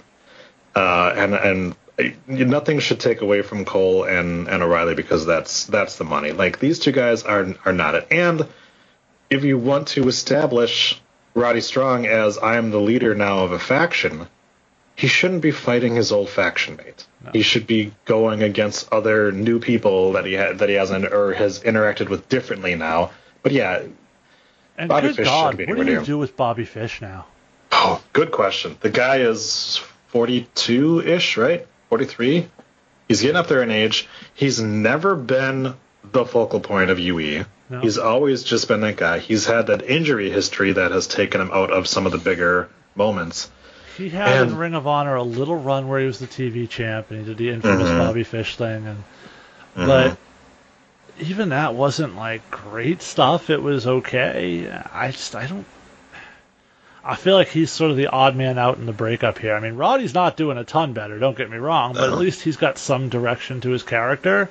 [0.76, 5.66] Uh, and and uh, nothing should take away from Cole and and O'Reilly because that's
[5.66, 6.32] that's the money.
[6.32, 8.08] Like these two guys are are not it.
[8.10, 8.48] And
[9.30, 11.00] if you want to establish
[11.36, 14.28] Roddy Strong as I am the leader now of a faction,
[14.96, 17.06] he shouldn't be fighting his old faction mate.
[17.32, 21.34] He should be going against other new people that he had that he hasn't or
[21.34, 23.12] has interacted with differently now.
[23.44, 23.84] But yeah,
[24.78, 27.28] And Bobby good Fish God, be what do you do with Bobby Fish now?
[27.72, 28.78] oh, good question.
[28.82, 29.82] The guy is
[30.14, 31.68] 42 ish, right?
[31.90, 32.48] 43.
[33.08, 34.08] He's getting up there in age.
[34.36, 35.74] He's never been
[36.12, 37.46] the focal point of UE.
[37.70, 37.80] No.
[37.82, 39.18] He's always just been that guy.
[39.18, 42.70] He's had that injury history that has taken him out of some of the bigger
[42.96, 43.50] moments.
[43.98, 47.10] He had in Ring of Honor a little run where he was the TV champ
[47.10, 47.98] and he did the infamous Mhm.
[48.00, 49.04] Bobby Fish thing, and
[49.76, 49.86] Mm-hmm.
[49.88, 50.18] but
[51.20, 53.50] even that wasn't like great stuff.
[53.50, 54.70] It was okay.
[54.94, 55.66] I just I don't.
[57.06, 59.54] I feel like he's sort of the odd man out in the breakup here.
[59.56, 61.20] I mean, Roddy's not doing a ton better.
[61.20, 64.50] Don't get me wrong, but at least he's got some direction to his character.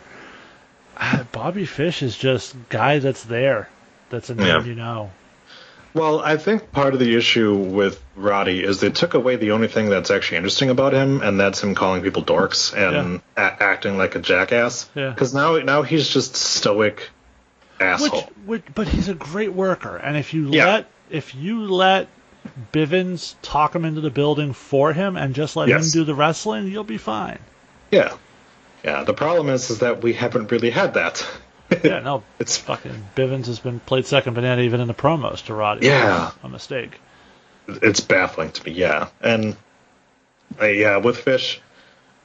[0.99, 3.71] Ah, Bobby Fish is just guy that's there.
[4.11, 4.63] That's a name Yeah.
[4.65, 5.11] you know.
[5.95, 9.69] Well, I think part of the issue with Roddy is they took away the only
[9.69, 13.99] thing that's actually interesting about him, and that's him calling people dorks and a- acting
[13.99, 14.89] like a jackass.
[14.95, 15.11] Yeah.
[15.11, 17.11] Because now, now he's just stoic
[17.81, 18.21] asshole.
[18.21, 20.67] Which, which, but he's a great worker, and if you Yeah.
[20.67, 22.09] let if you let
[22.73, 25.87] Bivens talk him into the building for him and just let Yes.
[25.95, 27.39] him do the wrestling, you'll be fine.
[27.91, 28.15] Yeah.
[28.85, 29.05] Yeah.
[29.05, 31.27] The problem is, is that we haven't really had that.
[31.83, 35.55] Yeah, no, It's fucking Bivens has been played second banana even in the promos to
[35.55, 35.87] Roddy.
[35.87, 36.31] Yeah.
[36.43, 37.01] a mistake.
[37.67, 38.73] it's baffling to me.
[38.73, 39.09] Yeah.
[39.23, 39.57] And
[40.61, 41.63] uh, yeah, with Fish,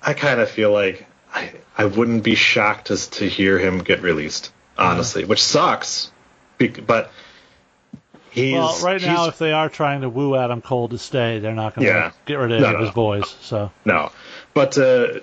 [0.03, 4.01] I kind of feel like I I wouldn't be shocked as to hear him get
[4.01, 4.51] released.
[4.77, 6.11] Honestly, which sucks.
[6.85, 7.09] But
[8.31, 11.39] he's well, right now, he's- if they are trying to woo Adam Cole to stay,
[11.39, 12.11] they're not going to Yeah.
[12.25, 13.35] get rid of No, any of no, his boys.
[13.41, 14.11] So No,
[14.53, 15.19] but uh,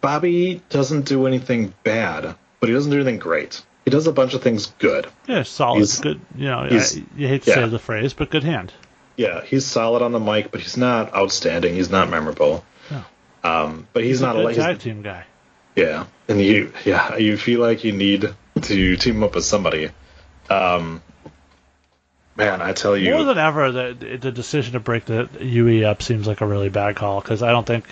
[0.00, 3.62] Bobby doesn't do anything bad, but he doesn't do anything great.
[3.84, 5.06] He does a bunch of things good.
[5.26, 6.20] yeah, solid, He's- good.
[6.36, 6.68] You know, I-
[7.16, 7.56] you hate to yeah.
[7.56, 8.72] say the phrase, but good hand.
[9.16, 11.74] Yeah, he's solid on the mic, but he's not outstanding.
[11.74, 12.64] He's not memorable.
[12.90, 13.04] No.
[13.42, 15.24] Um, but he's, He's, not a a tag team guy.
[15.74, 19.90] Yeah, and you yeah you feel like you need to team up with somebody.
[20.50, 21.00] Um,
[22.36, 26.02] man, I tell you, More than ever, the the decision to break the UE up
[26.02, 27.84] seems like a really bad call because I don't think,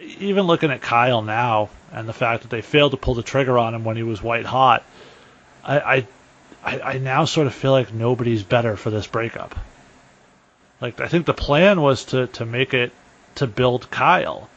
[0.00, 3.58] even looking at Kyle now and the fact that they failed to pull the trigger
[3.58, 4.84] on him when he was white hot,
[5.64, 6.06] I
[6.62, 9.58] I, I, now sort of feel like nobody's better for this breakup.
[10.80, 12.92] Like I think the plan was to to make it
[13.36, 14.48] to build Kyle,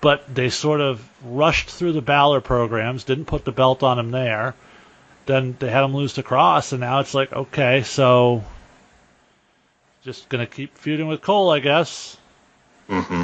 [0.00, 4.10] but they sort of rushed through the Balor programs, didn't put the belt on him
[4.10, 4.54] there
[5.30, 8.44] then they had him lose to Kross, and now it's like, okay, so
[10.02, 12.16] just gonna keep feuding with Cole, I guess.
[12.88, 13.22] Mm-hmm.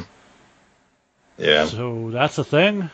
[1.39, 2.91] yeah, So that's the thing.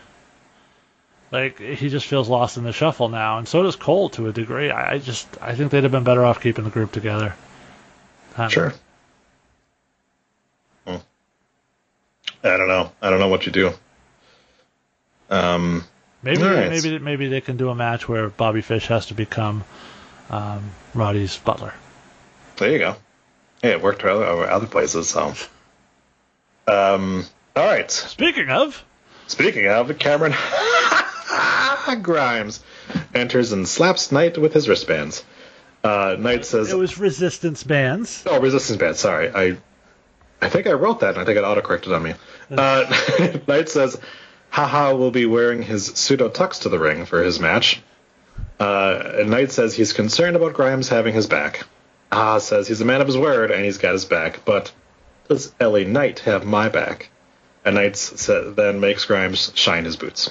[1.30, 4.32] Like he just feels lost in the shuffle now, and so does Cole to a
[4.32, 4.70] degree.
[4.70, 7.34] I, just I think they'd have been better off keeping the group together.
[8.36, 8.74] I sure.
[10.86, 10.96] Hmm.
[12.44, 12.92] I don't know.
[13.00, 13.72] I don't know what you do.
[15.30, 15.84] Um,
[16.22, 19.64] Maybe maybe maybe they can do a match where Bobby Fish has to become
[20.30, 21.74] um, Roddy's butler.
[22.56, 22.96] there you go.
[23.60, 25.08] Hey, it worked for other, other places.
[25.08, 25.34] So,
[26.66, 27.24] um,
[27.56, 27.90] all right.
[27.90, 28.82] Speaking of,
[29.26, 30.34] Speaking of, Cameron
[32.02, 32.62] Grimes
[33.14, 35.24] enters and slaps Knight with his wristbands.
[35.84, 38.22] Uh, Knight says, it was resistance bands.
[38.26, 39.00] "Oh, resistance bands.
[39.00, 39.56] Sorry, I,
[40.40, 42.14] I think I wrote that, and I think it autocorrected on me."
[42.50, 44.00] Uh, Knight says,
[44.52, 47.82] "Haha will be wearing his pseudo tux to the ring for his match."
[48.60, 51.64] Uh, and Knight says he's concerned about Grimes having his back.
[52.12, 54.70] Ah says he's a man of his word and he's got his back, but
[55.26, 57.08] does LA Knight have my back?
[57.64, 57.94] And Knight
[58.28, 60.30] then makes Grimes shine his boots.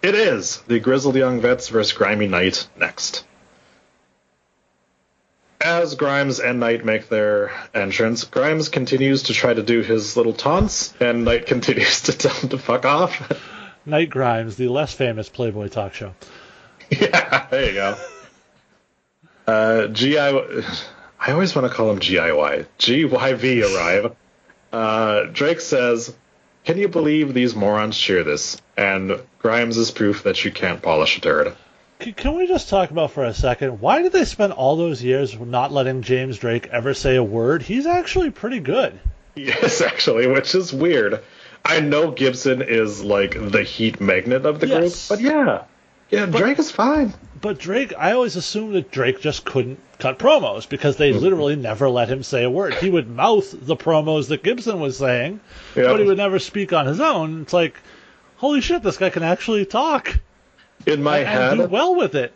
[0.00, 3.24] It is the Grizzled Young Vets versus Grimy Knight next.
[5.66, 10.32] As Grimes and Knight make their entrance, Grimes continues to try to do his little
[10.32, 13.32] taunts, and Knight continues to tell him to fuck off.
[13.84, 16.14] Night Grimes, the less famous Playboy talk show.
[16.90, 17.96] yeah, there you go.
[19.48, 22.66] Uh, GI, I always want to call him GIY.
[22.78, 24.16] GYV arrive.
[24.72, 26.16] Uh, Drake says,
[26.64, 28.62] Can you believe these morons cheer this?
[28.76, 31.56] And Grimes is proof that you can't polish a turd.
[31.98, 35.38] Can we just talk about for a second why did they spend all those years
[35.38, 37.62] not letting James Drake ever say a word?
[37.62, 38.98] He's actually pretty good.
[39.34, 41.20] Yes, actually, which is weird.
[41.64, 45.08] I know Gibson is like the heat magnet of the Yes.
[45.08, 45.64] group, but yeah,
[46.10, 47.12] yeah, Drake is fine.
[47.40, 51.20] But Drake, I always assumed that Drake just couldn't cut promos because they mm-hmm.
[51.20, 52.74] literally never let him say a word.
[52.74, 55.40] He would mouth the promos that Gibson was saying,
[55.74, 55.84] Yeah.
[55.84, 57.42] but he would never speak on his own.
[57.42, 57.74] It's like,
[58.36, 60.18] holy shit, this guy can actually talk
[60.84, 62.32] In my and head, do well with it.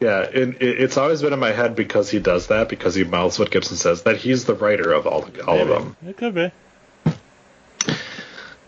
[0.00, 3.38] yeah, it, it's always been in my head because he does that because he mouths
[3.38, 5.96] what Gibson says that he's the writer of all all of them.
[6.06, 6.50] It could be.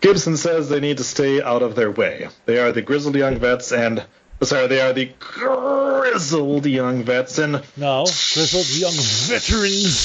[0.01, 2.29] Gibson says they need to stay out of their way.
[2.45, 4.03] They are the grizzled young vets and
[4.43, 9.97] sorry, they are the grizzled young vets and No, grizzled young veterans.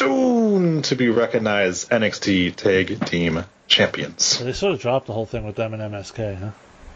[0.00, 4.38] soon to be recognized NXT Tag Team Champions.
[4.38, 6.50] They sort of dropped the whole thing with them and MSK, huh?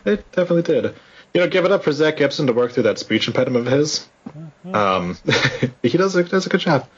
[0.04, 0.94] They definitely did.
[1.32, 3.72] You know, give it up for Zack Gibson to work through that speech impediment of
[3.72, 4.08] his.
[4.72, 5.18] Um,
[5.82, 6.88] he does a, does a good job.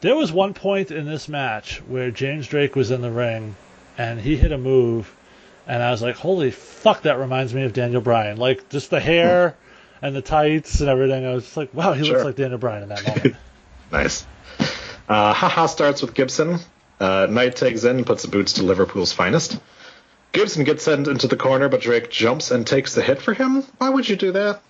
[0.00, 3.54] There was one point in this match where James Drake was in the ring
[3.98, 5.14] and he hit a move,
[5.66, 8.36] and I was like, holy fuck, that reminds me of Daniel Bryan.
[8.36, 9.56] Like, just the hair
[10.00, 11.26] and the tights and everything.
[11.26, 12.14] I was just like, wow, he Sure.
[12.14, 13.36] looks like Daniel Bryan in that moment.
[13.92, 14.24] Nice.
[15.06, 16.58] Uh, haha starts with Gibson.
[16.98, 19.60] Uh, Knight takes in and puts the boots to Liverpool's finest.
[20.32, 23.62] Gibson gets sent into the corner, but Drake jumps and takes the hit for him.
[23.78, 24.62] Why would you do that?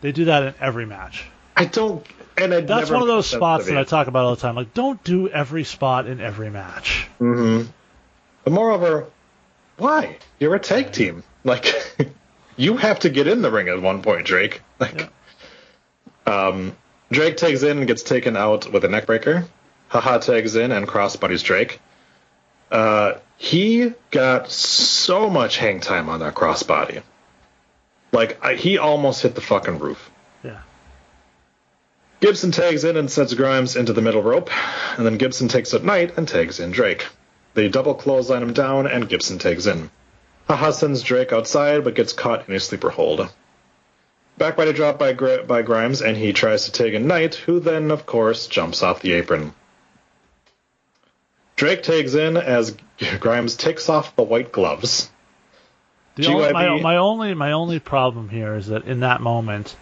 [0.00, 1.26] they do that in every match.
[1.56, 2.06] I don't.
[2.36, 3.78] And I That's one of those spots that.
[3.78, 4.54] I talk about all the time.
[4.54, 7.08] Like, don't do every spot in every match.
[7.18, 7.68] Mm-hmm.
[8.44, 9.06] But moreover,
[9.78, 10.18] why?
[10.38, 11.22] You're a tag team.
[11.44, 11.74] Like,
[12.56, 14.60] you have to get in the ring at one point, Drake.
[14.78, 15.10] Like,
[16.26, 16.76] um,
[17.10, 19.46] Drake tags in and gets taken out with a neckbreaker.
[19.88, 21.80] Haha tags in and crossbodies Drake.
[22.70, 27.02] Uh, he got so much hang time on that crossbody.
[28.12, 30.10] Like, I, he almost hit the fucking roof.
[30.42, 30.60] Yeah.
[32.20, 34.50] Gibson tags in and sets Grimes into the middle rope,
[34.96, 37.06] and then Gibson takes out Knight and tags in Drake.
[37.54, 39.90] They double clothesline him down, and Gibson tags in.
[40.48, 43.28] Haha sends Drake outside, but gets caught in a sleeper hold.
[44.38, 47.90] Backbody drop by, Gr- by Grimes, and he tries to tag in Knight, who then,
[47.90, 49.52] of course, jumps off the apron.
[51.56, 52.76] Drake tags in as
[53.18, 55.10] Grimes takes off the white gloves.
[56.16, 59.76] The only, my, my only my only problem here is that in that moment,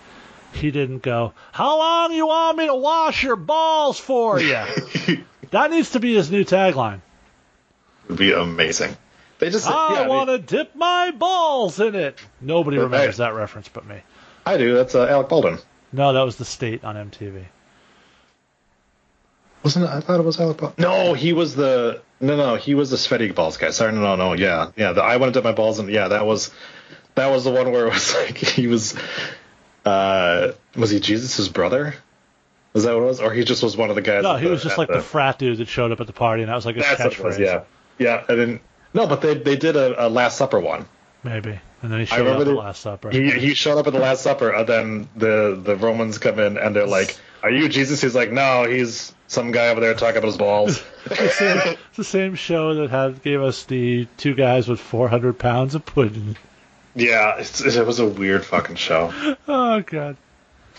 [0.52, 4.64] he didn't go, "How long you want me to wash your balls for you?"
[5.50, 7.00] that needs to be his new tagline.
[8.04, 8.96] It would be amazing.
[9.38, 12.18] They just I yeah, want to dip my balls in it.
[12.40, 13.24] Nobody remembers hey.
[13.24, 14.00] that reference but me.
[14.46, 14.74] I do.
[14.74, 15.58] That's uh, Alec Baldwin.
[15.92, 17.44] No, that was the state on MTV.
[19.64, 19.88] Wasn't it?
[19.90, 20.82] I thought it was Alec Baldwin.
[20.82, 23.70] No, he was the no, no, he was the sweaty balls guy.
[23.70, 24.32] Sorry, no, no, no.
[24.34, 24.92] Yeah, yeah.
[24.92, 26.50] The, I went to dip my balls and Yeah, that was
[27.14, 28.94] that was the one where it was like he was.
[29.84, 31.94] Uh, was he Jesus's brother?
[32.72, 34.22] Was that what it was, or he just was one of the guys?
[34.22, 36.42] No, he the- was just like the frat dude that showed up at the party,
[36.42, 37.36] and that was like his That's what it was.
[37.36, 37.40] catchphrase.
[37.40, 37.62] Yeah,
[37.98, 38.24] yeah.
[38.28, 38.60] And then
[38.92, 40.86] no, but they they did a, a Last Supper one.
[41.22, 41.58] Maybe.
[41.82, 43.10] And then he showed up at the- Last Supper.
[43.10, 46.56] He he showed up at the Last Supper, and then the the Romans come in
[46.58, 50.16] and they're like, "Are you Jesus?" He's like, "No, he's some guy over there talking
[50.18, 54.06] about his balls." It's the same- it's the same show that had gave us the
[54.16, 56.36] two guys with 400 pounds of pudding.
[56.94, 59.12] yeah, it's, it was a weird fucking show.
[59.46, 60.16] Oh god.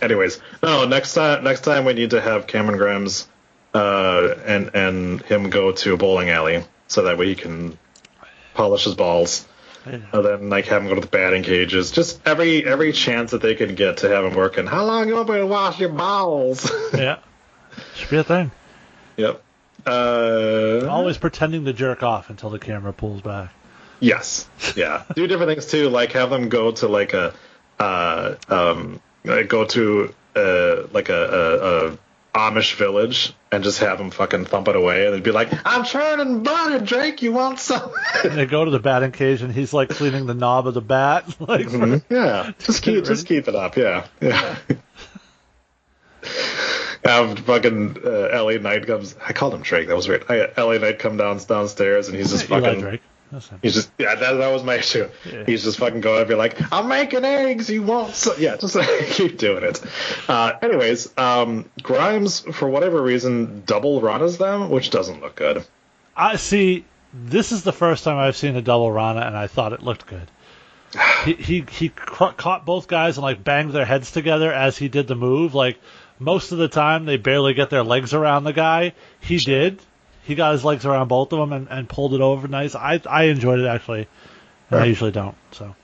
[0.02, 0.86] Anyways, no.
[0.88, 3.28] Next time, next time we need to have Cameron Grimes,
[3.74, 7.78] uh, and and him go to a bowling alley so that way he can
[8.56, 9.48] polish his balls.
[9.86, 11.92] And then like have him go to the batting cages.
[11.92, 14.66] Just every every chance that they can get to have him working.
[14.66, 16.72] How long you want me to wash your balls?
[16.94, 17.20] yeah.
[17.96, 18.52] Should be a thing.
[19.18, 19.42] yep.
[19.86, 23.52] Uh, Always pretending to jerk off until the camera pulls back.
[24.00, 24.50] Yes.
[24.76, 25.04] Yeah.
[25.16, 27.34] Do different things too, like have them go to like a
[27.80, 31.98] uh um go to uh like a, a, a
[32.36, 35.86] Amish village and just have them fucking thump it away and they'd be like, I'm
[35.86, 37.92] churning butter, Drake, you want some?
[38.26, 40.82] And they go to the batting cage and he's like cleaning the knob of the
[40.82, 41.40] bat.
[41.40, 42.52] like for- yeah.
[42.60, 44.06] Just keep it just keep it up, yeah.
[44.20, 44.58] Yeah.
[47.06, 49.16] Have fucking uh, LA Knight comes.
[49.26, 49.88] I called him Drake.
[49.88, 50.26] That was weird.
[50.28, 53.00] I, LA Knight come down downstairs and he's just fucking.
[53.62, 55.10] He's just yeah, that, that was my issue.
[55.26, 55.44] Yeah.
[55.46, 57.70] He's just fucking going and be like, I'm making eggs.
[57.70, 58.36] You want some?
[58.38, 58.78] Yeah, just
[59.12, 59.82] keep doing it.
[60.28, 65.66] Uh, anyways, um, Grimes for whatever reason double Rana's them, which doesn't look good.
[66.16, 66.86] I see.
[67.14, 70.06] This is the first time I've seen a double Rana, and I thought it looked
[70.08, 70.30] good.
[71.26, 74.90] He he he ca- caught both guys and like banged their heads together as he
[74.90, 75.56] did the move.
[75.56, 75.80] Like
[76.20, 78.94] most of the time, they barely get their legs around the guy.
[79.20, 79.82] He did.
[80.26, 82.76] He got his legs around both of them and, and pulled it over nice.
[82.76, 84.08] I I enjoyed it actually,
[84.72, 85.36] and I usually don't.
[85.52, 85.76] So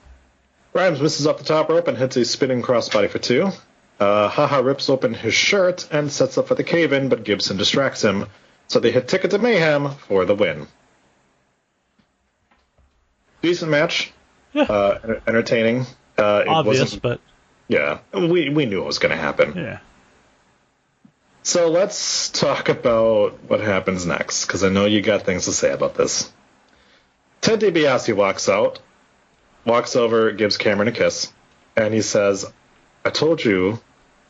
[0.72, 3.48] Grimes misses off the top rope and hits a spinning crossbody for two.
[4.00, 7.56] Uh, Haha rips open his shirt and sets up for the cave in, but Gibson
[7.56, 8.26] distracts him.
[8.66, 10.66] So they hit Ticket to Mayhem for the win.
[13.42, 14.12] Decent match.
[14.52, 14.62] Yeah.
[14.64, 15.86] Uh, entertaining.
[16.18, 17.20] Uh, it Obvious, wasn't- but
[17.68, 19.54] yeah, we, we knew it was going to happen.
[19.56, 19.78] yeah.
[21.42, 25.72] So let's talk about what happens next, because I know you got things to say
[25.72, 26.30] about this.
[27.40, 28.78] Ted DiBiase walks out,
[29.66, 31.32] walks over, gives Cameron a kiss,
[31.76, 32.50] and he says,
[33.04, 33.80] I told you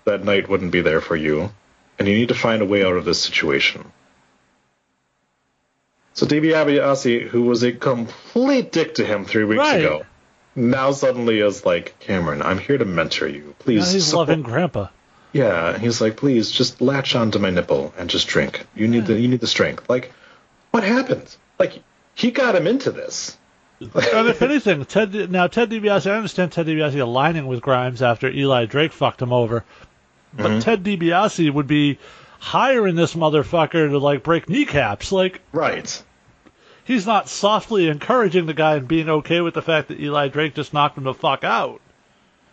[0.04, 1.50] that night wouldn't be there for you,
[1.98, 3.92] and you need to find a way out of this situation.
[6.14, 9.80] So DiBiase, who was a complete dick to him three weeks Right.
[9.84, 10.04] ago,
[10.54, 13.54] now suddenly is like, Cameron, I'm here to mentor you.
[13.58, 13.80] Please.
[13.86, 14.88] Now he's support- loving Grandpa.
[15.32, 18.66] Yeah, he's like, please just latch onto my nipple and just drink.
[18.74, 19.88] You need the you need the strength.
[19.88, 20.12] Like,
[20.70, 21.34] what happened?
[21.58, 21.82] Like,
[22.14, 23.36] he got him into this.
[23.80, 28.28] And if anything, Ted now Ted DiBiase, I understand Ted DiBiase aligning with Grimes after
[28.30, 29.64] Eli Drake fucked him over,
[30.32, 30.58] but Mm-hmm.
[30.60, 31.98] Ted DiBiase would be
[32.38, 35.10] hiring this motherfucker to like break kneecaps.
[35.12, 36.02] Like Right.
[36.84, 40.54] he's not softly encouraging the guy and being okay with the fact that Eli Drake
[40.54, 41.80] just knocked him the fuck out.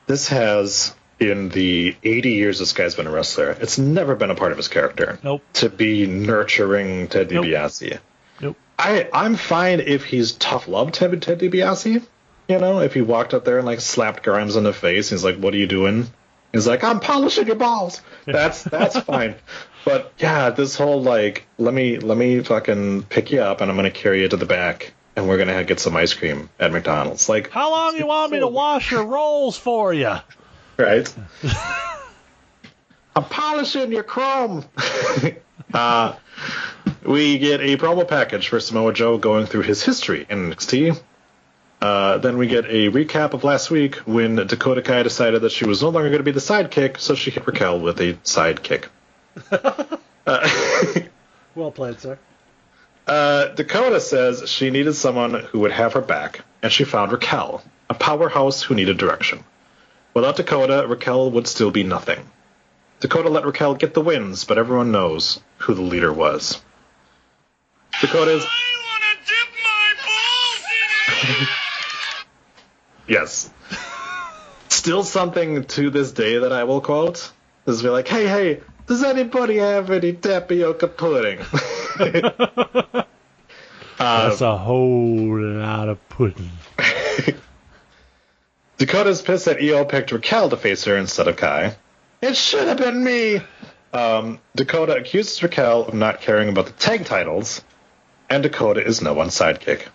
[0.07, 4.35] This has in the 80 years this guy's been a wrestler, it's never been a
[4.35, 5.41] part of his character Nope.
[5.53, 7.45] to be nurturing Ted Nope.
[7.45, 7.99] DiBiase.
[8.41, 8.57] Nope.
[8.77, 12.05] I I'm fine if he's tough love Ted Ted DiBiase.
[12.47, 15.23] You know, if he walked up there and like slapped Grimes on the face, he's
[15.23, 16.07] like, "What are you doing?"
[16.51, 19.35] He's like, "I'm polishing your balls." That's that's fine.
[19.85, 23.75] But yeah, this whole like, let me let me fucking pick you up and I'm
[23.77, 27.29] gonna carry you to the back and we're gonna get some ice cream at McDonald's.
[27.29, 30.15] Like, How long you want me to wash your rolls for you?
[30.79, 31.13] Right?
[33.15, 34.65] I'm polishing your chrome.
[35.73, 36.15] uh,
[37.05, 40.99] we get a promo package for Samoa Joe going through his history in NXT.
[41.81, 45.65] Uh, then we get a recap of last week when Dakota Kai decided that she
[45.65, 48.85] was no longer going to be the sidekick, so she hit Raquel with a sidekick.
[51.55, 52.19] Well played, sir.
[53.07, 57.63] Uh, Dakota says she needed someone who would have her back, and she found Raquel,
[57.89, 59.43] a powerhouse who needed direction.
[60.13, 62.19] Without Dakota, Raquel would still be nothing.
[62.99, 66.61] Dakota let Raquel get the wins, but everyone knows who the leader was.
[68.01, 68.45] Dakota's.
[73.07, 73.49] yes.
[74.69, 77.31] Still something to this day that I will quote
[77.65, 81.39] is be like, hey, hey, does anybody have any tapioca pudding?
[83.99, 86.51] Uh, That's a whole lot of pudding.
[88.79, 91.75] Dakota's pissed that EO picked Raquel to face her instead of Kai.
[92.21, 93.41] It should have been me.
[93.91, 97.61] Um, Dakota accuses Raquel of not caring about the tag titles,
[98.29, 99.85] and Dakota is no one's sidekick.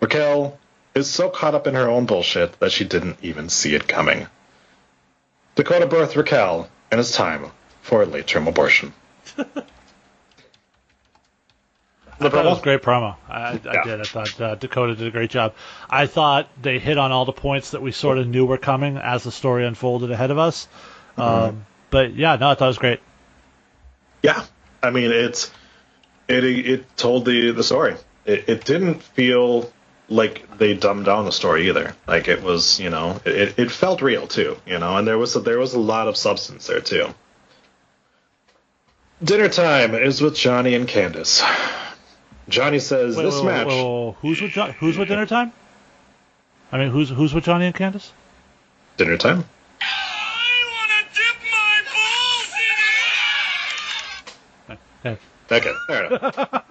[0.00, 0.58] Raquel
[0.94, 4.26] is so caught up in her own bullshit that she didn't even see it coming.
[5.54, 7.50] Dakota birthed Raquel, and it's time
[7.82, 8.94] for a late term abortion.
[12.20, 13.16] It was a great promo.
[13.28, 13.82] I, I Yeah.
[13.84, 14.00] did.
[14.00, 15.54] I thought uh, Dakota did a great job.
[15.90, 18.96] I thought they hit on all the points that we sort of knew were coming
[18.96, 20.68] as the story unfolded ahead of us.
[21.16, 23.00] Um, but yeah, no, I thought it was great.
[24.22, 24.44] Yeah,
[24.82, 25.50] I mean it's
[26.28, 27.96] it it told the the story.
[28.24, 29.70] It, it didn't feel
[30.08, 31.94] like they dumbed down the story either.
[32.06, 35.34] Like it was, you know, it, it felt real too, you know, and there was
[35.36, 37.08] a, there was a lot of substance there too.
[39.22, 41.42] Dinner time is with Johnny and Candice.
[42.48, 43.66] Johnny says Wait, this wait, match.
[43.68, 44.14] wait.
[44.20, 45.52] Who's with jo- Who's with dinner time?
[46.72, 48.10] I mean, who's who's with Johnny and Candice?
[48.96, 49.44] Dinner time.
[55.50, 56.34] Okay, fair enough.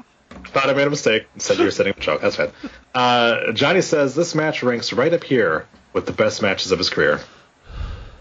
[0.48, 1.28] Thought I made a mistake.
[1.38, 2.22] Said you were up a joke.
[2.22, 2.52] That's fine.
[2.94, 6.90] Uh, Johnny says this match ranks right up here with the best matches of his
[6.90, 7.22] career.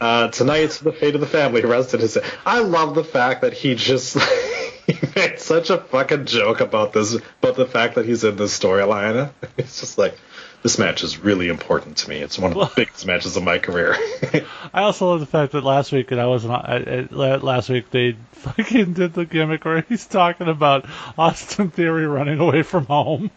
[0.01, 2.19] Uh, tonight, the fate of the family rested his.
[2.45, 4.17] I love the fact that he just
[4.87, 8.59] he made such a fucking joke about this, about the fact that he's in this
[8.59, 9.31] storyline.
[9.59, 10.19] It's just like
[10.63, 12.19] this match is really important to me.
[12.19, 13.95] It's one of the biggest matches of my career.
[14.73, 16.55] I also love the fact that last week, and I wasn't.
[16.55, 20.87] I, I, last week they fucking did the gimmick where he's talking about
[21.19, 23.31] Austin Theory running away from home.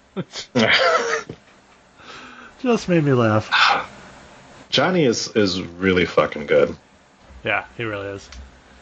[2.62, 3.52] Just made me laugh.
[4.70, 6.76] Johnny is is really fucking good.
[7.44, 8.30] Yeah, he really is.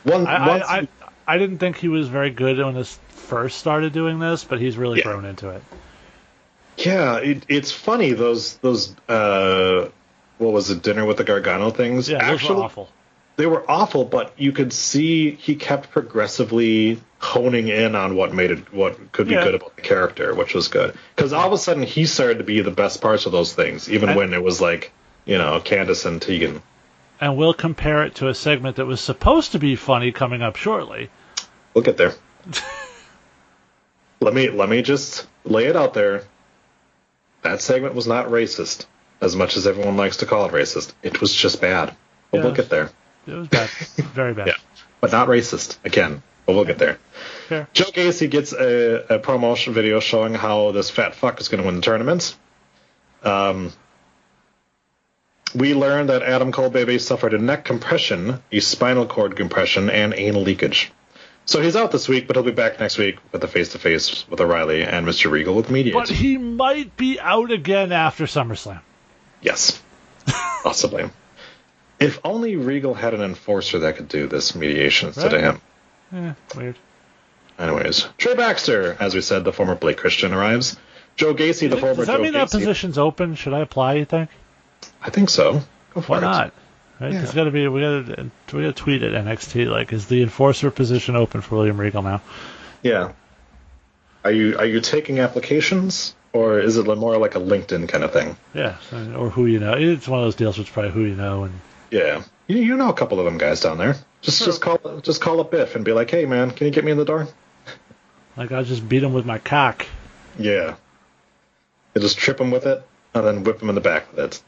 [0.03, 0.87] One, I, once I,
[1.27, 4.77] I, didn't think he was very good when he first started doing this, but he's
[4.77, 5.03] really Yeah.
[5.05, 5.63] grown into it.
[6.77, 9.89] Yeah, it, it's funny those those uh,
[10.39, 10.81] what was it?
[10.81, 12.09] Dinner with the Gargano things.
[12.09, 12.89] Yeah, Actually, were awful.
[13.35, 18.51] they were awful, but you could see he kept progressively honing in on what made
[18.51, 19.43] it what could be Yeah.
[19.43, 20.95] good about the character, which was good.
[21.15, 23.89] Because all of a sudden he started to be the best parts of those things,
[23.91, 24.91] even I- when it was like
[25.25, 26.61] you know, Candice and Tegan.
[27.23, 30.57] And we'll compare it to a segment that was supposed to be funny coming up
[30.57, 31.09] shortly.
[31.73, 32.15] We'll get there.
[34.19, 36.25] let me let me just lay it out there.
[37.41, 38.87] That segment was not racist,
[39.21, 40.91] as much as everyone likes to call it racist.
[41.01, 41.95] It was just bad.
[42.29, 42.91] But we'll get there.
[43.25, 43.69] It was bad.
[43.95, 44.47] Very bad.
[44.47, 44.57] Yeah.
[44.99, 45.77] But not racist.
[45.85, 46.21] Again.
[46.45, 46.99] But we'll get there.
[47.47, 47.69] Fair.
[47.71, 51.65] Joe Gacy gets a, a promotion video showing how this fat fuck is going to
[51.65, 52.35] win the tournament.
[53.23, 53.71] Um,
[55.55, 60.41] we learned that Adam Colbaby suffered a neck compression, a spinal cord compression, and anal
[60.41, 60.91] leakage.
[61.45, 64.39] So he's out this week, but he'll be back next week with a face-to-face with
[64.39, 65.29] O'Reilly and Mr.
[65.29, 65.93] Regal with Mediate.
[65.93, 68.79] But he might be out again after SummerSlam.
[69.41, 69.81] Yes,
[70.63, 71.09] possibly.
[71.99, 75.43] If only Regal had an enforcer that could do this mediation instead Right.
[75.43, 75.61] of
[76.11, 76.35] him.
[76.55, 76.77] Eh, weird.
[77.59, 80.77] Anyways, Trey Baxter, as we said, the former Blake Christian arrives.
[81.15, 82.59] Joe Gacy, the former Does that Joe mean that Gacy.
[82.59, 83.35] position's open?
[83.35, 83.95] Should I apply?
[83.95, 84.29] You think?
[85.03, 85.61] I think so.
[85.93, 86.21] Go for Why it.
[86.21, 86.53] not?
[86.99, 87.11] Right?
[87.11, 87.19] Yeah.
[87.19, 87.67] There's got to be.
[87.67, 88.31] We got to.
[88.53, 89.69] We got to tweet at NXT.
[89.69, 92.21] Like, is the enforcer position open for William Regal now?
[92.81, 93.11] Yeah.
[94.23, 98.13] Are you are you taking applications, or is it more like a LinkedIn kind of
[98.13, 98.37] thing?
[98.53, 98.77] Yeah,
[99.17, 99.73] or who you know.
[99.73, 100.57] It's one of those deals.
[100.57, 101.59] Where it's probably who you know, and
[101.91, 102.23] Yeah.
[102.47, 103.95] You, you know a couple of them guys down there.
[104.21, 106.85] Just just call just call up Biff and be like, hey man, can you get
[106.85, 107.27] me in the door?
[108.37, 109.85] like I'll just beat him with my cock.
[110.39, 110.75] Yeah.
[111.93, 112.81] You just trip him with it
[113.13, 114.43] and then whip him in the back with it.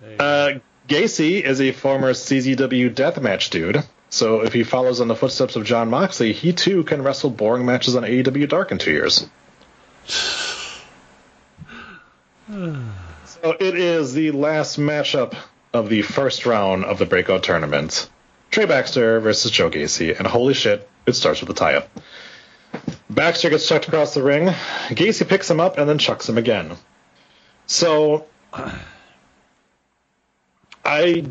[0.00, 0.24] There you go.
[0.24, 0.58] Uh,
[0.88, 5.64] Gacy is a former CZW deathmatch dude, so if he follows in the footsteps of
[5.64, 9.26] Jon Moxley, he too can wrestle boring matches on AEW Dark in two years.
[10.06, 10.76] so
[13.58, 15.34] it is the last matchup
[15.72, 18.08] of the first round of the breakout tournament.
[18.50, 21.88] Trey Baxter versus Joe Gacy, and holy shit, it starts with a tie-up.
[23.08, 24.48] Baxter gets chucked across the ring.
[24.88, 26.76] Gacy picks him up and then chucks him again.
[27.66, 28.26] So
[30.84, 31.24] I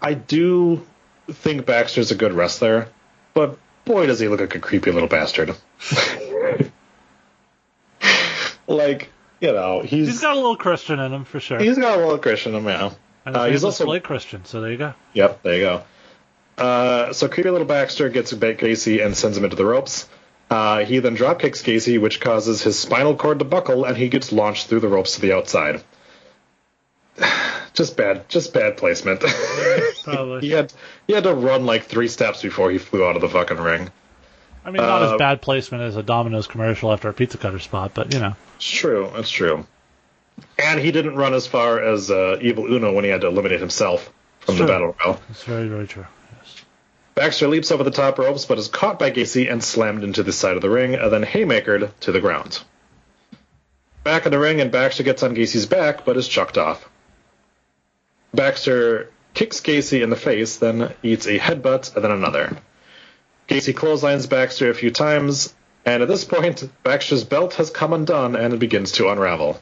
[0.00, 0.84] I do
[1.30, 2.88] think Baxter's a good wrestler,
[3.32, 5.54] but boy does he look like a creepy little bastard.
[8.66, 9.10] like,
[9.40, 11.58] you know, he's He's got a little Christian in him for sure.
[11.58, 12.90] he's got a little Christian in him, yeah.
[13.24, 14.44] and uh, he's also- Blake Christian.
[14.44, 14.94] So there you go.
[15.12, 15.84] Yep, there you go.
[16.56, 20.08] Uh, so creepy little Baxter gets Gacy and sends him into the ropes.
[20.50, 24.08] Uh, he then drop kicks Gacy, which causes his spinal cord to buckle, and he
[24.08, 25.82] gets launched through the ropes to the outside.
[27.74, 29.20] Just bad, just bad placement.
[30.04, 30.40] Probably.
[30.40, 30.72] he had
[31.06, 33.90] he had to run like three steps before he flew out of the fucking ring.
[34.64, 37.58] I mean, not Uh, as bad placement as a Domino's commercial after a pizza cutter
[37.58, 38.34] spot, but you know.
[38.56, 39.66] It's true, it's true.
[40.58, 43.60] And he didn't run as far as uh, Evil Uno when he had to eliminate
[43.60, 44.10] himself
[44.40, 45.20] from the battle royal.
[45.30, 46.06] It's very, very true.
[46.40, 46.64] Yes.
[47.14, 50.32] Baxter leaps over the top ropes, but is caught by Gacy and slammed into the
[50.32, 52.60] side of the ring, and then haymakered to the ground.
[54.02, 56.88] Back in the ring, and Baxter gets on Gacy's back, but is chucked off.
[58.34, 62.56] Baxter kicks Gacy in the face, then eats a headbutt, and then another.
[63.48, 65.54] Gacy clotheslines Baxter a few times,
[65.84, 69.60] and at this point, Baxter's belt has come undone and it begins to unravel.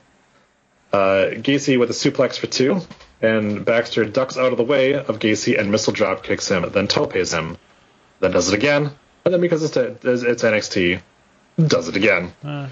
[0.92, 2.80] Uh, Gacy with a suplex for two,
[3.20, 6.86] and Baxter ducks out of the way of Gacy and missile drop kicks him, then
[6.86, 7.56] topes him,
[8.20, 8.90] then does it again,
[9.24, 11.00] and then because it's, it's NXT,
[11.66, 12.32] does it again.
[12.44, 12.68] Uh,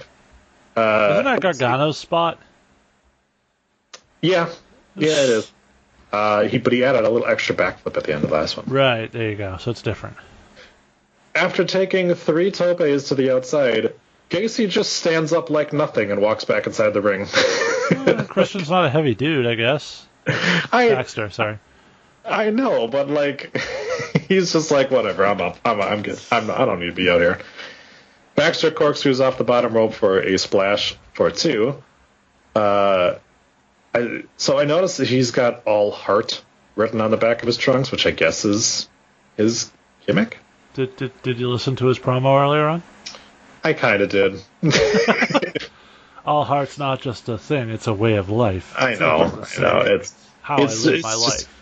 [0.76, 2.38] Uh, isn't that Gargano's spot?
[4.22, 4.48] yeah,
[4.96, 5.52] yeah, it is.
[6.12, 8.56] Uh, he but he added a little extra backflip at the end of the last
[8.56, 8.66] one.
[8.66, 9.56] Right, there you go.
[9.58, 10.16] So it's different.
[11.34, 13.94] After taking three topes to the outside,
[14.30, 17.26] Gacy just stands up like nothing and walks back inside the ring.
[17.90, 20.06] Uh, Christian's not a heavy dude, I guess.
[20.24, 21.58] I Baxter, sorry.
[22.24, 23.60] I know, but like,
[24.28, 25.26] he's just like, whatever.
[25.26, 25.58] I'm up.
[25.64, 26.20] I'm I'm good.
[26.30, 27.40] I'm I don't need to be out here.
[28.36, 31.82] Baxter corkscrews off the bottom rope for a splash for two.
[32.54, 33.16] Uh,
[33.94, 36.42] I, so I noticed that he's got all heart
[36.76, 38.88] written on the back of his trunks, which I guess is
[39.36, 39.70] his
[40.06, 40.38] gimmick.
[40.74, 42.82] Did, did, did you listen to his promo earlier on?
[43.64, 44.40] I kind of did.
[46.24, 48.74] All heart's not just a thing; it's a way of life.
[48.78, 49.44] I know.
[49.58, 49.80] I know.
[49.80, 51.56] It's How it's- I live my just- life.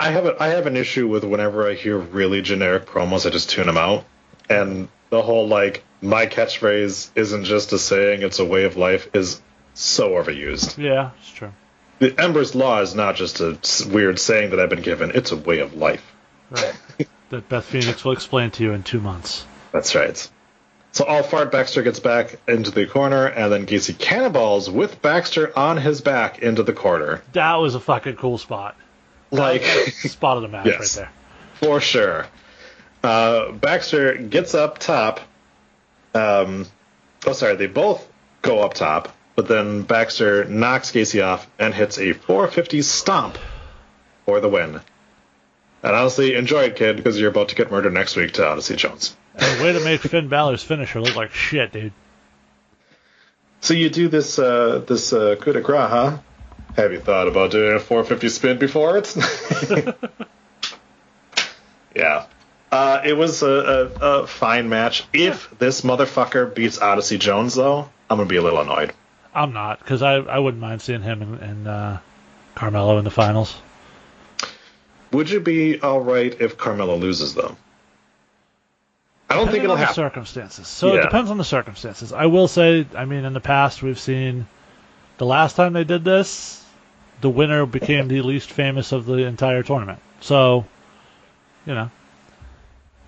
[0.00, 3.30] I have a, I have an issue with whenever I hear really generic promos, I
[3.30, 4.04] just tune them out.
[4.48, 9.08] And the whole like my catchphrase isn't just a saying; it's a way of life
[9.12, 9.42] is
[9.78, 10.78] so overused.
[10.82, 11.52] Yeah, it's true.
[11.98, 13.58] The Ember's Law is not just a
[13.90, 16.04] weird saying that I've been given; it's a way of life.
[16.50, 16.74] Right.
[17.30, 19.44] that Beth Phoenix will explain to you in two months.
[19.72, 20.30] That's right.
[20.92, 25.56] So all fart Baxter gets back into the corner, and then Gacy cannonballs with Baxter
[25.56, 27.22] on his back into the corner.
[27.32, 28.76] That was a fucking cool spot.
[29.30, 30.96] Like Spot of the match Yes.
[30.96, 31.12] right there.
[31.60, 32.26] For sure.
[33.04, 35.20] Uh, Baxter gets up top.
[36.14, 36.66] Um,
[37.26, 38.08] oh, sorry, they both
[38.40, 39.14] go up top.
[39.38, 43.38] But then Baxter knocks Gacy off and hits a 450 stomp
[44.24, 44.80] for the win.
[45.80, 48.74] And honestly, enjoy it, kid, because you're about to get murdered next week to Odyssey
[48.74, 49.16] Jones.
[49.36, 51.92] And way to make Finn Balor's finisher look like shit, dude.
[53.60, 56.18] So you do this uh, this uh, coup de grace, huh?
[56.74, 59.16] Have you thought about doing a 450 spin before it?
[61.94, 62.26] yeah.
[62.72, 65.06] Uh, it was a, a, a fine match.
[65.12, 68.92] If this motherfucker beats Odyssey Jones, though, I'm gonna be a little annoyed.
[69.34, 71.98] I'm not, because I, I wouldn't mind seeing him and, and uh,
[72.54, 73.54] Carmelo in the finals.
[75.12, 77.56] Would you be all right if Carmelo loses, though?
[79.30, 79.94] I don't think it'll on the happen.
[79.94, 80.66] circumstances.
[80.66, 81.00] So Yeah.
[81.00, 82.12] it depends on the circumstances.
[82.12, 84.46] I will say, I mean, in the past we've seen
[85.18, 86.64] the last time they did this,
[87.20, 89.98] the winner became the least famous of the entire tournament.
[90.20, 90.64] So,
[91.66, 91.90] you know,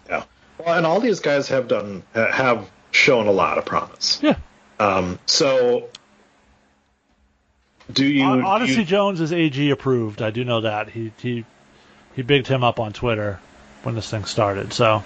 [0.09, 0.25] Yeah.
[0.59, 4.19] Well, and all these guys have done have shown a lot of promise.
[4.23, 4.37] yeah.
[4.79, 5.89] Um, so
[7.93, 8.25] do you?
[8.25, 10.23] Odyssey you- Jones is AG approved.
[10.23, 10.89] I do know that.
[10.89, 11.45] He he
[12.17, 13.41] he bigged him up on Twitter
[13.83, 14.73] when this thing started.
[14.73, 15.03] So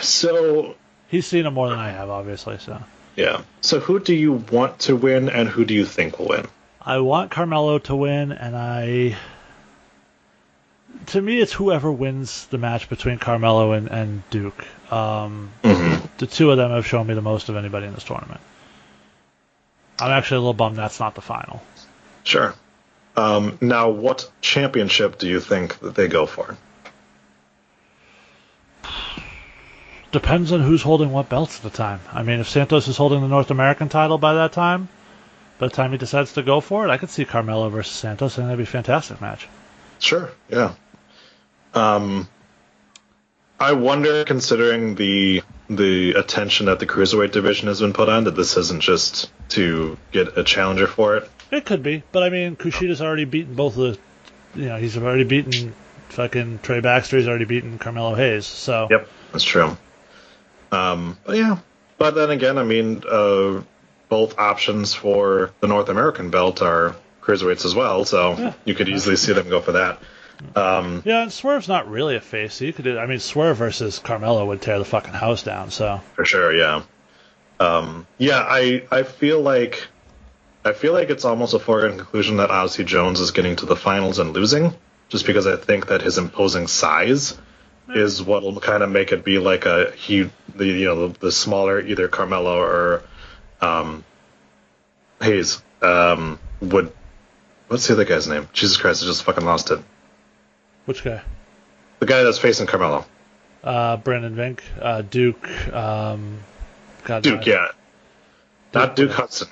[0.00, 0.74] so
[1.08, 2.58] he's seen him more than I have, obviously.
[2.58, 2.82] So
[3.16, 3.42] yeah.
[3.60, 6.46] So who do you want to win, and who do you think will win?
[6.80, 9.16] I want Carmelo to win, and I.
[11.06, 14.64] To me, it's whoever wins the match between Carmelo and, and Duke.
[14.92, 15.50] Um,
[16.18, 18.40] The two of them have shown me the most of anybody in this tournament.
[19.98, 21.60] I'm actually a little bummed that's not the final.
[22.24, 22.54] Sure.
[23.16, 26.56] Um, now, what championship do you think that they go for?
[30.12, 32.00] Depends on who's holding what belts at the time.
[32.12, 34.88] I mean, if Santos is holding the North American title by that time,
[35.58, 38.36] by the time he decides to go for it, I could see Carmelo versus Santos,
[38.36, 39.48] and that'd be a fantastic match.
[39.98, 40.30] Sure.
[40.50, 40.74] Yeah.
[41.72, 42.28] Um,
[43.58, 48.36] I wonder, considering the the attention that the cruiserweight division has been put on, that
[48.36, 51.30] this isn't just to get a challenger for it.
[51.52, 53.98] It could be, but I mean, Kushida's already beaten both of
[54.54, 55.74] the, you know, he's already beaten
[56.08, 57.18] fucking Trey Baxter.
[57.18, 58.46] He's already beaten Carmelo Hayes.
[58.46, 59.76] So Yep, that's true.
[60.70, 61.58] Um, but yeah,
[61.98, 63.62] but then again, I mean, uh,
[64.08, 68.52] both options for the North American belt are cruiserweights as well, so Yeah.
[68.64, 69.98] you could easily see them go for that.
[70.56, 72.54] Um, yeah, and Swerve's not really a face.
[72.54, 72.98] So you could do.
[72.98, 75.70] I mean, Swerve versus Carmelo would tear the fucking house down.
[75.70, 76.82] So for sure, yeah.
[77.60, 79.86] Um, yeah, I I feel like
[80.64, 83.76] I feel like it's almost a foregone conclusion that Odyssey Jones is getting to the
[83.76, 84.74] finals and losing,
[85.08, 87.36] just because I think that his imposing size
[87.94, 91.18] is what will kind of make it be like a he the you know the,
[91.18, 93.02] the smaller either Carmelo or
[93.60, 94.04] um,
[95.20, 96.92] Hayes um, would.
[97.68, 98.48] What's the other guy's name?
[98.52, 99.80] Jesus Christ, I just fucking lost it.
[100.84, 101.22] which guy?
[102.00, 103.06] The guy that's facing Carmelo.
[103.64, 105.48] Uh, Brendan Vink, uh, Duke.
[105.72, 106.38] Um,
[107.04, 107.68] God, Duke, yeah.
[108.74, 109.48] Not Duke Hudson.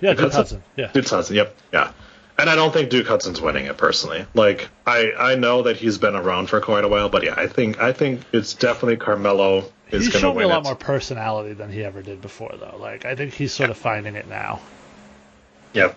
[0.00, 0.38] Yeah, Duke Duke Hudson?
[0.38, 0.62] Hudson.
[0.76, 1.92] Yeah, Duke Hudson, yep, yeah.
[2.38, 4.26] And I don't think Duke Hudson's winning it personally.
[4.34, 7.46] Like I, I know that he's been around for quite a while, but yeah, I
[7.46, 10.64] think I think it's definitely Carmelo is he's going me win a lot it.
[10.64, 12.76] more personality than he ever did before, though.
[12.78, 14.60] Like I think he's sort of finding it now.
[15.72, 15.96] Yep.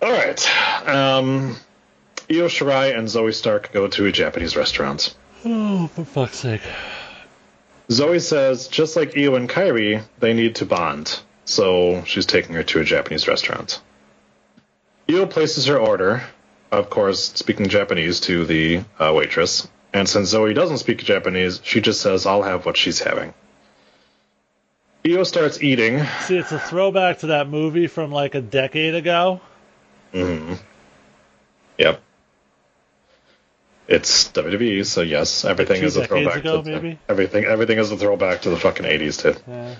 [0.00, 0.88] All right.
[0.88, 1.56] Um,
[2.28, 5.14] Io Shirai and Zoey Stark go to a Japanese restaurant.
[5.44, 6.62] Oh, for fuck's sake!
[7.88, 11.20] Zoey says, just like Io and Kairi, they need to bond.
[11.44, 13.80] So she's taking her to a Japanese restaurant.
[15.10, 16.22] Io places her order,
[16.70, 19.68] of course, speaking Japanese to the uh, waitress.
[19.92, 23.34] And since Zoey doesn't speak Japanese, she just says, I'll have what she's having.
[25.06, 26.04] Io starts eating.
[26.20, 29.40] See, it's a throwback to that movie from like a decade ago.
[30.12, 30.54] hmm
[31.78, 32.00] Yep.
[33.88, 36.36] It's WWE, so yes, everything Two is a throwback.
[36.36, 36.98] ago, to, maybe?
[37.08, 39.40] Everything, everything is a throwback to the fucking 80s, too.
[39.48, 39.74] Yeah.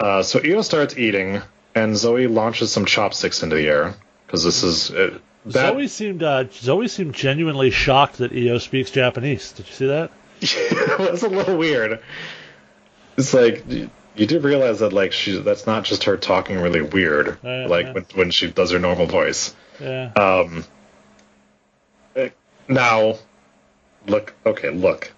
[0.00, 1.40] Uh, so Io starts eating,
[1.74, 3.94] and Zoey launches some chopsticks into the air
[4.26, 5.74] because this is uh, that.
[5.74, 9.52] Zoey seemed uh, Zoey seemed genuinely shocked that Io speaks Japanese.
[9.52, 10.10] Did you see that?
[10.40, 12.00] it was a little weird.
[13.16, 16.82] It's like you, you do realize that like she that's not just her talking really
[16.82, 17.92] weird, Yeah, like yeah.
[17.92, 19.54] when when she does her normal voice.
[19.80, 20.12] Yeah.
[20.16, 20.64] Um.
[22.16, 22.30] eh,
[22.68, 23.16] Now,
[24.06, 24.34] look.
[24.44, 25.12] Okay, look.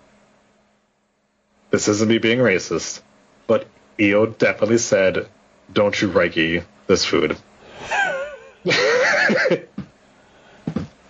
[1.70, 3.01] This isn't me being racist,
[3.46, 3.66] but
[4.00, 5.26] Io definitely said,
[5.72, 7.36] "Don't you reiki this food."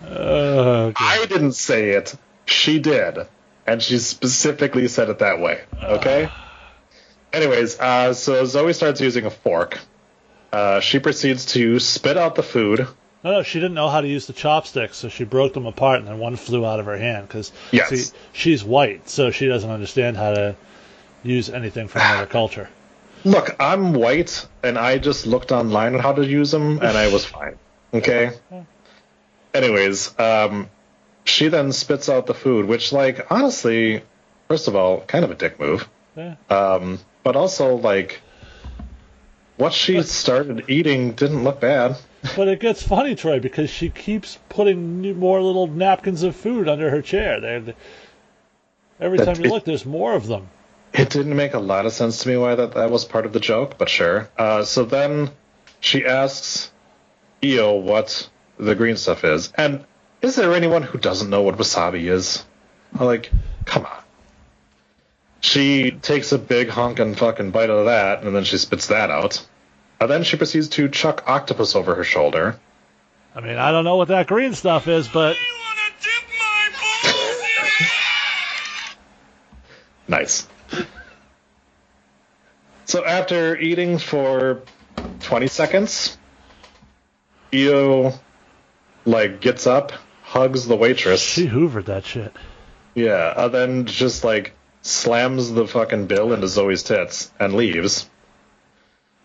[0.07, 0.93] Oh.
[0.95, 2.15] I didn't say it.
[2.45, 3.17] She did.
[3.67, 5.61] And she specifically said it that way.
[5.83, 6.29] Okay?
[7.33, 9.79] Anyways, uh, so Zoey starts using a fork.
[10.53, 12.87] Uh, she proceeds to spit out the food.
[13.23, 15.99] No, no, she didn't know how to use the chopsticks, so she broke them apart,
[15.99, 17.27] and then one flew out of her hand.
[17.27, 18.13] Because Yes.
[18.31, 20.55] she's white, so she doesn't understand how to
[21.25, 22.69] use anything from another culture.
[23.23, 27.11] Look, I'm white, and I just looked online on how to use them, and I
[27.11, 27.57] was fine.
[27.93, 28.31] Okay.
[29.53, 30.69] Anyways, um,
[31.23, 34.03] she then spits out the food, which, like, honestly,
[34.47, 35.87] first of all, kind of a dick move.
[36.15, 36.35] Yeah.
[36.49, 38.21] Um, but also, like,
[39.57, 41.97] what she But- started eating didn't look bad.
[42.35, 46.67] But it gets funny, Troy, because she keeps putting new, more little napkins of food
[46.67, 47.39] under her chair.
[47.39, 47.75] They're,
[48.99, 50.47] every time you it- look, there's more of them.
[50.93, 53.33] It didn't make a lot of sense to me why that, that was part of
[53.33, 54.29] the joke, but sure.
[54.37, 55.29] Uh, so then
[55.79, 56.71] she asks
[57.43, 59.51] Io what the green stuff is.
[59.55, 59.85] And
[60.21, 62.45] is there anyone who doesn't know what wasabi is?
[62.97, 63.31] I'm like,
[63.65, 64.03] come on.
[65.41, 69.45] She takes a big honkin' fucking bite of that, and then she spits that out.
[69.99, 72.59] And then she proceeds to chuck octopus over her shoulder.
[73.35, 75.35] I mean, I don't know what that green stuff is, but
[80.07, 80.47] Nice.
[82.87, 84.61] So after eating for
[85.21, 86.17] 20 seconds,
[87.51, 88.13] Io
[89.05, 91.19] like gets up, hugs the waitress.
[91.21, 92.31] she hoovered that shit.
[92.93, 98.07] Yeah, and then just like slams the fucking bill into Zoey's tits and leaves.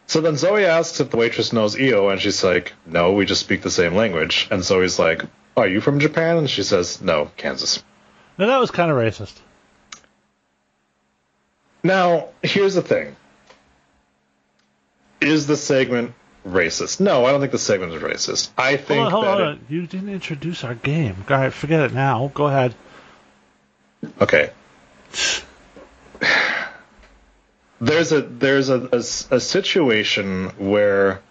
[0.07, 3.43] So then Zoey asks if the waitress knows Io, and she's like, "No, we just
[3.43, 5.23] speak the same language." And Zoey's like,
[5.57, 7.85] "Are you from Japan?" And she says, "No, Kansas."
[8.39, 9.35] Now that was kind of racist.
[11.83, 13.17] Now, here's the thing.
[15.21, 16.13] Is the segment
[16.47, 17.01] racist?
[17.01, 18.51] No, I don't think the segment is racist.
[18.57, 21.25] I think Hold on, hold that on, it- You didn't introduce our game.
[21.29, 22.31] All right, forget it now.
[22.35, 22.75] Go ahead.
[24.21, 24.51] Okay.
[27.83, 28.97] There's a there's a, a
[29.37, 31.23] a situation where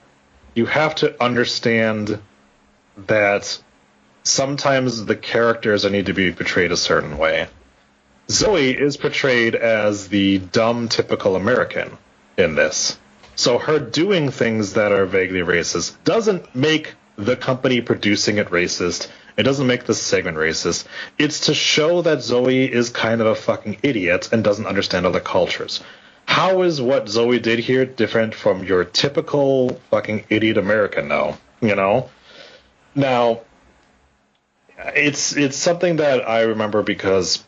[0.56, 2.20] you have to understand
[3.06, 3.62] that
[4.24, 7.48] sometimes the characters need to be portrayed a certain way.
[8.30, 11.98] Zoey is portrayed as the dumb typical American
[12.38, 13.00] in this.
[13.36, 19.08] So her doing things that are vaguely racist doesn't make the company producing it racist.
[19.36, 20.86] It doesn't make the segment racist.
[21.18, 25.20] It's to show that Zoey is kind of a fucking idiot and doesn't understand other
[25.20, 25.82] cultures.
[26.26, 31.40] How is what Zoey did here different from your typical fucking idiot American now?
[31.62, 32.12] You know?
[32.94, 33.42] Now
[34.78, 37.44] it's it's something that I remember because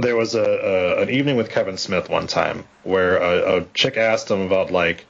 [0.00, 3.96] there was a, a an evening with Kevin Smith one time where a, a chick
[3.96, 5.06] asked him about like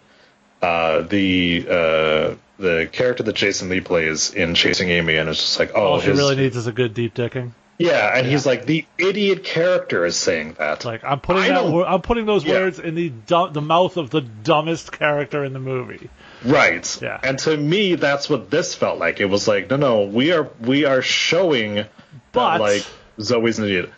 [0.62, 5.58] uh, the uh, the character that Jason Lee plays in Chasing Amy, and it's just
[5.58, 7.52] like, oh, All she his- really needs is a good deep dicking.
[7.78, 10.84] yeah, and he's like, the idiot character is saying that.
[10.84, 11.54] Like I'm putting I that.
[11.54, 12.54] don't- I'm putting those Yeah.
[12.60, 16.10] words in the dumb, the mouth of the dumbest character in the movie.
[16.44, 16.98] Right.
[17.02, 17.18] Yeah.
[17.22, 19.20] And to me, that's what this felt like.
[19.20, 21.86] It was like, no, no, we are we are showing
[22.32, 22.86] But that like
[23.18, 23.90] Zoey's an idiot.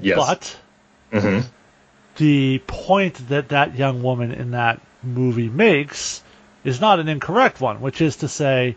[0.00, 0.16] Yes.
[0.18, 1.40] but hmm
[2.16, 6.22] the point that that young woman in that movie makes
[6.64, 8.74] is not an incorrect one, which is to say,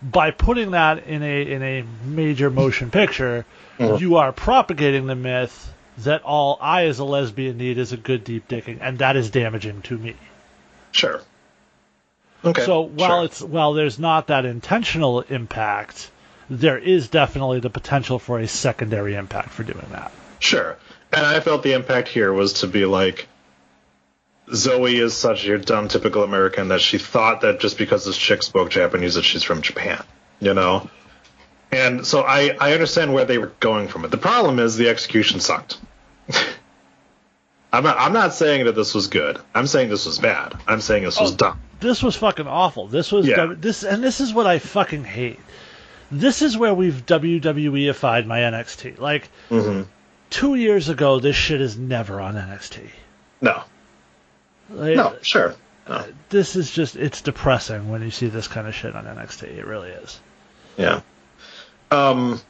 [0.00, 3.44] by putting that in a in a major motion picture,
[3.78, 4.00] Mhm.
[4.00, 8.22] you are propagating the myth that all I as a lesbian need is a good
[8.22, 10.14] deep dicking, and that is damaging to me.
[10.92, 11.20] Sure.
[12.44, 12.64] Okay.
[12.64, 13.24] So while sure.
[13.24, 16.10] it's while there's not that intentional impact,
[16.48, 20.12] there is definitely the potential for a secondary impact for doing that.
[20.38, 20.76] Sure.
[21.12, 23.28] And I felt the impact here was to be like
[24.48, 28.42] Zoey is such your dumb typical American that she thought that just because this chick
[28.42, 30.02] spoke Japanese that she's from Japan.
[30.40, 30.88] You know?
[31.70, 34.10] And so I, I understand where they were going from it.
[34.10, 35.78] The problem is the execution sucked.
[37.72, 39.38] I'm not I'm not saying that this was good.
[39.54, 40.54] I'm saying this was bad.
[40.66, 41.36] I'm saying this was Oh.
[41.36, 41.60] dumb.
[41.80, 42.86] This was fucking awful.
[42.86, 43.52] This was Yeah.
[43.56, 45.38] this and this is what I fucking hate.
[46.10, 48.98] This is where we've WWEified my NXT.
[48.98, 49.82] Like hmm
[50.30, 52.88] two years ago, this shit is never on NXT.
[53.40, 53.62] No.
[54.70, 55.54] Like, No, sure.
[55.88, 56.04] No.
[56.28, 59.44] This is just it's depressing when you see this kind of shit on NXT.
[59.44, 60.20] It really is.
[60.76, 61.00] Yeah.
[61.90, 62.40] Um,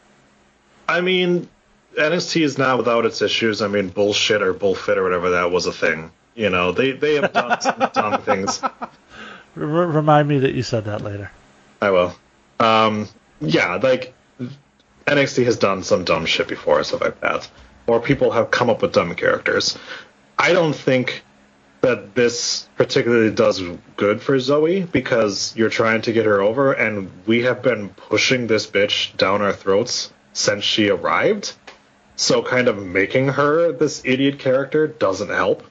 [0.88, 1.48] I mean,
[1.96, 3.62] NXT is not without its issues.
[3.62, 6.10] I mean, bullshit or bullfit or whatever that was a thing.
[6.34, 8.60] You know, they they have done some dumb things.
[9.54, 11.30] Remind me that you said that later.
[11.80, 12.14] I will.
[12.60, 13.08] Um,
[13.40, 14.14] yeah, like
[15.06, 17.48] NXT has done some dumb shit before, stuff like that,
[17.88, 19.76] or people have come up with dumb characters.
[20.38, 21.24] I don't think
[21.80, 23.62] that this particularly does
[23.96, 28.46] good for Zoey because you're trying to get her over, and we have been pushing
[28.46, 31.54] this bitch down our throats since she arrived.
[32.16, 35.64] So, kind of making her this idiot character doesn't help.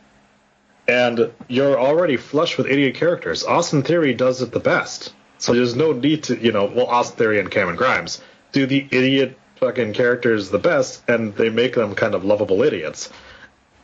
[0.87, 3.43] And you're already flush with idiot characters.
[3.43, 5.13] Austin Theory does it the best.
[5.39, 8.21] So there's no need to, you know, well, Austin Theory and Cameron Grimes
[8.53, 13.11] do the idiot fucking characters the best, and they make them kind of lovable idiots.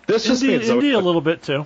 [0.07, 0.75] This just Indi, means Zoey.
[0.75, 1.65] Indi a little bit too.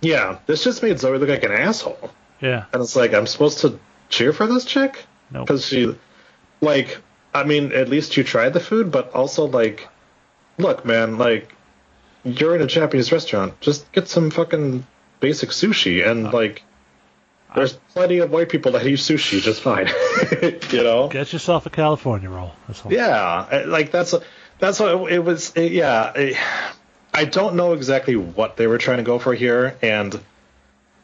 [0.00, 2.10] Yeah, this just made Zoey look like an asshole.
[2.40, 2.66] Yeah.
[2.72, 5.04] And it's like, I'm supposed to cheer for this chick?
[5.30, 5.46] Nope.
[5.46, 5.94] Because she,
[6.60, 6.98] like,
[7.32, 9.88] I mean, at least you tried the food, but also, like,
[10.58, 11.54] look, man, like,
[12.22, 13.60] you're in a Japanese restaurant.
[13.60, 14.86] Just get some fucking
[15.20, 16.06] basic sushi.
[16.06, 16.62] And, uh, like,
[17.54, 19.88] there's plenty of white people that eat sushi just fine.
[20.72, 21.08] you know?
[21.08, 22.52] Get yourself a California roll.
[22.66, 22.92] That's all.
[22.92, 24.14] Yeah, like that's
[24.58, 25.52] that's what it was.
[25.56, 26.38] it- yeah, I-
[27.16, 30.18] I don't know exactly what they were trying to go for here, and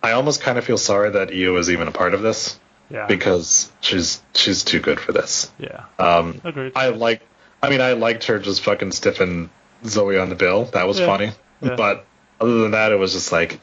[0.02, 2.58] I almost kind of feel sorry that Io is even a part of this
[2.90, 3.06] Yeah.
[3.06, 5.52] because she's she's too good for this.
[5.58, 5.84] yeah.
[6.00, 6.72] Um, Agreed.
[6.74, 7.22] I like,
[7.62, 9.50] I mean, I liked her just fucking stiffing
[9.84, 10.64] Zoey on the bill.
[10.64, 11.76] That was Yeah, funny, yeah.
[11.76, 12.04] but
[12.40, 13.60] other than that, it was just like,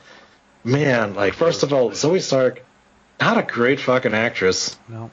[0.63, 2.63] man, like first of all, Zoey Stark,
[3.19, 4.77] not a great fucking actress.
[4.87, 5.09] No.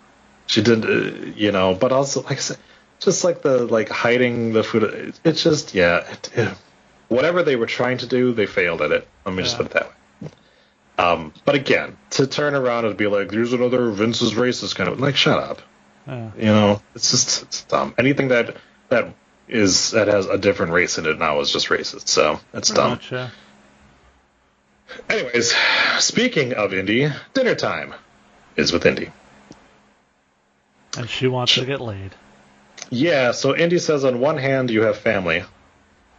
[0.46, 2.58] she did uh, you know but also like I said,
[3.00, 6.58] just like the like hiding the food it- it's just yeah it, it-
[7.08, 9.06] whatever they were trying to do they failed at it.
[9.24, 9.88] Let me just put it that
[10.22, 10.28] way.
[10.98, 15.00] Um but again to turn around and be like there's another vince's racist kind of
[15.00, 15.60] like shut up.
[16.06, 16.30] Yeah.
[16.36, 17.94] you know it's just it's dumb.
[17.98, 18.56] Anything that
[18.90, 19.14] that
[19.48, 22.80] is that has a different race in it now is just racist so it's Pretty
[22.80, 22.90] dumb.
[22.92, 23.30] much, yeah.
[25.08, 25.54] Anyways
[25.98, 27.94] speaking of indi dinner time
[28.56, 29.10] is with indi
[30.96, 32.12] And she wants to get laid.
[32.90, 35.42] Yeah, so Indi says on one hand you have family,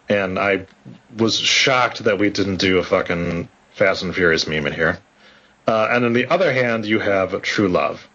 [0.10, 0.66] and I
[1.16, 4.98] was shocked that we didn't do a fucking Fast and Furious meme in here.
[5.68, 8.06] Uh, and on the other hand, you have true love.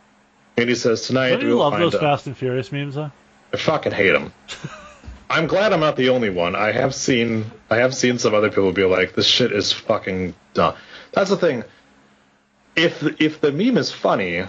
[0.57, 3.13] Indi says tonight Don't you we'll love find those out- Fast and Furious memes, though?
[3.53, 4.33] I fucking hate them.
[5.31, 6.57] I'm glad I'm not the only one.
[6.57, 10.35] I have seen I have seen some other people be like, "This shit is fucking
[10.55, 10.75] dumb."
[11.13, 11.63] That's the thing.
[12.75, 14.45] If if the meme is funny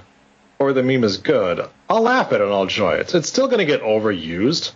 [0.58, 3.14] or the meme is good, I'll laugh at it and I'll enjoy it.
[3.14, 4.72] It's still going to get overused.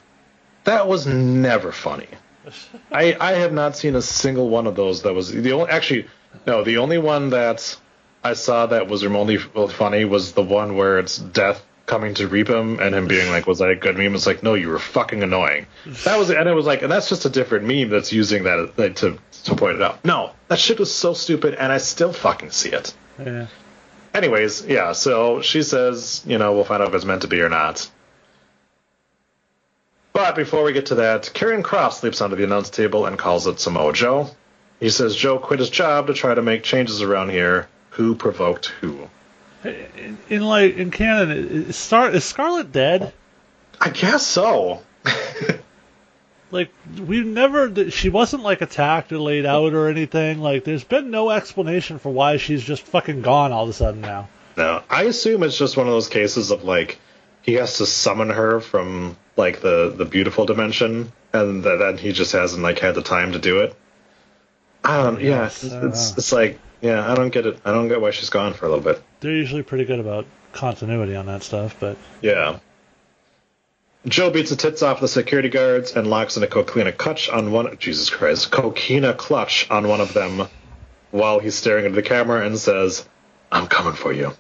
[0.66, 2.08] That was never funny.
[2.92, 6.06] I I have not seen a single one of those that was the only actually
[6.46, 7.76] no the only one that
[8.24, 12.50] I saw that was remotely funny was the one where it's death coming to reap
[12.50, 14.16] him and him being like was that a good meme?
[14.16, 15.68] It's like no you were fucking annoying.
[16.04, 18.76] That was and it was like and that's just a different meme that's using that
[18.78, 20.04] that to to point it out.
[20.04, 22.94] No that shit was so stupid and I still fucking see it.
[23.20, 23.48] Yeah.
[24.14, 27.42] Anyways, yeah, so she says, you know, we'll find out if it's meant to be
[27.42, 27.92] or not.
[30.14, 33.46] But before we get to that, Karrion Kross leaps onto the announce table and calls
[33.46, 34.30] it Samoa Joe.
[34.80, 37.68] He says Joe quit his job to try to make changes around here.
[37.92, 39.10] Who provoked who?
[39.66, 43.14] In, in like in canon, is, Star, is Scarlet dead?
[43.80, 44.82] I guess so.
[46.52, 46.72] Like
[47.06, 50.40] we never, she wasn't like attacked or laid out or anything.
[50.40, 54.02] Like there's been no explanation for why she's just fucking gone all of a sudden
[54.02, 54.30] now.
[54.56, 57.00] No, I assume it's just one of those cases of like
[57.42, 62.14] he has to summon her from like the the beautiful dimension, and th- then he
[62.14, 63.76] just hasn't like had the time to do it.
[64.84, 65.20] I don't.
[65.20, 67.60] Yeah, Yes, it's it's, it's like yeah, I don't get it.
[67.66, 69.02] I don't get why she's gone for a little bit.
[69.20, 72.60] They're usually pretty good about continuity on that stuff, but Yeah.
[74.08, 77.52] Joe beats the tits off the security guards and locks in a coquina clutch on
[77.52, 77.76] one.
[77.80, 80.48] Jesus Christ, coquina clutch on one of them,
[81.10, 83.08] while he's staring into the camera and says,
[83.52, 84.34] "I'm coming for you."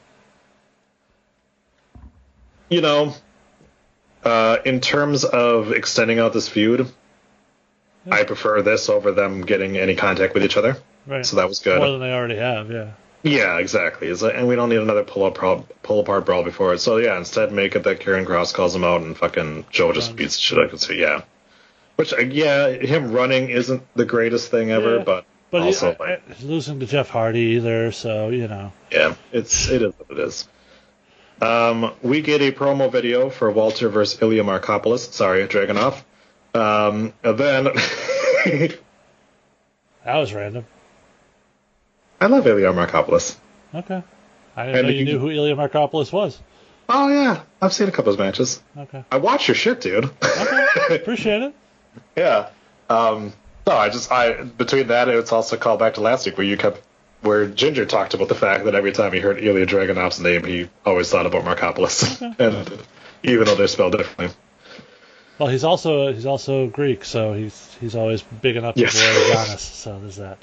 [2.69, 3.15] You know,
[4.23, 6.87] uh, in terms of extending out this feud,
[8.11, 10.77] I prefer this over them getting any contact with each other.
[11.07, 11.25] Right.
[11.25, 11.77] So that was good.
[11.79, 12.91] More than they already have, yeah.
[13.23, 14.11] Yeah, exactly.
[14.13, 15.35] Like, and we don't need another pull up
[15.83, 16.79] pull apart brawl before it.
[16.79, 20.15] So yeah, instead make it that Karrion Kross calls him out and fucking Joe just
[20.15, 20.97] beats the shit out of him.
[20.99, 21.21] Yeah.
[21.95, 25.03] Which uh, yeah, him running isn't the greatest thing ever, Yeah.
[25.03, 28.71] but, But also I- like I- losing to Jeff Hardy either, so you know.
[28.91, 30.47] yeah, it's it is what it is.
[31.41, 35.11] Um, we get a promo video for Walter versus Ilya Markopoulos.
[35.11, 36.01] Sorry, Dragunov.
[36.53, 37.65] Um, and then
[40.05, 40.65] That was random.
[42.25, 43.37] I love Ilya Markopoulos.
[43.73, 44.01] Okay.
[44.55, 46.39] I didn't And know you you- knew who Ilya Markopoulos was.
[46.89, 48.61] Oh yeah, I've seen a couple of matches.
[48.75, 49.03] Okay.
[49.11, 50.05] I watch your shit, dude.
[50.23, 50.65] Okay.
[50.95, 51.53] Appreciate it.
[52.15, 52.49] Yeah.
[52.89, 53.33] Um,
[53.67, 56.57] no, I just I between that it's also called back to last week where you
[56.57, 56.81] kept
[57.21, 60.67] where Ginger talked about the fact that every time he heard Ilya Dragunov's name, he
[60.85, 62.79] always thought about Markopoulos, and
[63.23, 64.35] even though they're spelled differently.
[65.39, 68.93] Well, he's also he's also Greek, so he's he's always big enough Yes.
[68.93, 69.59] to boy Giannis.
[69.59, 70.37] So there's that.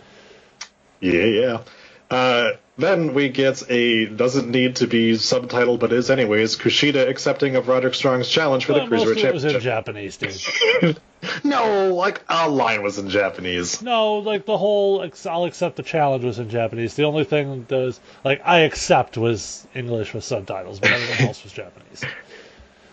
[1.03, 1.62] Yeah, yeah.
[2.11, 6.57] Uh, then we get a doesn't need to be subtitled, but is anyways.
[6.57, 9.62] Kushida accepting of Roderick Strong's challenge for Well, the cruiserweight it was in championship.
[9.62, 11.01] Japanese, dude.
[11.45, 13.81] No, like a line was in Japanese.
[13.81, 16.95] No, like the whole I'll accept the challenge was in Japanese.
[16.95, 21.45] The only thing that was like I accept was English with subtitles, but everything else
[21.45, 22.05] was Japanese.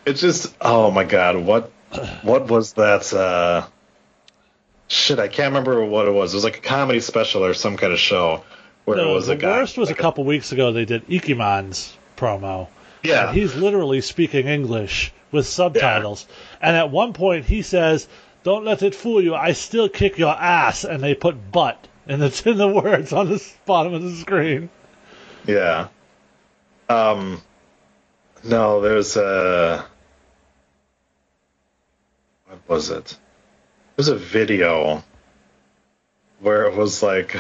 [0.06, 1.72] It's just oh my god, what
[2.22, 3.66] what was that uh
[4.90, 6.34] shit, I can't remember what it was.
[6.34, 8.44] It was like a comedy special or some kind of show
[8.86, 9.58] where No, it was the a guy.
[9.60, 10.74] worst was a like couple weeks ago.
[10.74, 12.68] They did Ikemen's promo.
[13.04, 13.30] Yeah.
[13.30, 16.28] And he's literally speaking English with subtitles.
[16.62, 18.08] And at one point he says,
[18.44, 19.36] "Don't let it fool you.
[19.36, 23.30] I still kick your ass." And they put "butt" and it's in the words on
[23.30, 24.70] the bottom of the screen.
[25.48, 25.88] Yeah.
[26.90, 27.42] Um.
[28.44, 29.86] No, there's a.
[32.48, 33.18] What was it?
[34.00, 35.04] There's a video
[36.40, 37.36] where it was like,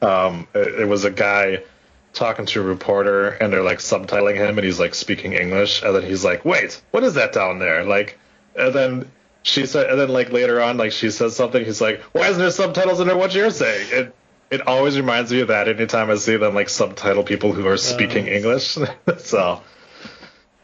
[0.00, 1.64] um, it, it was a guy
[2.12, 5.92] talking to a reporter, and they're like subtitling him, and he's like speaking English, and
[5.96, 8.20] then he's like, "Wait, what is that down there?" Like,
[8.54, 9.10] and then
[9.42, 12.38] she said, and then like later on, like she says something, he's like, "Why isn't
[12.38, 13.16] there subtitles in there?
[13.16, 14.14] What you're saying?" It
[14.52, 17.76] it always reminds me of that anytime I see them like subtitle people who are
[17.76, 18.78] speaking English.
[19.18, 19.60] so,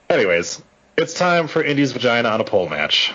[0.09, 0.63] anyways,
[0.97, 3.13] it's time for Indi's vagina on a pole match.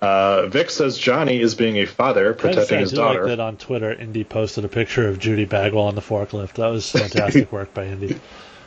[0.00, 2.90] Uh, Vic says Johnny is being a father I have to say, protecting I his
[2.90, 3.20] do daughter.
[3.24, 3.92] like that on Twitter.
[3.92, 6.54] Indi posted a picture of Judy Bagwell on the forklift.
[6.54, 8.18] That was fantastic work by Indi.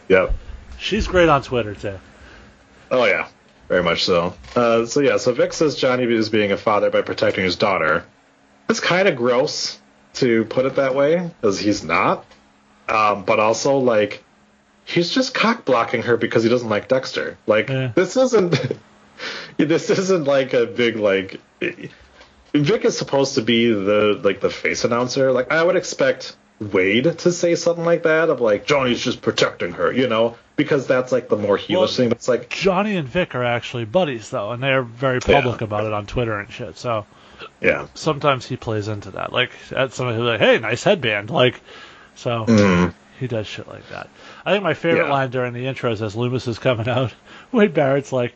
[0.09, 0.33] Yep.
[0.77, 1.99] She's great on Twitter too.
[2.91, 3.27] Oh yeah,
[3.67, 4.35] very much so.
[4.55, 8.05] Uh, so yeah, so Vic says Johnny is being a father by protecting his daughter.
[8.69, 9.79] It's kind of gross
[10.15, 12.25] to put it that way, because he's not.
[12.87, 14.23] Um, but also like,
[14.85, 17.37] he's just cock blocking her because he doesn't like Dexter.
[17.47, 17.91] Like Yeah.
[17.95, 18.55] this isn't.
[19.57, 21.39] this isn't like a big like.
[22.53, 25.31] Vic is supposed to be the like the face announcer.
[25.31, 29.71] Like I would expect Wade to say something like that of like Johnny's just protecting
[29.73, 32.09] her, you know, because that's like the more heelish Well, thing.
[32.09, 35.85] But it's like Johnny and Vic are actually buddies though, and they're very public about
[35.85, 36.77] it on Twitter and shit.
[36.77, 37.07] So
[37.59, 39.33] yeah, sometimes he plays into that.
[39.33, 41.59] Like at somebody who's like, "Hey, nice headband," like
[42.15, 42.45] so.
[42.45, 42.93] Mhm.
[43.19, 44.09] He does shit like that.
[44.45, 45.11] I think my favorite Yeah.
[45.11, 47.13] line during the intros is as Lumis is coming out,
[47.51, 48.33] Wade Barrett's like,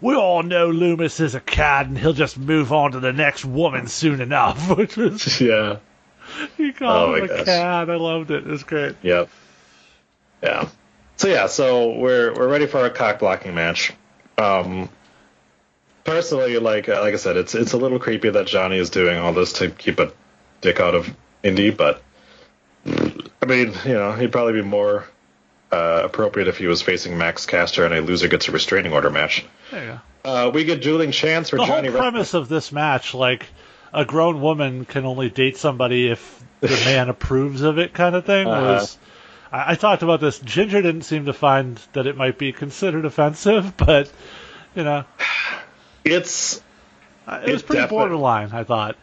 [0.00, 3.44] "We all know Lumis is a cad, and he'll just move on to the next
[3.44, 5.76] woman soon enough." Which was yeah,
[6.56, 7.44] he called Oh him a gosh.
[7.44, 7.90] cad.
[7.90, 8.46] I loved it.
[8.46, 8.96] It was great.
[9.02, 9.28] yep,
[10.42, 10.68] yeah.
[11.16, 13.92] So yeah, so we're we're ready for a cock blocking match.
[14.36, 14.88] Um,
[16.04, 19.32] personally, like like I said, it's it's a little creepy that Johnny is doing all
[19.32, 20.12] this to keep a
[20.60, 21.12] dick out of
[21.42, 22.02] Indi, but
[22.86, 25.04] I mean, you know, he'd probably be more
[25.70, 29.10] uh, appropriate if he was facing Max Caster and a loser gets a restraining order
[29.10, 29.44] match.
[29.70, 30.00] There you go.
[30.24, 31.88] Uh, we get dueling chance for the Johnny.
[31.88, 33.46] whole premise of this match, like
[33.92, 38.24] a grown woman can only date somebody if the man approves of it, kind of
[38.26, 38.46] thing.
[38.46, 38.72] Uh-huh.
[38.74, 38.98] Was
[39.52, 40.38] I, I talked about this?
[40.40, 44.10] Ginger didn't seem to find that it might be considered offensive, but
[44.74, 45.04] you know,
[46.04, 46.60] it's
[47.26, 48.50] uh, it was It pretty borderline.
[48.52, 48.96] I thought.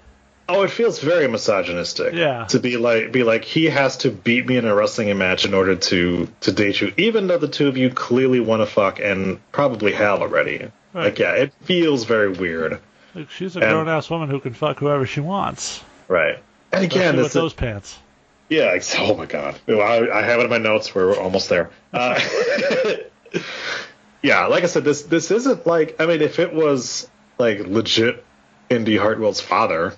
[0.48, 2.14] Oh, it feels very misogynistic.
[2.14, 2.46] Yeah.
[2.46, 5.54] To be like, be like, he has to beat me in a wrestling match in
[5.54, 9.00] order to to date you, even though the two of you clearly want to fuck
[9.00, 10.72] and probably have already.
[10.94, 11.06] Right.
[11.06, 12.80] Like, yeah, it feels very weird.
[13.16, 15.84] Like she's a grown ass woman who can fuck whoever she wants.
[16.08, 16.38] Right.
[16.72, 17.98] And again, with this those pants.
[18.50, 18.78] yeah.
[19.00, 19.60] Oh my god.
[19.68, 20.94] Well, I, I have it in my notes.
[20.94, 21.72] We're almost there.
[21.92, 22.20] Uh,
[24.22, 25.96] yeah, like I said, this this isn't like.
[26.00, 28.24] I mean, if it was like legit
[28.70, 29.94] Indi Hartwell's father,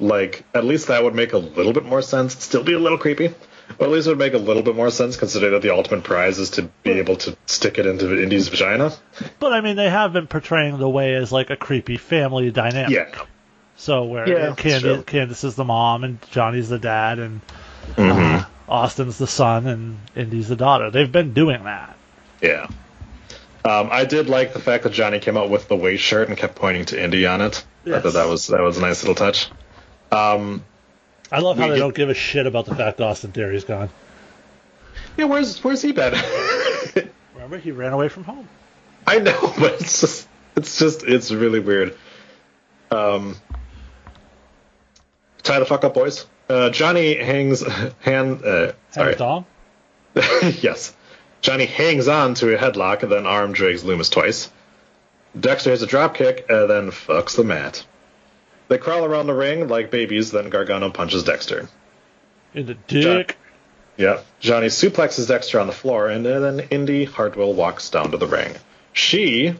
[0.00, 2.42] like at least that would make a little bit more sense.
[2.42, 3.34] Still be a little creepy,
[3.78, 6.04] but at least it would make a little bit more sense considering that the ultimate
[6.04, 8.92] prize is to be able to stick it into Indi's vagina.
[9.38, 12.90] But I mean, they have been portraying the way as like a creepy family dynamic.
[13.14, 13.24] Yeah.
[13.76, 15.02] So where Yeah, that's Candy, true.
[15.02, 17.40] Candice is the mom and Johnny's the dad and
[17.96, 18.36] Mm-hmm.
[18.36, 20.90] uh, Austin's the son and Indi's the daughter.
[20.90, 21.96] They've been doing that.
[22.40, 22.68] Yeah.
[23.64, 26.36] Um, I did like the fact that Johnny came out with the weight shirt and
[26.36, 27.64] kept pointing to Indi on it.
[27.86, 29.50] I thought that was that was a nice little touch.
[30.12, 30.64] Um,
[31.32, 33.90] I love how they get- don't give a shit about the fact Austin Theory's gone.
[35.16, 36.14] yeah, where's where's he been?
[37.34, 38.48] Remember, he ran away from home.
[39.06, 41.96] I know, but it's just it's just it's really weird.
[42.90, 43.36] Um,
[45.42, 46.26] tie the fuck up, boys.
[46.48, 47.62] Uh, Johnny hangs
[48.00, 48.44] hand.
[48.44, 49.14] Uh, sorry.
[50.60, 50.94] Yes.
[51.40, 54.50] Johnny hangs on to a headlock and then arm drags Lumis twice.
[55.38, 57.86] Dexter has a drop kick and then fucks the mat.
[58.70, 61.68] They crawl around the ring like babies, then Gargano punches Dexter.
[62.54, 63.36] In the dick.
[63.96, 64.20] Yeah.
[64.38, 68.54] Johnny suplexes Dexter on the floor, and then Indi Hartwell walks down to the ring.
[68.92, 69.56] She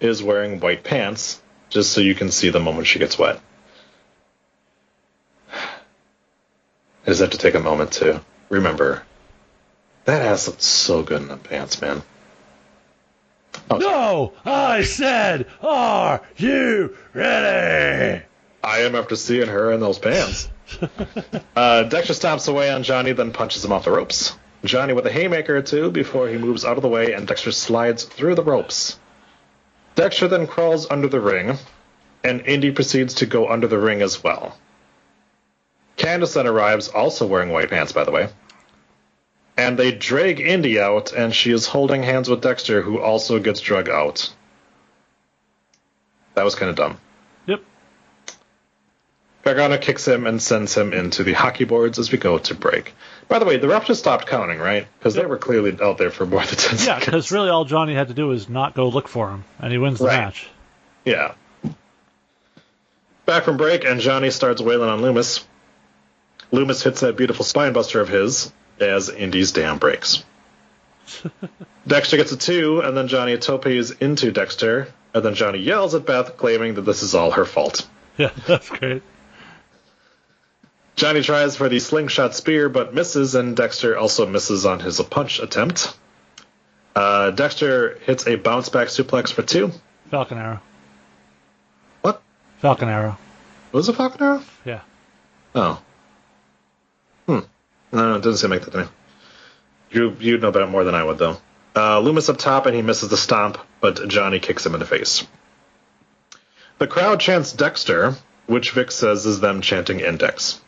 [0.00, 3.40] is wearing white pants, just so you can see the moment she gets wet.
[5.50, 8.20] I just have to take a moment to
[8.50, 9.02] remember
[10.04, 12.02] that ass looked so good in the pants, man.
[13.70, 18.24] Oh, No, I said, are you ready?
[18.62, 20.48] I am after seeing her in those pants.
[21.56, 24.36] uh, Dexter stomps away on Johnny, then punches him off the ropes.
[24.64, 27.50] Johnny with a haymaker or two before he moves out of the way, and Dexter
[27.50, 28.98] slides through the ropes.
[29.96, 31.58] Dexter then crawls under the ring,
[32.22, 34.56] and Indi proceeds to go under the ring as well.
[35.96, 38.28] Candice then arrives, also wearing white pants, by the way.
[39.56, 43.60] and they drag Indi out, and she is holding hands with Dexter, who also gets
[43.60, 44.32] drug out.
[46.34, 46.98] That was kind of dumb.
[49.44, 49.56] Yep.
[49.56, 52.94] Gargano kicks him and sends him into the hockey boards as we go to break.
[53.28, 54.86] By the way, the ref just stopped counting, right?
[54.98, 57.94] Because they were clearly out there for more than 10 Yeah, because really all Johnny
[57.94, 60.18] had to do was not go look for him, and he wins the Right.
[60.18, 60.48] match.
[61.04, 61.32] Yeah.
[63.26, 65.44] Back from break, and Johnny starts wailing on Lumis.
[66.52, 70.22] Lumis hits that beautiful spine buster of his as Indi's dam breaks.
[71.86, 76.04] Dexter gets a two, and then Johnny topes into Dexter, and then Johnny yells at
[76.06, 77.88] Beth, claiming that this is all her fault.
[78.18, 79.02] Yeah, that's great.
[81.02, 85.40] Johnny tries for the slingshot spear, but misses, and Dexter also misses on his punch
[85.40, 85.92] attempt.
[86.94, 89.72] Uh, Dexter hits a bounce back suplex for two.
[90.12, 90.60] Falcon Arrow.
[92.02, 92.22] What?
[92.58, 93.18] Falcon Arrow.
[93.72, 94.42] Was it Falcon Arrow?
[94.64, 94.82] Yeah.
[95.56, 95.82] Oh.
[97.26, 97.40] Hmm.
[97.90, 98.88] No, it doesn't seem like that to me.
[99.90, 101.36] You you know better more than I would though.
[101.74, 104.86] Uh, Lumis up top and he misses the stomp, but Johnny kicks him in the
[104.86, 105.26] face.
[106.78, 108.14] The crowd chants Dexter,
[108.46, 110.60] which Vic says is them chanting Index.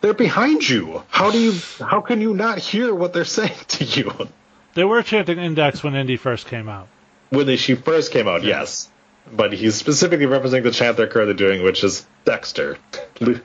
[0.00, 1.02] They're behind you.
[1.08, 1.54] How do you?
[1.80, 4.28] How can you not hear what they're saying to you?
[4.74, 6.88] They were chanting Index when Indi first came out.
[7.30, 8.90] When she first came out, yes,
[9.30, 12.78] but he's specifically referencing the chant they're currently doing, which is Dexter.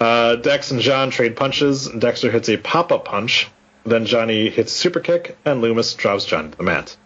[0.00, 1.88] Uh, Dex and John trade punches.
[1.88, 3.48] Dexter hits a pop-up punch.
[3.86, 6.96] Then Johnny hits a super kick, and Lumis drops Johnny to the mat.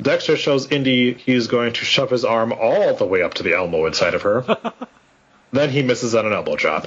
[0.00, 3.54] Dexter shows Indi he's going to shove his arm all the way up to the
[3.54, 4.44] elbow inside of her.
[5.52, 6.86] then he misses on an elbow drop.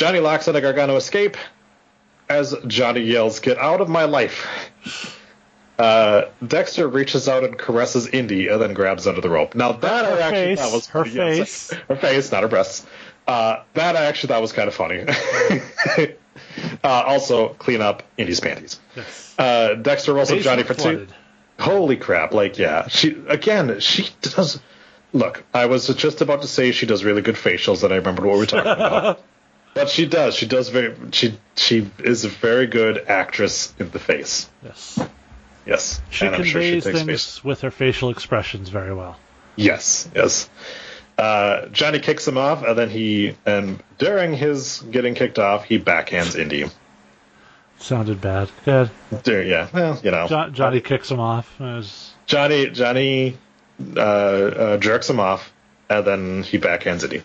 [0.00, 1.36] Johnny locks on a Gargano escape
[2.26, 4.48] as Johnny yells, "Get out of my life!"
[5.78, 9.54] Uh, Dexter reaches out and caresses Indi, and then grabs under the rope.
[9.54, 11.80] Now that Her I actually face, thought was her yes, face.
[11.88, 12.86] her face, not her breasts.
[13.28, 15.04] Uh, that I actually thought was kind of funny.
[16.82, 18.80] uh, also, clean up Indi's panties.
[18.96, 19.34] Yes.
[19.38, 21.08] Uh, Dexter rolls up Johnny for two.
[21.58, 22.32] Holy crap!
[22.32, 23.80] Like, yeah, she again.
[23.80, 24.60] She does.
[25.12, 28.24] Look, I was just about to say she does really good facials, and I remembered
[28.24, 29.22] what we were talking about.
[29.74, 30.34] But she does.
[30.34, 30.94] She does very.
[31.12, 34.48] She she is a very good actress in the face.
[34.64, 34.98] Yes.
[35.66, 37.44] Yes, She and I'm sure she takes things face.
[37.44, 39.16] with her facial expressions very well.
[39.56, 40.48] Yes, yes.
[41.18, 45.78] Uh, Johnny kicks him off, and then he and during his getting kicked off, he
[45.78, 46.64] backhands Indi.
[47.78, 48.50] Sounded bad.
[48.64, 48.90] Good.
[49.22, 51.60] There, yeah, well, you know, Jo- Johnny kicks him off.
[51.60, 53.36] Was- Johnny Johnny
[53.96, 55.52] uh, uh, jerks him off,
[55.90, 57.22] and then he backhands Indi.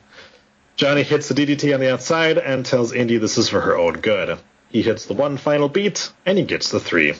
[0.75, 3.93] Johnny hits the DDT on the outside and tells Indi this is for her own
[3.93, 4.37] good.
[4.69, 7.13] He hits the one final beat, and he gets the three.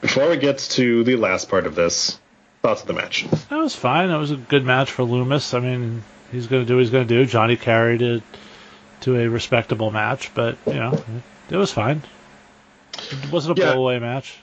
[0.00, 2.18] Before we get to the last part of this,
[2.62, 3.26] thoughts of the match.
[3.50, 4.08] That was fine.
[4.08, 5.52] That was a good match for Lumis.
[5.54, 6.02] I mean,
[6.32, 7.26] he's going to do what he's going to do.
[7.26, 8.22] Johnny carried it
[9.02, 11.02] to a respectable match, but, you know,
[11.50, 12.02] it was fine.
[12.94, 13.74] It wasn't a Yeah.
[13.74, 14.36] blowaway match.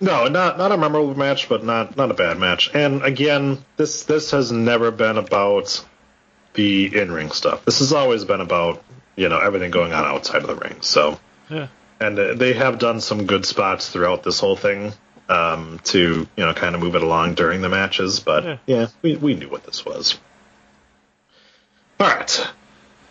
[0.00, 2.70] No, not not a memorable match, but not not a bad match.
[2.74, 5.84] And again, this this has never been about
[6.54, 7.64] the in ring stuff.
[7.64, 8.82] This has always been about
[9.16, 10.76] you know everything going on outside of the ring.
[10.80, 11.18] So,
[11.48, 11.68] Yeah.
[12.00, 14.92] and uh, they have done some good spots throughout this whole thing
[15.28, 18.20] um, to you know kind of move it along during the matches.
[18.20, 18.56] But Yeah.
[18.66, 20.18] yeah, we we knew what this was.
[22.00, 22.48] All right,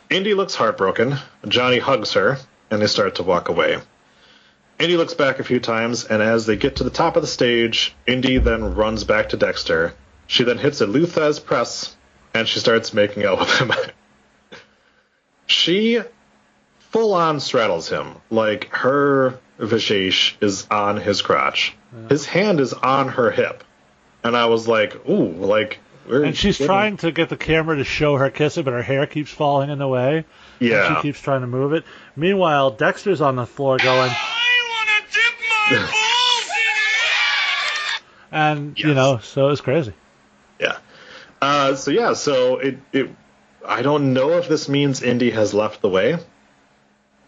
[0.09, 1.15] Indi looks heartbroken.
[1.47, 2.37] Johnny hugs her,
[2.69, 3.77] and they start to walk away.
[4.79, 7.27] Indi looks back a few times, and as they get to the top of the
[7.27, 9.93] stage, Indi then runs back to Dexter.
[10.27, 11.95] She then hits a Lou Thesz press,
[12.33, 13.71] and she starts making out with him.
[15.45, 16.01] she
[16.79, 18.15] full on straddles him.
[18.29, 21.75] Like her visage is on his crotch.
[22.09, 23.63] His hand is on her hip.
[24.23, 25.79] And I was like, ooh, like.
[26.07, 28.81] we're And she's getting- trying to get the camera to show her kissing, but her
[28.81, 30.25] hair keeps falling in the way.
[30.59, 30.95] Yeah.
[30.95, 31.83] She keeps trying to move it.
[32.15, 36.75] Meanwhile, Dexter's on the floor going, I want to dip my balls in
[37.97, 38.03] it!
[38.31, 39.93] and, you know, so it's crazy.
[41.43, 43.09] Uh, so yeah, so it, it
[43.65, 46.17] I don't know if this means Indi has left the way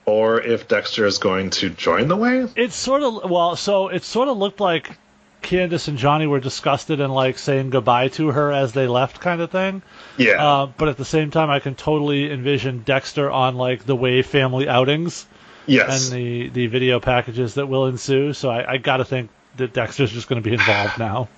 [0.05, 2.47] or if Dexter is going to join the way.
[2.55, 4.97] It sort of, well, so it sort of looked like
[5.41, 9.41] Candice and Johnny were disgusted and, like, saying goodbye to her as they left kind
[9.41, 9.81] of thing.
[10.17, 10.45] Yeah.
[10.45, 14.21] Uh, but at the same time, I can totally envision Dexter on, like, the Way
[14.21, 15.25] family outings
[15.65, 16.11] yes.
[16.11, 18.33] and the, the video packages that will ensue.
[18.33, 21.29] So I, I got to think that Dexter's just going to be involved now.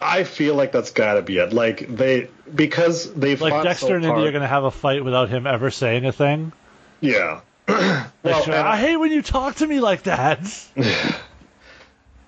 [0.00, 1.52] I feel like that's got to be it.
[1.52, 5.04] Like they because they've Like Dexter so and Indi are going to have a fight
[5.04, 6.52] without him ever saying a thing.
[7.00, 7.40] Yeah.
[8.22, 10.40] Well, and- I hate when you talk to me like that.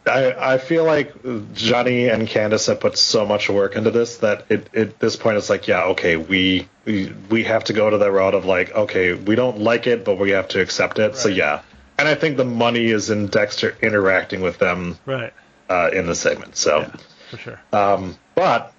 [0.07, 1.12] I, I feel like
[1.55, 5.36] Johnny and Candice have put so much work into this that it, at this point
[5.36, 8.74] it's like, yeah, okay, we, we we have to go to the route of like,
[8.74, 11.16] okay, we don't like it, but we have to accept it.
[11.16, 11.62] So yeah,
[11.99, 15.32] and I think the money is in Dexter interacting with them Right.
[15.69, 16.57] uh, in the segment.
[16.57, 16.90] So, Yeah,
[17.30, 17.60] for sure.
[17.72, 18.72] um, but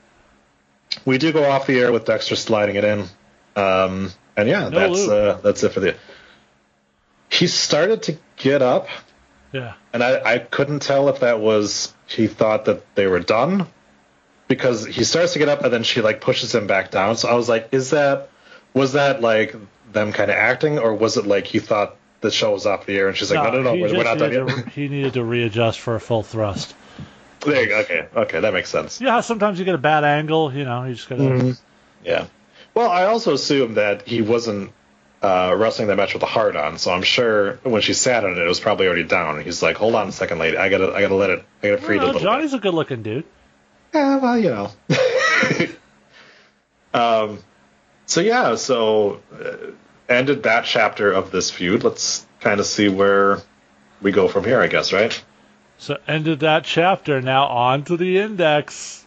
[1.05, 3.01] we do go off the air with Dexter sliding it in,
[3.55, 5.95] um, and yeah, No that's uh, that's it for the.
[7.29, 8.87] He started to get up.
[9.51, 9.73] Yeah.
[9.93, 13.67] And I, I couldn't tell if that was he thought that they were done
[14.47, 17.17] because he starts to get up and then she like pushes him back down.
[17.17, 18.29] So I was like, is that
[18.73, 19.55] was that like
[19.91, 22.95] them kind of acting or was it like he thought the show was off the
[22.97, 24.63] air and she's like, no, no, no, he we're, we're not done needed yet.
[24.65, 26.75] to- he needed to readjust for a full thrust.
[27.41, 27.79] There you go.
[27.79, 28.99] Okay, okay, that makes sense.
[29.01, 30.53] Yeah, sometimes you get a bad angle.
[30.53, 31.21] You know, you just gotta.
[31.23, 31.51] Mm-hmm.
[32.03, 32.27] Yeah.
[32.73, 34.71] Well, I also assume that he wasn't
[35.21, 38.31] uh, wrestling that match with a hard on, so I'm sure when she sat on
[38.31, 39.41] it, it was probably already down.
[39.43, 40.57] He's like, "Hold on a second, lady.
[40.57, 42.53] I gotta, I gotta let it, I gotta free it a Well, little bit." Johnny's
[42.53, 43.25] a good-looking dude.
[43.93, 44.71] Yeah, well, you know.
[46.93, 47.39] um,
[48.05, 49.71] so yeah, so uh,
[50.07, 51.83] ended that chapter of this feud.
[51.83, 53.39] Let's kind of see where
[54.01, 55.21] we go from here, I guess, right?
[55.79, 57.21] So ended that chapter.
[57.21, 59.03] Now on to the index.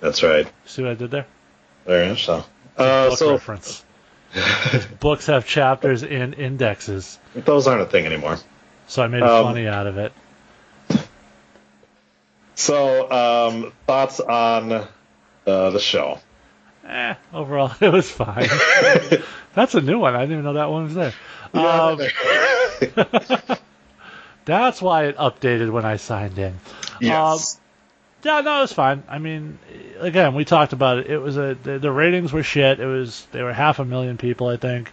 [0.00, 0.46] That's right.
[0.66, 1.26] See what I did there?
[1.86, 2.44] Very much so.
[2.76, 3.84] Uh, Book so reference.
[5.00, 8.36] Books have chapters and indexes, those aren't a thing anymore.
[8.86, 10.12] so I made Um, funny out of it.
[12.54, 14.86] So um, thoughts on uh,
[15.70, 16.18] the show?
[16.86, 18.48] Eh, overall, it was fine.
[19.54, 20.14] That's a new one.
[20.14, 21.14] I didn't even know that one was there.
[21.54, 22.00] Um,
[24.46, 26.58] that's why it updated when I signed in.
[27.00, 27.56] yes.
[27.56, 27.60] Um,
[28.22, 29.04] yeah, no, it was fine.
[29.08, 29.58] I mean,
[30.00, 31.06] again, we talked about it.
[31.08, 32.80] It was a the, the ratings were shit.
[32.80, 34.90] It was they were half a million people, I think.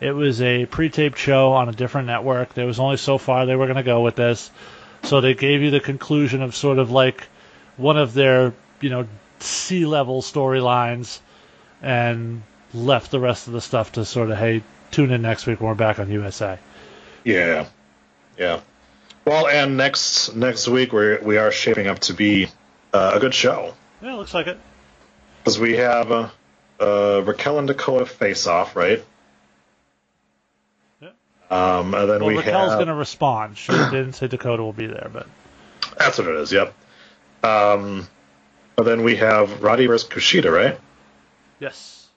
[0.00, 2.54] It was a pre-taped show on a different network.
[2.54, 4.50] There was only so far they were going to go with this,
[5.04, 7.28] so they gave you the conclusion of sort of like
[7.76, 9.06] one of their you know
[9.38, 11.20] sea level storylines,
[11.82, 12.42] and
[12.74, 15.68] left the rest of the stuff to sort of hey tune in next week when
[15.68, 16.58] we're back on USA.
[17.22, 17.66] Yeah,
[18.36, 18.60] yeah.
[19.24, 22.48] Well, and next next week we we are shaping up to be
[22.92, 24.58] uh, a good show Yeah, looks like it.
[25.40, 26.28] because we have uh,
[26.80, 29.02] uh, Raquel and Dakota face off, right?
[31.00, 31.10] Yeah.
[31.50, 33.56] Um, and then Well, we Raquel's have going to respond.
[33.58, 35.26] She didn't say Dakota will be there, but
[35.96, 36.52] that's what it is.
[36.52, 36.74] Yep.
[37.44, 38.08] Um,
[38.78, 40.78] and then we have Roddy versus Kushida, right?
[41.60, 42.08] yes.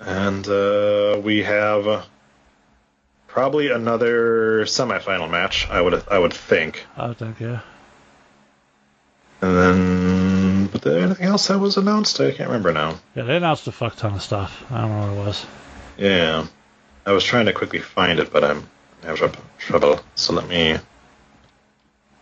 [0.00, 2.02] And uh, we have uh,
[3.34, 5.68] probably another semifinal match.
[5.68, 6.86] I would I would think.
[6.96, 7.60] I would think, yeah.
[9.42, 12.20] And then, but there anything else that was announced?
[12.20, 13.00] I can't remember now.
[13.16, 14.64] Yeah, they announced a fuck ton of stuff.
[14.70, 15.46] I don't know what it was.
[15.98, 16.46] Yeah,
[17.04, 18.68] I was trying to quickly find it, but I'm
[19.02, 20.00] having trou- trouble.
[20.14, 20.82] So let me let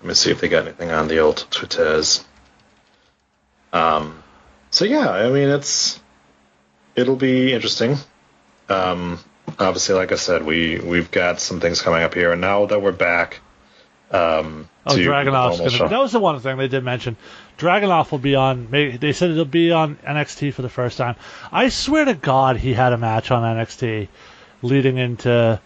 [0.03, 2.25] me see if they got anything on the old Twitters.
[3.75, 4.23] Um,
[4.71, 6.01] so yeah, I mean it's
[6.97, 7.99] it'll be interesting.
[8.71, 9.19] Um,
[9.59, 12.81] obviously, like I said, we we've got some things coming up here, and now that
[12.81, 13.41] we're back.
[14.11, 15.03] Um, Oh, to
[15.79, 15.89] gonna.
[15.91, 17.17] That was the one thing they did mention.
[17.57, 18.69] Dragunov will be on.
[18.71, 21.15] They said it'll be on NXT for the first time.
[21.53, 24.09] I swear to God, he had a match on NXT
[24.61, 25.61] leading into,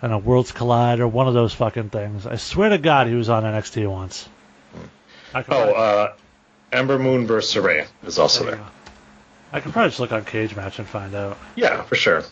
[0.00, 2.26] I don't know, Worlds Collide or one of those fucking things.
[2.26, 4.28] I swear to God, he was on NXT once.
[5.34, 6.08] Oh, probably- uh,
[6.72, 8.64] Ember Moon versus Sarray is also there there.
[9.52, 11.36] I could probably just look on Cagematch and find out.
[11.56, 12.22] Yeah, for sure.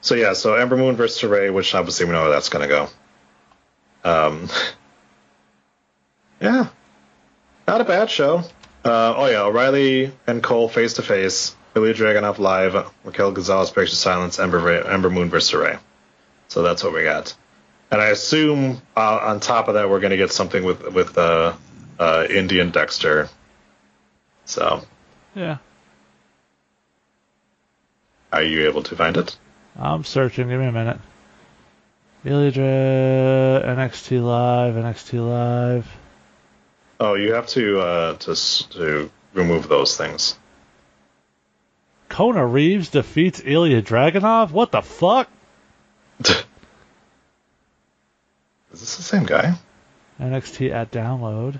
[0.00, 2.88] So yeah, so Ember Moon versus Sarray, which obviously we know where that's gonna go.
[4.02, 4.48] Um,
[6.40, 6.68] yeah,
[7.68, 8.38] not a bad show.
[8.84, 11.54] Uh, oh yeah, O'Reilly and Cole face to face.
[11.74, 12.90] Billy Dragunov live.
[13.04, 14.38] Raquel Gonzalez breaks the silence.
[14.38, 15.78] Ember Ember Moon versus Sarray.
[16.48, 17.34] So that's what we got.
[17.90, 21.54] And I assume uh, on top of that we're gonna get something with with uh,
[21.98, 23.28] uh, Indian Dexter.
[24.46, 24.82] So
[25.34, 25.58] Yeah,
[28.32, 29.36] are you able to find it?
[29.76, 30.48] I'm searching.
[30.48, 30.98] Give me a minute.
[32.24, 35.96] Ilya NXT Live, NXT Live.
[36.98, 38.34] Oh, you have to uh, to
[38.70, 40.38] to remove those things.
[42.10, 44.50] Kona Reeves defeats Ilya Dragunov?
[44.50, 45.28] What the fuck?
[46.20, 46.34] Is
[48.72, 49.54] this the same guy?
[50.20, 51.58] NXT at download.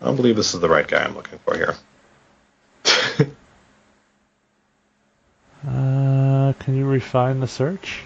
[0.00, 1.74] I don't believe this is the right guy I'm looking for here.
[5.68, 8.02] Uh, can you refine the search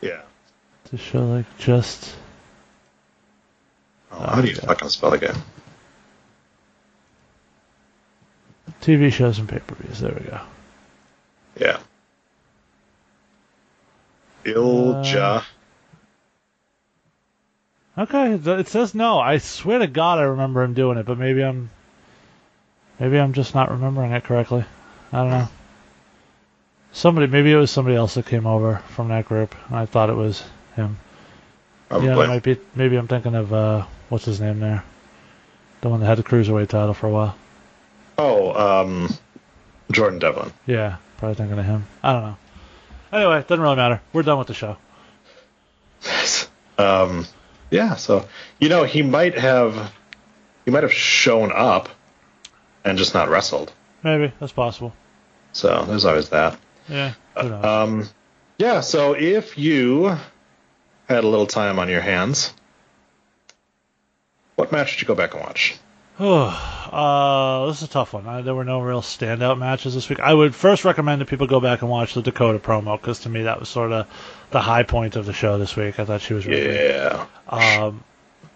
[0.00, 0.22] yeah.
[0.86, 2.14] to show like just?
[4.10, 4.66] Oh, how do you Okay.
[4.66, 5.36] fucking spell again?
[8.80, 10.00] TV shows and pay-per-views.
[10.00, 10.40] There we go.
[11.60, 11.78] Yeah.
[14.44, 15.44] Ilja.
[17.96, 19.20] Okay, it says no.
[19.20, 21.70] I swear to God, I remember him doing it, but maybe I'm,
[22.98, 24.64] maybe I'm just not remembering it correctly.
[25.12, 25.48] I don't know.
[26.94, 29.54] Somebody, maybe it was somebody else that came over from that group.
[29.66, 30.44] and I thought it was
[30.76, 30.96] him.
[31.88, 32.08] Probably.
[32.08, 32.56] Yeah, it might be.
[32.76, 34.84] Maybe I'm thinking of uh, what's his name there,
[35.80, 37.36] the one that had the cruiserweight title for a while.
[38.16, 38.52] Oh,
[38.82, 39.12] um,
[39.90, 40.52] Jordan Devlin.
[40.66, 41.86] Yeah, probably thinking of him.
[42.00, 42.36] I don't know.
[43.12, 44.00] Anyway, doesn't really matter.
[44.12, 44.76] We're done with the show.
[46.78, 47.26] Um,
[47.70, 48.28] yeah, so
[48.60, 49.92] you know he might have
[50.64, 51.88] he might have shown up
[52.84, 53.72] and just not wrestled.
[54.04, 54.92] Maybe that's possible.
[55.52, 56.58] So there's always that.
[56.88, 57.14] Yeah.
[57.36, 58.08] Um,
[58.58, 60.16] yeah, so if you
[61.08, 62.52] had a little time on your hands,
[64.56, 65.76] what match did you go back and watch?
[66.18, 68.26] uh, this is a tough one.
[68.26, 70.20] I, there were no real standout matches this week.
[70.20, 73.28] I would first recommend that people go back and watch the Dakota promo because to
[73.28, 74.06] me that was sort of
[74.50, 75.98] the high point of the show this week.
[75.98, 76.90] I thought she was really good.
[76.90, 77.26] Yeah.
[77.48, 78.04] Um,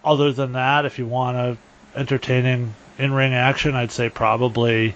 [0.05, 1.57] other than that, if you want a
[1.99, 4.95] entertaining in-ring action, I'd say probably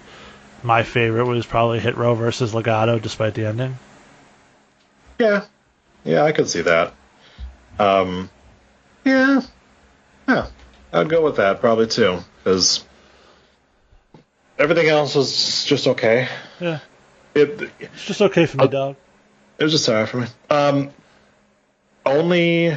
[0.63, 3.77] my favorite was probably Hit Row versus Legado, despite the ending.
[5.19, 5.45] Yeah.
[6.03, 6.93] Yeah, I could see that.
[7.79, 8.29] Um,
[9.05, 9.41] yeah.
[10.27, 10.47] Yeah.
[10.91, 12.83] I'd go with that probably too, because
[14.59, 16.27] everything else was just okay.
[16.59, 16.79] Yeah,
[17.33, 18.95] It, it's just okay for me, Uh, dog.
[19.57, 20.27] It was just alright for me.
[20.49, 20.91] Um,
[22.05, 22.75] only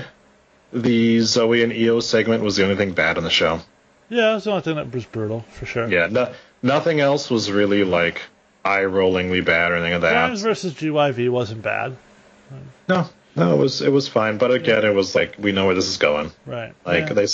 [0.73, 3.61] the Zoey and Io segment was the only thing bad in the show.
[4.09, 5.89] Yeah, that's the only thing that was brutal for sure.
[5.89, 8.23] Yeah, no, nothing else was really like
[8.65, 10.12] eye-rollingly bad or anything like that.
[10.12, 11.97] Grimes versus GYV wasn't bad.
[12.89, 14.39] No, no, it was it was fine.
[14.39, 16.31] But again, it was like we know where this is going.
[16.47, 16.74] Right.
[16.85, 17.12] Like yeah.
[17.15, 17.27] they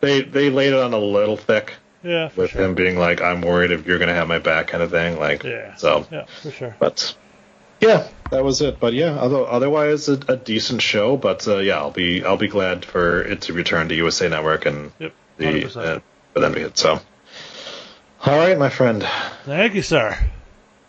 [0.00, 2.62] they they laid it on a little thick yeah, with sure.
[2.64, 5.18] him being like, "I'm worried if you're gonna have my back," kind of thing.
[5.18, 5.74] Like, Yeah.
[5.76, 6.06] so.
[6.10, 6.76] Yeah, for sure.
[6.78, 7.16] But
[7.80, 8.78] yeah, that was it.
[8.80, 11.16] But yeah, although otherwise a, a decent show.
[11.16, 14.66] But uh, yeah, I'll be I'll be glad for it to return to USA Network
[14.66, 15.12] and Yep.
[15.38, 15.76] the 100%.
[15.76, 16.00] uh,
[16.34, 16.76] for them to hit.
[16.76, 17.00] So,
[18.24, 19.06] all right, my friend.
[19.44, 20.16] Thank you, sir.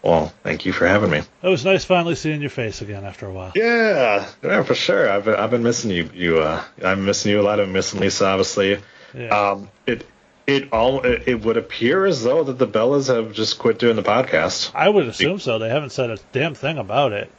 [0.03, 1.21] Well, thank you for having me.
[1.41, 3.53] It was nice finally seeing your face again after a while.
[3.55, 5.09] Yeah, yeah, for sure.
[5.09, 6.09] I've been, I've been missing you.
[6.13, 7.61] You, uh, I'm missing you a lot.
[7.61, 8.81] I'm missing Lisa, obviously.
[9.13, 9.27] Yeah.
[9.29, 10.05] Um, it
[10.45, 13.95] it all it, it would appear as though that the Bellas have just quit doing
[13.95, 14.71] the podcast.
[14.75, 15.57] I would assume so.
[15.59, 17.31] They haven't said a damn thing about it.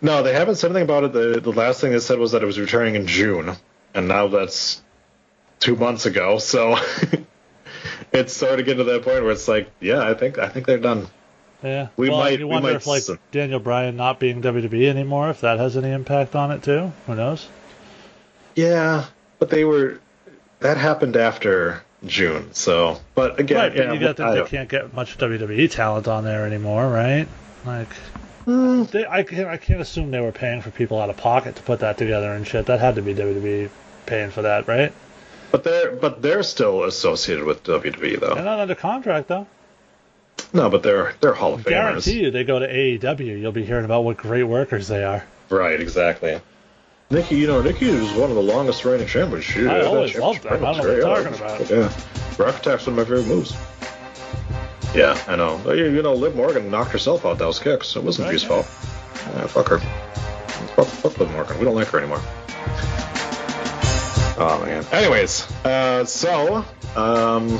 [0.00, 1.12] No, they haven't said anything about it.
[1.12, 3.56] The the last thing they said was that it was returning in June,
[3.94, 4.82] and now that's
[5.60, 6.38] two months ago.
[6.38, 6.76] So
[8.12, 10.66] it's sort of get to that point where it's like, yeah, I think I think
[10.66, 11.08] they're done.
[11.62, 11.88] Yeah.
[11.96, 14.88] We well, might- You we wonder might if like s- Daniel Bryan not being WWE
[14.88, 16.92] anymore, if that has any impact on it too.
[17.06, 17.48] Who knows?
[18.54, 19.06] Yeah,
[19.38, 20.00] but they were
[20.60, 22.52] that happened after June.
[22.52, 23.76] So, but again, right.
[23.76, 27.28] yeah, but you got that they can't get much WWE talent on there anymore, right?
[27.64, 27.92] Like.
[28.44, 28.82] Hmm.
[28.84, 29.46] They, I can't.
[29.46, 32.32] I can't assume they were paying for people out of pocket to put that together
[32.32, 32.66] and shit.
[32.66, 33.70] That had to be WWE
[34.06, 34.92] paying for that, right?
[35.52, 38.34] But they're but they're still associated with WWE though.
[38.34, 39.46] They're not under contract though.
[40.54, 41.68] No, but they're they're Hall of Famers.
[41.68, 43.40] Guarantee you, they go to AEW.
[43.40, 45.24] You'll be hearing about what great workers they are.
[45.50, 46.40] Right, exactly.
[47.10, 49.44] Nikki, you know, Nikki is one of the longest reigning champions.
[49.44, 50.54] She, I always loved them.
[50.54, 51.92] I don't know what you're talking Yeah,
[52.38, 53.54] Rack Attack's one of my favorite moves.
[54.94, 55.60] Yeah, I know.
[55.74, 57.36] You, you know, Liv Morgan knocked herself out.
[57.38, 57.96] those kicks.
[57.96, 58.48] It wasn't Right, V's yeah.
[58.48, 58.66] fault.
[59.36, 59.78] Yeah, fuck her.
[59.78, 61.58] Fuck, fuck Liv Morgan.
[61.58, 62.22] We don't like her anymore.
[64.38, 64.84] Oh man.
[64.92, 66.64] Anyways, uh, so
[66.96, 67.58] um,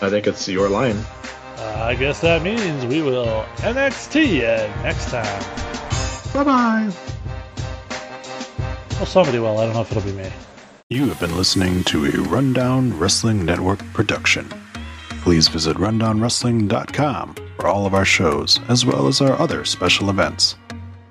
[0.00, 0.96] I think it's your line.
[1.58, 5.42] Uh, I guess that means we will NXT it next time.
[6.32, 6.92] Bye bye.
[8.96, 9.58] Well, somebody will.
[9.58, 10.30] I don't know if it'll be me.
[10.90, 14.48] You have been listening to a Rundown Wrestling Network production.
[15.22, 20.56] Please visit rundownwrestling.com for all of our shows, as well as our other special events.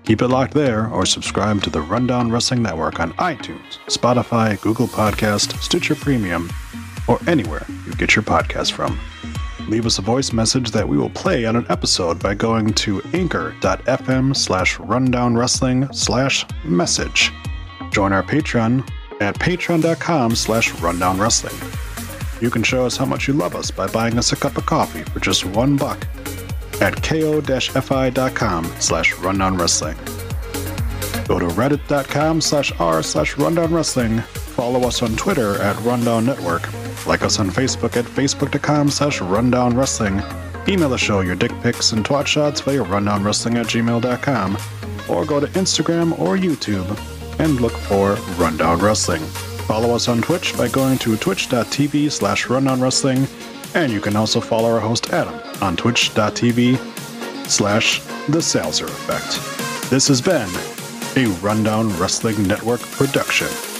[0.03, 4.87] Keep it locked there or subscribe to the Rundown Wrestling Network on iTunes, Spotify, Google
[4.87, 6.49] Podcast, Stitcher Premium,
[7.07, 8.99] or anywhere you get your podcast from.
[9.69, 13.01] Leave us a voice message that we will play on an episode by going to
[13.13, 17.31] anchor.fm slash rundownwrestling slash message.
[17.91, 18.85] Join our Patreon
[19.21, 22.41] at patreon.com slash rundownwrestling.
[22.41, 24.65] You can show us how much you love us by buying us a cup of
[24.65, 26.05] coffee for just one buck
[26.83, 29.97] at ko-fi.com slash rundownwrestling.
[31.27, 34.21] Go to reddit.com slash r slash rundownwrestling.
[34.23, 36.61] Follow us on Twitter at Rundown Network.
[37.07, 40.69] Like us on Facebook at facebook.com slash rundownwrestling.
[40.69, 44.57] Email the show your dick pics and twat shots via rundownwrestling at gmail.com.
[45.09, 46.87] Or go to Instagram or YouTube
[47.39, 49.21] and look for Rundown Wrestling.
[49.67, 53.27] Follow us on Twitch by going to twitch.tv slash rundown wrestling,
[53.75, 56.77] and you can also follow our host Adam on twitch.tv
[57.49, 59.89] slash the Salzer Effect.
[59.89, 60.49] This has been
[61.15, 63.72] a Rundown Wrestling Network production.